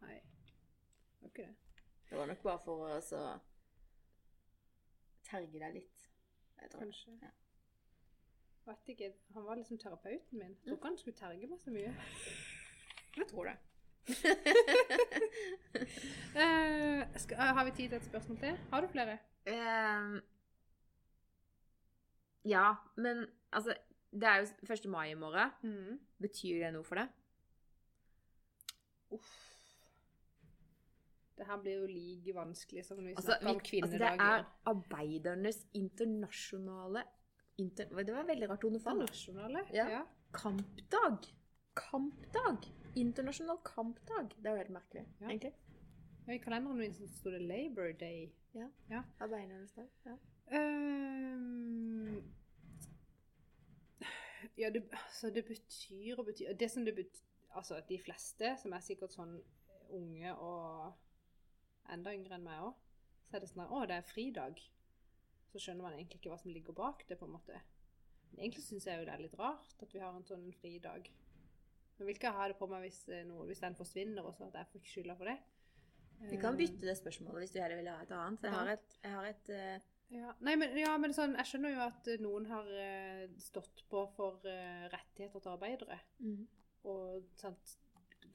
Nei, 0.00 0.14
det 0.16 1.26
var 1.26 1.28
ikke 1.28 1.44
det. 1.44 1.71
Det 2.12 2.18
var 2.20 2.26
nok 2.26 2.42
bare 2.44 2.58
for 2.60 2.88
å 2.92 2.96
så 3.00 3.18
terge 5.24 5.60
deg 5.62 5.78
litt. 5.78 6.02
Jeg 6.60 6.68
tror. 6.74 6.82
Kanskje. 6.82 7.12
Ja. 7.22 7.30
Vet 8.66 8.90
ikke, 8.92 9.08
Han 9.34 9.46
var 9.46 9.56
liksom 9.56 9.78
terapeuten 9.80 10.38
min. 10.38 10.50
Jeg 10.50 10.66
tror 10.66 10.76
ikke 10.76 10.90
han 10.90 10.98
skulle 11.00 11.16
terge 11.16 11.48
meg 11.48 11.62
så 11.62 11.72
mye. 11.72 11.94
Jeg 13.16 13.26
tror 13.30 13.48
det. 13.48 13.54
uh, 16.36 17.00
skal, 17.22 17.36
eh, 17.38 17.54
har 17.56 17.64
vi 17.64 17.70
tid 17.70 17.88
til 17.88 17.96
et 17.96 18.04
spørsmål 18.04 18.38
til? 18.44 18.60
Har 18.70 18.80
du 18.84 18.88
flere? 18.92 19.18
Ehm, 19.46 20.20
ja, 22.44 22.74
men 22.96 23.26
altså 23.52 23.74
Det 24.12 24.28
er 24.28 24.36
jo 24.36 24.72
1. 24.72 24.90
mai 24.90 25.10
i 25.10 25.14
morgen. 25.14 26.00
Betyr 26.20 26.60
det 26.64 26.72
noe 26.76 26.84
for 26.84 27.00
deg? 27.00 27.08
Uff. 29.10 29.51
Det 31.42 31.48
her 31.48 31.58
blir 31.62 31.80
jo 31.80 31.86
like 31.90 32.34
vanskelig 32.36 32.84
som 32.86 32.98
når 33.00 33.08
vi 33.08 33.14
Altså, 33.18 33.34
snakker 33.40 33.54
om 33.56 33.60
vi, 33.72 33.80
altså, 33.82 33.98
det 33.98 34.10
er 34.22 34.44
arbeidernes 34.70 35.56
internasjonale 35.74 37.02
inter, 37.58 37.88
Det 37.90 38.14
var 38.14 38.28
veldig 38.28 38.48
rart 38.50 38.64
ordfall. 38.68 39.00
Internasjonale? 39.00 39.64
Ja. 39.74 40.04
Kampdag. 40.32 41.26
Kampdag. 41.74 42.68
Internasjonal 42.96 43.58
kampdag. 43.66 44.30
Det 44.38 44.46
er 44.46 44.50
jo 44.54 44.56
helt 44.62 44.70
merkelig, 44.70 45.04
Ja. 45.20 45.26
egentlig. 45.28 45.52
Ja, 46.28 46.32
I 46.32 46.38
kalenderen 46.38 46.78
min 46.78 46.94
sto 46.94 47.30
det 47.30 47.42
Labor 47.42 47.92
Day. 48.00 48.30
Ja, 48.54 49.02
Arbeidernes 49.20 49.72
dag. 49.72 49.88
Ja. 50.06 50.16
Um, 50.52 52.22
ja, 54.58 54.70
det, 54.70 54.82
altså 54.92 55.30
det 55.30 55.44
betyr 55.44 56.18
og 56.18 56.26
betyr 56.26 56.52
Det 56.52 56.70
som 56.70 56.84
det 56.84 56.94
betyr 56.94 57.26
Altså, 57.54 57.82
de 57.88 57.98
fleste, 57.98 58.56
som 58.62 58.72
er 58.72 58.80
sikkert 58.80 59.12
sånn 59.12 59.34
unge 59.90 60.30
og 60.40 60.92
enda 61.94 62.14
yngre 62.16 62.38
enn 62.38 62.46
meg 62.46 62.64
òg, 62.68 62.74
så 63.28 63.36
er 63.36 63.44
det 63.44 63.50
sånn 63.50 63.64
at 63.64 63.72
Å, 63.72 63.84
det 63.88 63.98
er 63.98 64.08
fridag. 64.08 64.62
Så 65.52 65.60
skjønner 65.60 65.86
man 65.86 65.96
egentlig 65.96 66.20
ikke 66.20 66.32
hva 66.32 66.40
som 66.40 66.52
ligger 66.52 66.76
bak 66.76 67.04
det, 67.08 67.18
på 67.20 67.28
en 67.28 67.34
måte. 67.36 67.60
Men 68.30 68.46
egentlig 68.46 68.64
syns 68.64 68.86
jeg 68.88 69.00
jo 69.00 69.06
det 69.08 69.12
er 69.14 69.24
litt 69.24 69.38
rart 69.38 69.84
at 69.84 69.92
vi 69.92 70.00
har 70.00 70.14
en 70.16 70.26
sånn 70.28 70.46
fridag. 70.60 71.10
Men 71.98 72.08
vil 72.08 72.16
ikke 72.16 72.32
ha 72.34 72.48
det 72.48 72.56
på 72.58 72.68
meg 72.70 72.86
hvis, 72.86 73.02
eh, 73.12 73.24
noe, 73.28 73.44
hvis 73.48 73.60
den 73.62 73.76
forsvinner 73.76 74.24
og 74.24 74.34
så 74.36 74.48
at 74.48 74.56
jeg 74.60 74.70
får 74.70 74.80
ikke 74.80 74.94
skylda 74.94 75.18
for 75.18 75.30
det. 75.30 75.38
Vi 76.30 76.38
kan 76.40 76.56
bytte 76.56 76.86
det 76.86 76.96
spørsmålet 76.98 77.44
hvis 77.44 77.54
du 77.54 77.58
heller 77.60 77.80
vil 77.80 77.90
ha 77.90 77.98
et 78.02 78.14
annet. 78.16 78.46
Jeg 78.46 78.54
har 78.54 78.70
et, 78.72 78.96
jeg 79.02 79.16
har 79.16 79.28
et 79.30 79.52
eh, 79.56 79.88
Ja, 80.12 80.32
Nei, 80.44 80.56
men, 80.60 80.74
ja, 80.76 80.90
men 81.00 81.14
sånn, 81.16 81.32
jeg 81.40 81.48
skjønner 81.48 81.72
jo 81.72 81.84
at 81.86 82.08
eh, 82.12 82.20
noen 82.20 82.46
har 82.50 82.66
eh, 82.76 83.22
stått 83.40 83.84
på 83.90 84.02
for 84.16 84.44
eh, 84.48 84.84
rettigheter 84.92 85.40
til 85.40 85.54
arbeidere. 85.54 85.98
mm. 86.20 86.42
Og 86.90 87.28
sant, 87.38 87.76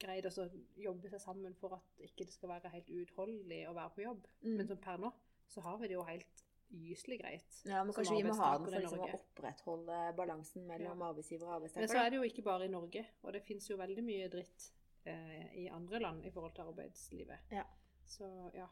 greid 0.00 0.26
å 0.28 0.48
jobbe 0.78 1.10
seg 1.12 1.22
sammen 1.22 1.56
for 1.58 1.78
at 1.78 2.04
ikke 2.04 2.26
det 2.26 2.34
skal 2.34 2.52
være 2.54 2.72
helt 2.72 2.90
uutholdelig 2.90 3.62
å 3.70 3.74
være 3.76 3.94
på 3.96 4.04
jobb. 4.04 4.28
Mm. 4.44 4.54
Men 4.60 4.70
som 4.70 4.80
per 4.82 5.02
nå 5.02 5.12
så 5.48 5.64
har 5.64 5.78
vi 5.80 5.88
det 5.88 5.96
jo 5.96 6.04
helt 6.04 6.44
gyselig 6.68 7.20
greit. 7.22 7.60
Ja, 7.64 7.84
men 7.84 7.94
kanskje 7.96 8.16
vi 8.18 8.24
må 8.26 8.34
ha 8.36 8.50
den 8.58 8.66
for 8.66 8.76
liksom, 8.76 9.04
å 9.04 9.20
opprettholde 9.20 10.00
balansen 10.18 10.66
mellom 10.68 11.02
arbeidsgiver 11.06 11.48
og 11.54 11.64
Men 11.64 11.88
så 11.88 12.02
er 12.02 12.10
det 12.12 12.20
jo 12.20 12.26
ikke 12.28 12.44
bare 12.44 12.68
i 12.68 12.72
Norge, 12.72 13.04
og 13.22 13.32
det 13.32 13.40
fins 13.46 13.70
jo 13.70 13.78
veldig 13.80 14.04
mye 14.04 14.28
dritt 14.32 14.68
eh, 15.08 15.48
i 15.64 15.66
andre 15.72 16.02
land 16.04 16.28
i 16.28 16.32
forhold 16.34 16.54
til 16.58 16.68
arbeidslivet. 16.68 17.48
Ja. 17.56 17.64
Så 18.08 18.28
ja. 18.56 18.68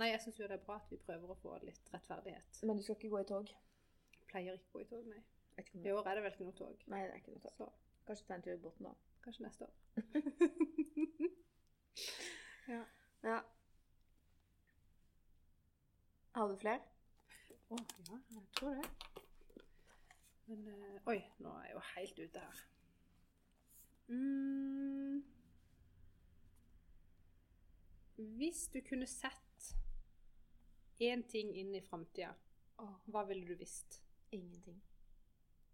Nei, 0.00 0.12
jeg 0.12 0.22
syns 0.24 0.38
jo 0.40 0.48
det 0.48 0.60
er 0.60 0.64
bra 0.64 0.78
at 0.80 0.88
vi 0.90 0.98
prøver 1.02 1.34
å 1.34 1.38
få 1.42 1.58
litt 1.66 1.90
rettferdighet. 1.92 2.62
Men 2.62 2.78
du 2.78 2.86
skal 2.86 2.96
ikke 2.96 3.12
gå 3.12 3.22
i 3.22 3.28
tog? 3.28 3.50
Pleier 4.30 4.56
ikke 4.56 4.70
å 4.70 4.78
gå 4.78 4.86
i 4.86 4.90
tog, 4.94 5.08
nei. 5.10 5.22
I 5.82 5.92
år 5.92 6.06
er 6.08 6.16
det 6.16 6.22
vel 6.24 6.32
ikke 6.32 6.46
noe 6.46 6.56
tog. 6.56 6.84
Nei, 6.88 7.02
det 7.04 7.16
er 7.16 7.20
ikke 7.20 7.34
noe 7.34 7.42
tog. 7.42 7.58
Så 7.58 7.72
Kanskje 8.06 8.26
ta 8.26 8.34
en 8.34 8.44
tur 8.46 8.54
i 8.54 8.62
båten, 8.62 8.86
da. 8.88 9.11
Kanskje 9.24 9.46
neste 9.46 9.68
år. 9.68 9.74
Ja. 12.68 12.84
ja. 13.22 13.42
Har 16.32 16.48
du 16.48 16.56
flere? 16.56 16.80
Å, 17.68 17.78
ja, 18.06 18.18
jeg 18.32 18.44
tror 18.56 18.78
det. 18.78 18.84
Men 20.46 20.68
uh, 20.68 21.10
Oi, 21.10 21.18
nå 21.42 21.52
er 21.58 21.66
jeg 21.66 21.74
jo 21.74 21.82
helt 21.88 22.22
ute 22.22 22.44
her. 22.44 22.62
Mm. 24.12 25.18
Hvis 28.38 28.66
du 28.72 28.78
kunne 28.86 29.08
sett 29.10 29.68
én 31.02 31.26
ting 31.28 31.52
inn 31.58 31.74
i 31.74 31.82
framtida, 31.82 32.32
hva 33.10 33.26
ville 33.28 33.46
du 33.48 33.58
visst? 33.58 34.00
Ingenting. 34.32 34.78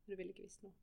Du 0.06 0.16
ville 0.16 0.32
ikke 0.32 0.48
visst 0.48 0.64
noe. 0.64 0.74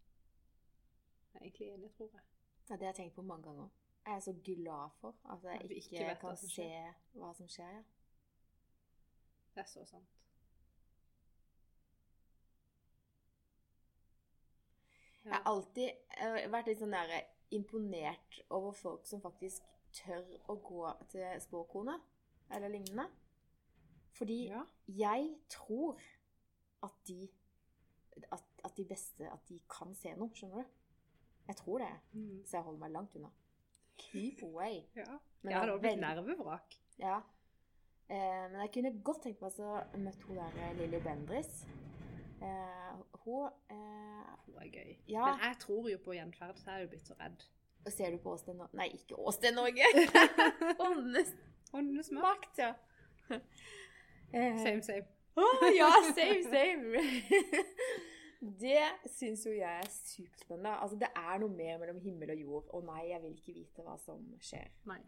Jeg 1.34 1.42
er 1.42 1.46
egentlig 1.50 1.72
enig, 1.74 1.92
tror 1.98 2.14
jeg. 2.14 2.35
Ja, 2.70 2.74
det 2.74 2.82
har 2.82 2.88
jeg 2.94 2.96
tenkt 2.96 3.16
på 3.16 3.22
mange 3.22 3.44
ganger. 3.44 3.68
Jeg 4.06 4.16
er 4.16 4.20
så 4.20 4.34
glad 4.44 4.90
for 5.02 5.16
at 5.30 5.44
jeg 5.44 5.56
At 5.64 5.72
ikke, 5.72 5.90
ikke 5.92 6.16
kan 6.22 6.38
se 6.38 6.68
hva 7.14 7.34
som 7.34 7.48
skjer. 7.48 7.72
Ja. 7.74 7.84
Det 9.56 9.62
er 9.64 9.66
så 9.72 9.86
sant. 9.86 10.10
Jeg 15.26 15.34
har 15.34 15.46
alltid 15.50 16.50
vært 16.54 16.68
litt 16.70 16.82
sånn 16.84 16.94
der 16.94 17.14
imponert 17.56 18.40
over 18.54 18.76
folk 18.78 19.08
som 19.10 19.24
faktisk 19.24 19.66
tør 19.96 20.26
å 20.52 20.58
gå 20.68 20.92
til 21.10 21.26
spåkone 21.42 21.96
eller 22.54 22.70
lignende. 22.70 23.08
Fordi 24.16 24.48
Ja. 24.52 24.62
jeg 24.88 25.40
tror 25.50 26.00
at 26.84 26.94
de 27.08 27.30
at, 28.32 28.44
at 28.64 28.78
de 28.78 28.86
beste 28.86 29.32
At 29.32 29.50
de 29.50 29.60
kan 29.70 29.94
se 29.96 30.14
noe, 30.16 30.30
skjønner 30.34 30.64
du? 30.64 30.70
Jeg 31.48 31.56
tror 31.56 31.78
det. 31.84 31.92
Mm. 32.14 32.42
Så 32.46 32.58
jeg 32.58 32.64
holder 32.66 32.80
meg 32.80 32.92
langt 32.92 33.16
unna. 33.16 33.30
Keep 33.98 34.44
away. 34.44 34.82
ja. 34.96 35.18
Men 35.42 35.52
jeg 35.52 35.60
hadde 35.60 35.74
også 35.74 35.82
blitt 35.82 36.00
nervevrak. 36.02 36.76
Ja. 37.00 37.18
Eh, 38.10 38.46
men 38.52 38.60
jeg 38.62 38.72
kunne 38.74 38.92
godt 39.04 39.22
tenkt 39.24 39.42
meg 39.42 39.60
å 39.62 39.76
møte 39.98 40.28
hun 40.28 40.40
der 40.40 40.58
eh, 40.62 40.74
Lilly 40.80 41.00
Bendris. 41.06 41.66
Eh, 42.42 42.96
hun 43.26 43.50
eh, 43.70 44.32
Hun 44.46 44.58
er 44.62 44.70
gøy. 44.72 44.96
Ja. 45.10 45.26
Men 45.30 45.46
jeg 45.48 45.60
tror 45.62 45.90
jo 45.90 46.00
på 46.06 46.14
gjenferd, 46.18 46.58
så 46.60 46.72
jeg 46.72 46.78
er 46.78 46.86
jo 46.86 46.92
blitt 46.96 47.08
så 47.12 47.18
redd. 47.20 47.46
Ser 47.94 48.12
du 48.12 48.18
på 48.18 48.32
Åsted 48.34 48.56
Norge 48.58 48.74
Nei, 48.80 48.88
ikke 48.98 49.14
Åsted 49.30 49.54
Norge! 49.54 49.86
Åndenes 50.88 51.36
Åndenes 51.74 52.10
makt. 52.18 52.58
ja. 52.58 52.72
Same, 54.32 54.82
same. 54.82 55.06
Å, 55.38 55.46
ja, 55.76 55.92
same, 56.16 56.42
same. 56.50 57.04
det 58.60 59.10
syns 59.10 59.46
jo 59.46 59.52
jeg 59.52 59.82
er 59.82 59.90
superspennende. 59.90 60.74
Altså, 60.82 60.98
det 61.00 61.10
er 61.16 61.38
noe 61.42 61.50
mer 61.50 61.78
mellom 61.82 62.00
himmel 62.04 62.34
og 62.34 62.42
jord. 62.42 62.68
Og 62.78 62.84
nei, 62.86 63.04
jeg 63.10 63.22
vil 63.24 63.38
ikke 63.38 63.56
vite 63.56 63.86
hva 63.86 63.96
som 64.02 64.24
skjer. 64.44 64.68
Nei. 64.90 65.00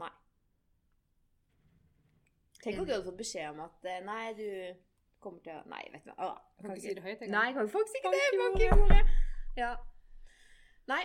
Nei. 0.00 0.12
Tenk 2.60 2.80
du 2.80 2.84
hadde 2.84 3.04
fått 3.04 3.20
beskjed 3.20 3.50
om 3.50 3.62
at 3.64 3.88
eh, 3.88 4.02
nei, 4.04 4.24
du 4.38 4.46
kommer 5.20 5.40
til 5.44 5.56
å 5.56 5.62
Nei, 5.68 5.84
vet 5.92 6.04
du 6.04 6.12
hva. 6.12 6.28
Å, 6.28 6.34
Jeg 6.56 6.66
kan 6.66 6.76
ikke 6.76 6.86
si 6.86 6.96
det 6.98 7.06
høyt 7.06 7.14
engang. 7.16 7.34
Nei, 7.36 7.46
jeg 7.48 7.56
kan 7.58 7.72
faktisk 7.76 8.00
ikke 8.00 8.12
det. 8.16 8.26
Bank 8.42 8.60
i 8.60 8.70
bordet. 8.74 9.16
Ja. 9.58 9.72
Nei. 10.90 11.02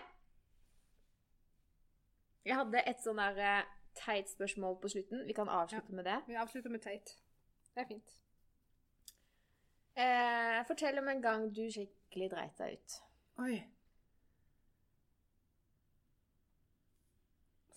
Jeg 2.45 2.59
hadde 2.61 2.83
et 2.91 3.01
sånn 3.01 3.19
der 3.19 3.41
eh, 3.41 3.71
teit 3.97 4.29
spørsmål 4.29 4.77
på 4.83 4.91
slutten. 4.93 5.25
Vi 5.27 5.35
kan 5.37 5.49
avslutte 5.49 5.95
med 5.95 6.05
det. 6.07 6.19
Vi 6.27 6.37
avslutter 6.39 6.71
med 6.71 6.83
teit. 6.85 7.17
Det 7.73 7.83
er 7.83 7.89
fint. 7.89 8.15
Eh, 9.95 10.65
fortell 10.67 10.99
om 10.99 11.07
en 11.07 11.21
gang 11.21 11.45
du 11.55 11.61
skikkelig 11.71 12.27
dreit 12.33 12.57
deg 12.59 12.73
ut. 12.75 12.95
Oi. 13.45 13.53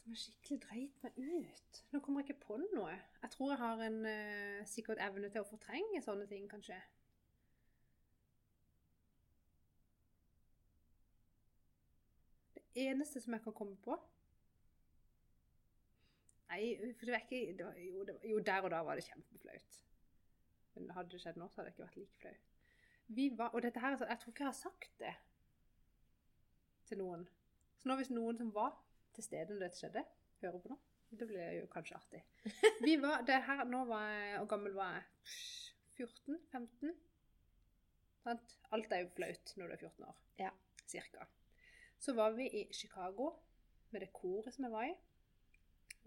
Som 0.01 0.16
jeg 0.16 0.23
skikkelig 0.25 0.59
dreit 0.64 1.05
meg 1.05 1.21
ut. 1.45 1.81
Nå 1.93 2.01
kommer 2.03 2.25
jeg 2.25 2.33
ikke 2.33 2.47
på 2.49 2.59
noe. 2.64 2.97
Jeg 3.23 3.31
tror 3.37 3.53
jeg 3.53 3.61
har 3.62 3.85
en 3.87 4.01
uh, 4.03 4.66
sikkert 4.66 5.03
evne 5.07 5.31
til 5.31 5.45
å 5.45 5.47
fortrenge 5.47 6.03
sånne 6.03 6.27
ting, 6.27 6.51
kanskje. 6.51 6.81
Det 12.59 12.89
eneste 12.89 13.23
som 13.23 13.39
jeg 13.39 13.47
kan 13.47 13.55
komme 13.55 13.79
på 13.83 13.95
Nei, 16.49 16.75
for 16.97 17.05
det 17.05 17.12
var 17.12 17.25
ikke 17.27 17.55
det 17.59 17.64
var, 17.66 17.79
jo, 17.83 18.05
det 18.09 18.14
var, 18.14 18.27
jo, 18.31 18.39
der 18.41 18.64
og 18.64 18.71
da 18.73 18.79
var 18.87 18.99
det 18.99 19.05
kjempeflaut. 19.05 19.83
Hadde 20.75 21.11
det 21.11 21.21
skjedd 21.23 21.39
nå, 21.41 21.49
så 21.49 21.61
hadde 21.61 21.71
det 21.71 21.75
ikke 21.77 21.87
vært 21.87 21.99
like 21.99 22.21
flau. 22.23 22.37
Vi 23.19 23.31
var, 23.39 23.55
og 23.57 23.64
dette 23.64 23.81
her, 23.81 23.97
er 23.97 24.12
jeg 24.12 24.21
tror 24.21 24.35
ikke 24.35 24.45
jeg 24.45 24.51
har 24.51 24.59
sagt 24.59 24.91
det 25.01 25.14
til 26.89 27.01
noen. 27.01 27.25
Så 27.81 27.89
nå 27.89 27.97
hvis 27.99 28.12
noen 28.12 28.39
som 28.39 28.53
var 28.55 28.77
til 29.16 29.25
stede 29.25 29.55
når 29.55 29.66
dette 29.66 29.81
skjedde, 29.81 30.05
hører 30.43 30.62
på 30.62 30.73
nå. 30.73 30.79
Det 31.09 31.25
blir 31.29 31.55
jo 31.57 31.69
kanskje 31.73 31.97
artig. 31.97 32.21
Vi 32.85 32.99
var, 33.01 33.23
det 33.25 33.39
her, 33.47 33.64
Nå 33.64 33.85
var 33.89 34.11
jeg 34.12 34.39
Hvor 34.43 34.49
gammel 34.51 34.75
var 34.77 34.99
jeg? 34.99 35.05
14? 35.97 36.37
15? 36.53 36.93
Sant? 38.23 38.57
Alt 38.77 38.93
er 38.93 39.07
jo 39.07 39.12
flaut 39.16 39.55
når 39.57 39.71
du 39.71 39.73
er 39.73 39.83
14 39.87 40.05
år. 40.05 40.19
Ja. 40.39 40.51
Cirka. 40.87 41.25
Så 41.99 42.12
var 42.14 42.37
vi 42.37 42.47
i 42.61 42.66
Chicago 42.73 43.33
med 43.91 44.05
det 44.05 44.12
koret 44.12 44.55
som 44.55 44.69
jeg 44.69 44.73
var 44.73 44.85
i. 44.85 44.93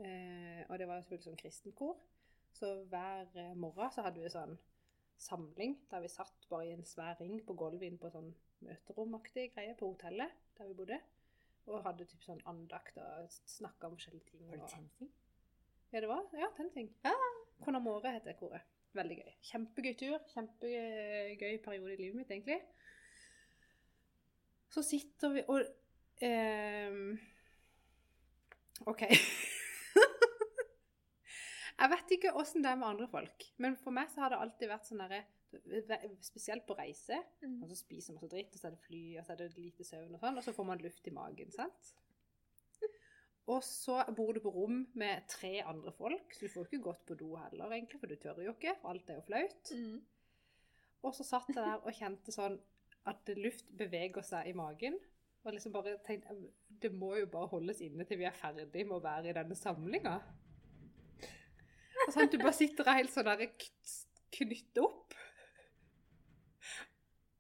Eh, 0.05 0.61
og 0.69 0.79
det 0.79 0.87
var 0.87 0.99
jo 0.99 1.01
selvfølgelig 1.01 1.27
sånn 1.27 1.41
kristenkor. 1.41 1.97
Så 2.55 2.73
hver 2.91 3.31
eh, 3.39 3.55
morgen 3.57 3.91
så 3.93 4.05
hadde 4.05 4.21
vi 4.23 4.31
sånn 4.31 4.57
samling 5.21 5.75
der 5.91 6.01
vi 6.01 6.09
satt 6.09 6.47
bare 6.49 6.67
i 6.69 6.75
en 6.75 6.85
svær 6.87 7.19
ring 7.21 7.39
på 7.45 7.55
gulvet 7.57 7.87
inne 7.87 8.01
på 8.01 8.09
sånn 8.13 8.31
møteromaktig 8.65 9.51
greie 9.55 9.75
på 9.77 9.91
hotellet 9.93 10.33
der 10.57 10.69
vi 10.69 10.77
bodde. 10.77 10.99
Og 11.69 11.83
hadde 11.85 12.07
typ 12.09 12.23
sånn 12.25 12.41
andakt 12.49 12.97
og 12.97 13.29
snakka 13.45 13.87
om 13.87 13.97
forskjellige 13.97 14.31
ting. 14.31 14.47
Var 14.49 14.63
det 14.63 14.71
Tenting? 14.73 15.11
Ja, 15.91 15.99
det 15.99 16.07
var 16.09 16.23
ja, 16.33 16.47
tenting. 16.57 16.87
Ja. 17.03 17.13
Konamore 17.61 18.13
heter 18.15 18.37
koret. 18.39 18.63
Veldig 18.95 19.17
gøy. 19.21 19.31
Kjempegøy 19.47 19.93
tur. 19.99 20.17
Kjempegøy 20.33 21.57
periode 21.63 21.93
i 21.93 21.99
livet 21.99 22.17
mitt, 22.17 22.31
egentlig. 22.31 22.59
Så 24.71 24.83
sitter 24.87 25.35
vi 25.35 25.43
og 25.51 25.61
eh, 26.23 26.91
OK. 28.87 29.05
jeg 31.81 31.91
vet 31.91 32.15
ikke 32.15 32.33
åssen 32.37 32.63
det 32.63 32.71
er 32.71 32.79
med 32.79 32.91
andre 32.93 33.07
folk, 33.09 33.45
men 33.61 33.77
for 33.81 33.95
meg 33.95 34.09
så 34.13 34.23
har 34.23 34.33
det 34.33 34.41
alltid 34.41 34.69
vært 34.71 34.89
sånn 34.89 35.03
derre 35.03 35.23
Spesielt 36.23 36.63
på 36.63 36.77
reise. 36.77 37.17
Mm. 37.41 37.57
Og 37.63 37.67
så 37.67 37.75
spiser 37.75 38.15
man 38.15 38.21
så 38.23 38.29
dritt, 38.31 38.53
og 38.55 38.61
så 38.61 38.69
er 38.69 38.75
det 38.75 38.85
fly, 38.85 39.01
og 39.19 39.25
så 39.25 39.33
er 39.33 39.41
det 39.41 39.49
lite 39.57 39.83
søvn 39.83 40.15
og 40.15 40.21
sånn, 40.23 40.37
og 40.39 40.45
så 40.45 40.53
får 40.55 40.67
man 40.69 40.83
luft 40.83 41.09
i 41.09 41.11
magen, 41.11 41.51
sant? 41.51 41.91
Og 43.51 43.59
så 43.65 43.97
bor 44.15 44.31
du 44.31 44.39
på 44.43 44.53
rom 44.53 44.83
med 44.95 45.25
tre 45.27 45.57
andre 45.67 45.91
folk, 45.97 46.35
så 46.37 46.45
du 46.45 46.53
får 46.53 46.69
ikke 46.69 46.83
gått 46.85 47.05
på 47.09 47.17
do 47.19 47.33
heller, 47.35 47.73
egentlig, 47.73 47.99
for 47.99 48.11
du 48.11 48.15
tør 48.21 48.39
jo 48.45 48.53
ikke, 48.55 48.77
for 48.79 48.93
alt 48.93 49.09
er 49.09 49.17
jo 49.17 49.25
flaut. 49.27 49.71
Mm. 49.75 49.97
Og 51.01 51.15
så 51.17 51.25
satt 51.27 51.49
jeg 51.49 51.57
der 51.57 51.81
og 51.81 51.97
kjente 51.97 52.35
sånn 52.35 52.59
at 53.09 53.31
luft 53.35 53.71
beveger 53.75 54.23
seg 54.23 54.51
i 54.51 54.55
magen, 54.55 54.99
og 55.41 55.55
liksom 55.55 55.73
bare 55.73 55.97
tenkte, 56.05 56.35
det 56.81 56.93
må 56.93 57.15
jo 57.17 57.27
bare 57.33 57.49
holdes 57.49 57.81
inne 57.81 58.05
til 58.05 58.21
vi 58.21 58.27
er 58.29 58.37
ferdig 58.37 58.85
med 58.85 58.99
å 58.99 59.03
være 59.03 59.31
i 59.31 59.35
denne 59.35 59.57
samlinga. 59.57 60.19
Og 62.07 62.13
sånn, 62.13 62.29
du 62.31 62.37
bare 62.41 62.55
sitter 62.57 62.87
der 62.87 62.99
helt 63.01 63.13
sånn 63.13 63.27
der 63.29 63.45
knyttet 64.31 64.81
opp. 64.81 65.15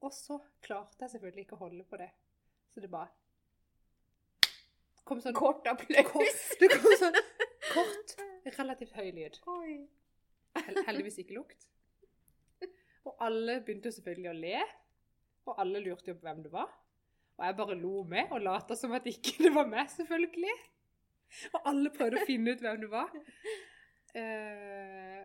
Og 0.01 0.13
så 0.15 0.37
klarte 0.65 1.05
jeg 1.05 1.13
selvfølgelig 1.15 1.45
ikke 1.45 1.57
å 1.57 1.63
holde 1.65 1.85
på 1.87 1.99
det. 2.01 2.09
Så 2.73 2.81
det 2.83 2.89
bare 2.91 3.11
kom 5.05 5.19
sånn 5.21 5.35
Kort 5.35 5.67
applaus. 5.67 6.11
kort, 6.11 6.43
Det 6.61 6.69
kom 6.71 6.93
sånn 6.99 7.17
kort, 7.73 8.13
relativt 8.57 8.95
høy 8.97 9.09
lyd. 9.17 9.39
Heldigvis 10.87 11.19
ikke 11.23 11.37
lukt. 11.39 11.67
Og 13.07 13.17
alle 13.25 13.59
begynte 13.65 13.91
selvfølgelig 13.93 14.31
å 14.31 14.37
le. 14.37 14.61
Og 15.49 15.59
alle 15.61 15.81
lurte 15.83 16.11
jo 16.11 16.17
på 16.17 16.27
hvem 16.27 16.43
det 16.45 16.53
var. 16.53 16.69
Og 17.39 17.45
jeg 17.47 17.57
bare 17.57 17.77
lo 17.79 18.03
med 18.05 18.33
og 18.35 18.43
lata 18.45 18.77
som 18.77 18.93
at 18.93 19.07
ikke 19.09 19.47
det 19.47 19.51
var 19.55 19.69
meg, 19.69 19.89
selvfølgelig. 19.89 20.55
Og 21.55 21.69
alle 21.71 21.91
prøvde 21.95 22.19
å 22.21 22.27
finne 22.27 22.53
ut 22.53 22.61
hvem 22.61 22.81
det 22.83 22.89
var. 22.91 23.13
Eh, 24.17 25.21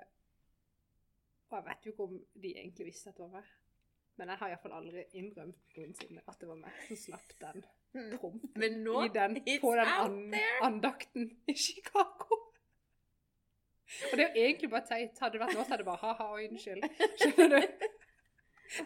og 1.51 1.57
jeg 1.59 1.66
vet 1.68 1.87
jo 1.87 1.93
ikke 1.93 2.07
om 2.07 2.18
de 2.43 2.53
egentlig 2.57 2.89
visste 2.91 3.11
at 3.11 3.18
det 3.18 3.24
var 3.24 3.39
meg. 3.39 3.55
Men 4.16 4.32
jeg 4.32 4.41
har 4.41 4.53
iallfall 4.53 4.74
aldri 4.78 5.05
innrømt 5.20 5.76
noensinne 5.76 6.22
at 6.24 6.39
det 6.41 6.49
var 6.49 6.59
meg 6.61 6.76
som 6.89 6.97
slapp 7.03 7.34
den 7.43 7.66
prompen 8.16 8.53
Men 8.61 8.80
nå 8.84 9.03
i 9.05 9.12
den, 9.12 9.37
på 9.61 9.72
den 9.76 9.91
out 9.93 10.09
an, 10.09 10.37
andakten 10.68 11.30
i 11.49 11.55
Chicago. 11.55 12.41
Og 14.11 14.18
det 14.18 14.24
er 14.24 14.28
jo 14.34 14.45
egentlig 14.45 14.70
bare 14.70 14.87
teit. 14.89 15.18
Hadde 15.20 15.37
det 15.37 15.43
vært 15.45 15.55
nå, 15.55 15.62
så 15.62 15.70
hadde 15.74 15.84
det 15.84 15.89
bare 15.89 16.03
ha-ha 16.03 16.26
og 16.34 16.43
unnskyld. 16.49 16.89
Skjønner 17.20 17.53
du? 17.55 17.87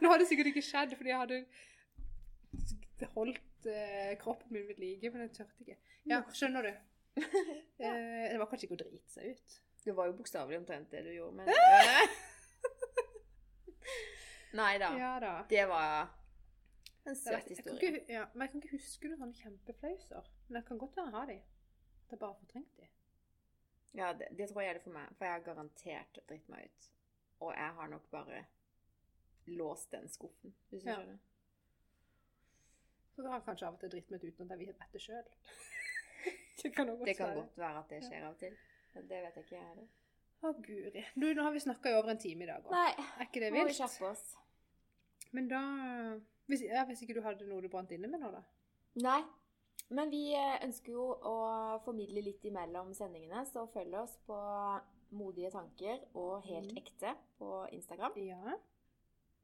Nå 0.02 0.10
hadde 0.10 0.22
det 0.22 0.28
sikkert 0.28 0.50
ikke 0.50 0.66
skjedd, 0.66 0.92
fordi 0.98 1.12
jeg 1.12 1.22
hadde 1.22 3.08
holdt 3.14 3.70
eh, 3.70 4.12
kroppen 4.20 4.52
min 4.52 4.68
ved 4.68 4.82
like, 4.82 5.10
men 5.10 5.24
jeg 5.24 5.32
tørte 5.38 5.64
ikke. 5.64 5.78
Ja, 6.10 6.22
skjønner 6.36 6.68
du? 6.68 6.72
Eh, 7.80 8.26
det 8.28 8.36
var 8.36 8.48
kanskje 8.50 8.66
ikke 8.66 8.76
å 8.76 8.78
drite 8.82 9.08
seg 9.08 9.30
ut. 9.32 9.54
Det 9.84 9.94
var 9.96 10.06
jo 10.10 10.12
bokstavelig 10.18 10.58
omtrent 10.60 10.90
det 10.92 11.04
du 11.06 11.10
gjorde, 11.14 11.36
men 11.36 11.48
Nei 14.52 14.78
da. 14.82 14.90
Ja 14.98 15.12
da. 15.22 15.32
Det 15.48 15.66
var 15.68 16.08
en 17.06 17.16
søt 17.16 17.48
historie. 17.48 17.78
jeg, 17.80 17.94
ikke, 17.94 18.12
ja, 18.12 18.24
men 18.34 18.40
jeg 18.42 18.50
kan 18.50 18.62
ikke 18.62 18.76
huske 18.76 19.08
noen 19.08 19.20
sånne 19.22 19.38
kjempeflauser. 19.38 20.30
Men 20.48 20.58
jeg 20.60 20.66
kan 20.68 20.80
godt 20.82 20.96
jeg 20.98 21.14
har 21.14 21.26
de. 21.30 21.36
Det 22.10 22.16
er 22.16 22.22
bare 22.24 22.36
fortrengt 22.40 22.76
de. 22.80 22.88
Ja, 23.98 24.12
det, 24.18 24.28
det 24.38 24.48
tror 24.50 24.60
jeg 24.62 24.70
er 24.70 24.78
det 24.78 24.82
for 24.84 24.94
meg. 24.94 25.06
For 25.18 25.24
jeg 25.26 25.32
har 25.36 25.44
garantert 25.46 26.20
dritt 26.28 26.48
meg 26.50 26.66
ut. 26.66 26.88
Og 27.46 27.52
jeg 27.56 27.76
har 27.78 27.88
nok 27.94 28.10
bare 28.10 28.42
låst 29.46 29.90
den 29.94 30.08
skuffen, 30.12 30.54
hvis 30.70 30.82
du 30.82 30.88
Ja. 30.90 30.96
skjønner. 30.98 31.18
Så 33.14 33.22
da 33.22 33.28
har 33.32 33.40
jeg 33.40 33.44
kanskje 33.48 33.66
av 33.66 33.74
og 33.74 33.80
til 33.80 33.90
dritt 33.94 34.10
meg 34.10 34.24
ut 34.24 34.28
uten 34.34 34.50
at 34.52 34.58
jeg 34.58 34.68
vet 34.68 34.92
det 34.92 35.02
sjøl. 35.02 35.30
det 36.62 36.74
kan 36.74 36.92
Det 37.06 37.16
kan 37.16 37.34
godt 37.38 37.58
være 37.58 37.78
at 37.78 37.90
det 37.90 38.02
skjer 38.04 38.26
av 38.26 38.34
og 38.34 38.38
til. 38.42 38.58
Det 38.94 39.08
vet 39.22 39.34
jeg 39.36 39.44
ikke 39.44 39.56
jeg 39.56 39.66
heller. 39.68 39.88
Å, 40.42 40.52
guri. 40.64 41.04
Du, 41.20 41.26
nå 41.36 41.42
har 41.44 41.52
vi 41.52 41.60
snakka 41.60 41.90
i 41.90 41.94
over 41.98 42.10
en 42.14 42.18
time 42.18 42.44
i 42.44 42.48
dag 42.48 42.64
òg. 42.64 42.72
Er 42.72 43.26
ikke 43.26 43.40
det 43.44 43.50
må 43.52 43.64
vi 43.68 43.74
kjappe 43.76 44.08
oss. 44.08 44.22
Men 45.32 45.48
da 45.50 45.60
hvis, 46.50 46.62
ja, 46.66 46.84
hvis 46.88 47.02
ikke 47.04 47.14
du 47.14 47.22
hadde 47.22 47.46
noe 47.46 47.60
du 47.62 47.68
brant 47.70 47.90
inne 47.94 48.08
med 48.10 48.20
nå, 48.24 48.30
da? 48.34 48.40
Nei. 49.04 49.20
Men 49.90 50.10
vi 50.10 50.32
eh, 50.34 50.56
ønsker 50.64 50.92
jo 50.94 51.04
å 51.26 51.34
formidle 51.84 52.22
litt 52.22 52.44
imellom 52.46 52.92
sendingene, 52.94 53.44
så 53.46 53.66
følg 53.74 53.94
oss 54.00 54.16
på 54.26 54.36
Modige 55.18 55.50
tanker 55.50 56.02
og 56.14 56.44
Helt 56.46 56.70
Mhm. 56.72 56.76
ekte 56.78 57.14
på 57.38 57.66
Instagram. 57.74 58.12
Ja. 58.22 58.56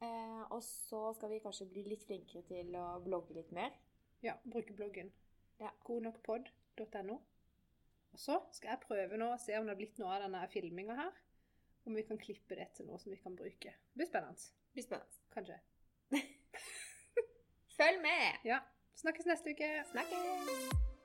Eh, 0.01 0.43
og 0.53 0.61
så 0.63 1.13
skal 1.17 1.31
vi 1.31 1.41
kanskje 1.41 1.67
bli 1.71 1.83
litt 1.89 2.05
flinkere 2.07 2.43
til 2.47 2.75
å 2.77 3.01
blogge 3.03 3.35
litt 3.35 3.53
mer. 3.53 3.71
ja 4.23 4.35
bruke 4.45 4.73
bloggen. 4.75 5.11
Ja. 5.61 5.71
Godnokpod.no. 5.85 7.19
Og 8.17 8.21
så 8.21 8.37
skal 8.57 8.71
jeg 8.73 8.81
prøve 8.87 9.19
nå 9.21 9.27
å 9.29 9.41
se 9.41 9.59
om 9.59 9.67
det 9.67 9.75
har 9.75 9.77
blitt 9.77 9.99
noe 10.01 10.15
av 10.15 10.23
denne 10.25 10.41
filminga 10.49 10.97
her. 10.97 11.19
Om 11.85 11.99
vi 12.01 12.07
kan 12.09 12.17
klippe 12.17 12.57
det 12.57 12.71
til 12.79 12.89
noe 12.89 12.97
som 13.03 13.13
vi 13.13 13.21
kan 13.21 13.37
bruke. 13.37 13.75
Det 13.77 14.01
blir 14.01 14.09
spennende. 14.09 14.41
Det 14.41 14.79
blir 14.79 14.89
spennende. 14.89 15.21
Kanskje. 15.37 15.61
Følg 17.77 18.01
med! 18.01 18.41
Ja. 18.49 18.65
Snakkes 18.97 19.29
neste 19.29 19.53
uke. 19.53 19.73
Snakkes! 19.93 20.96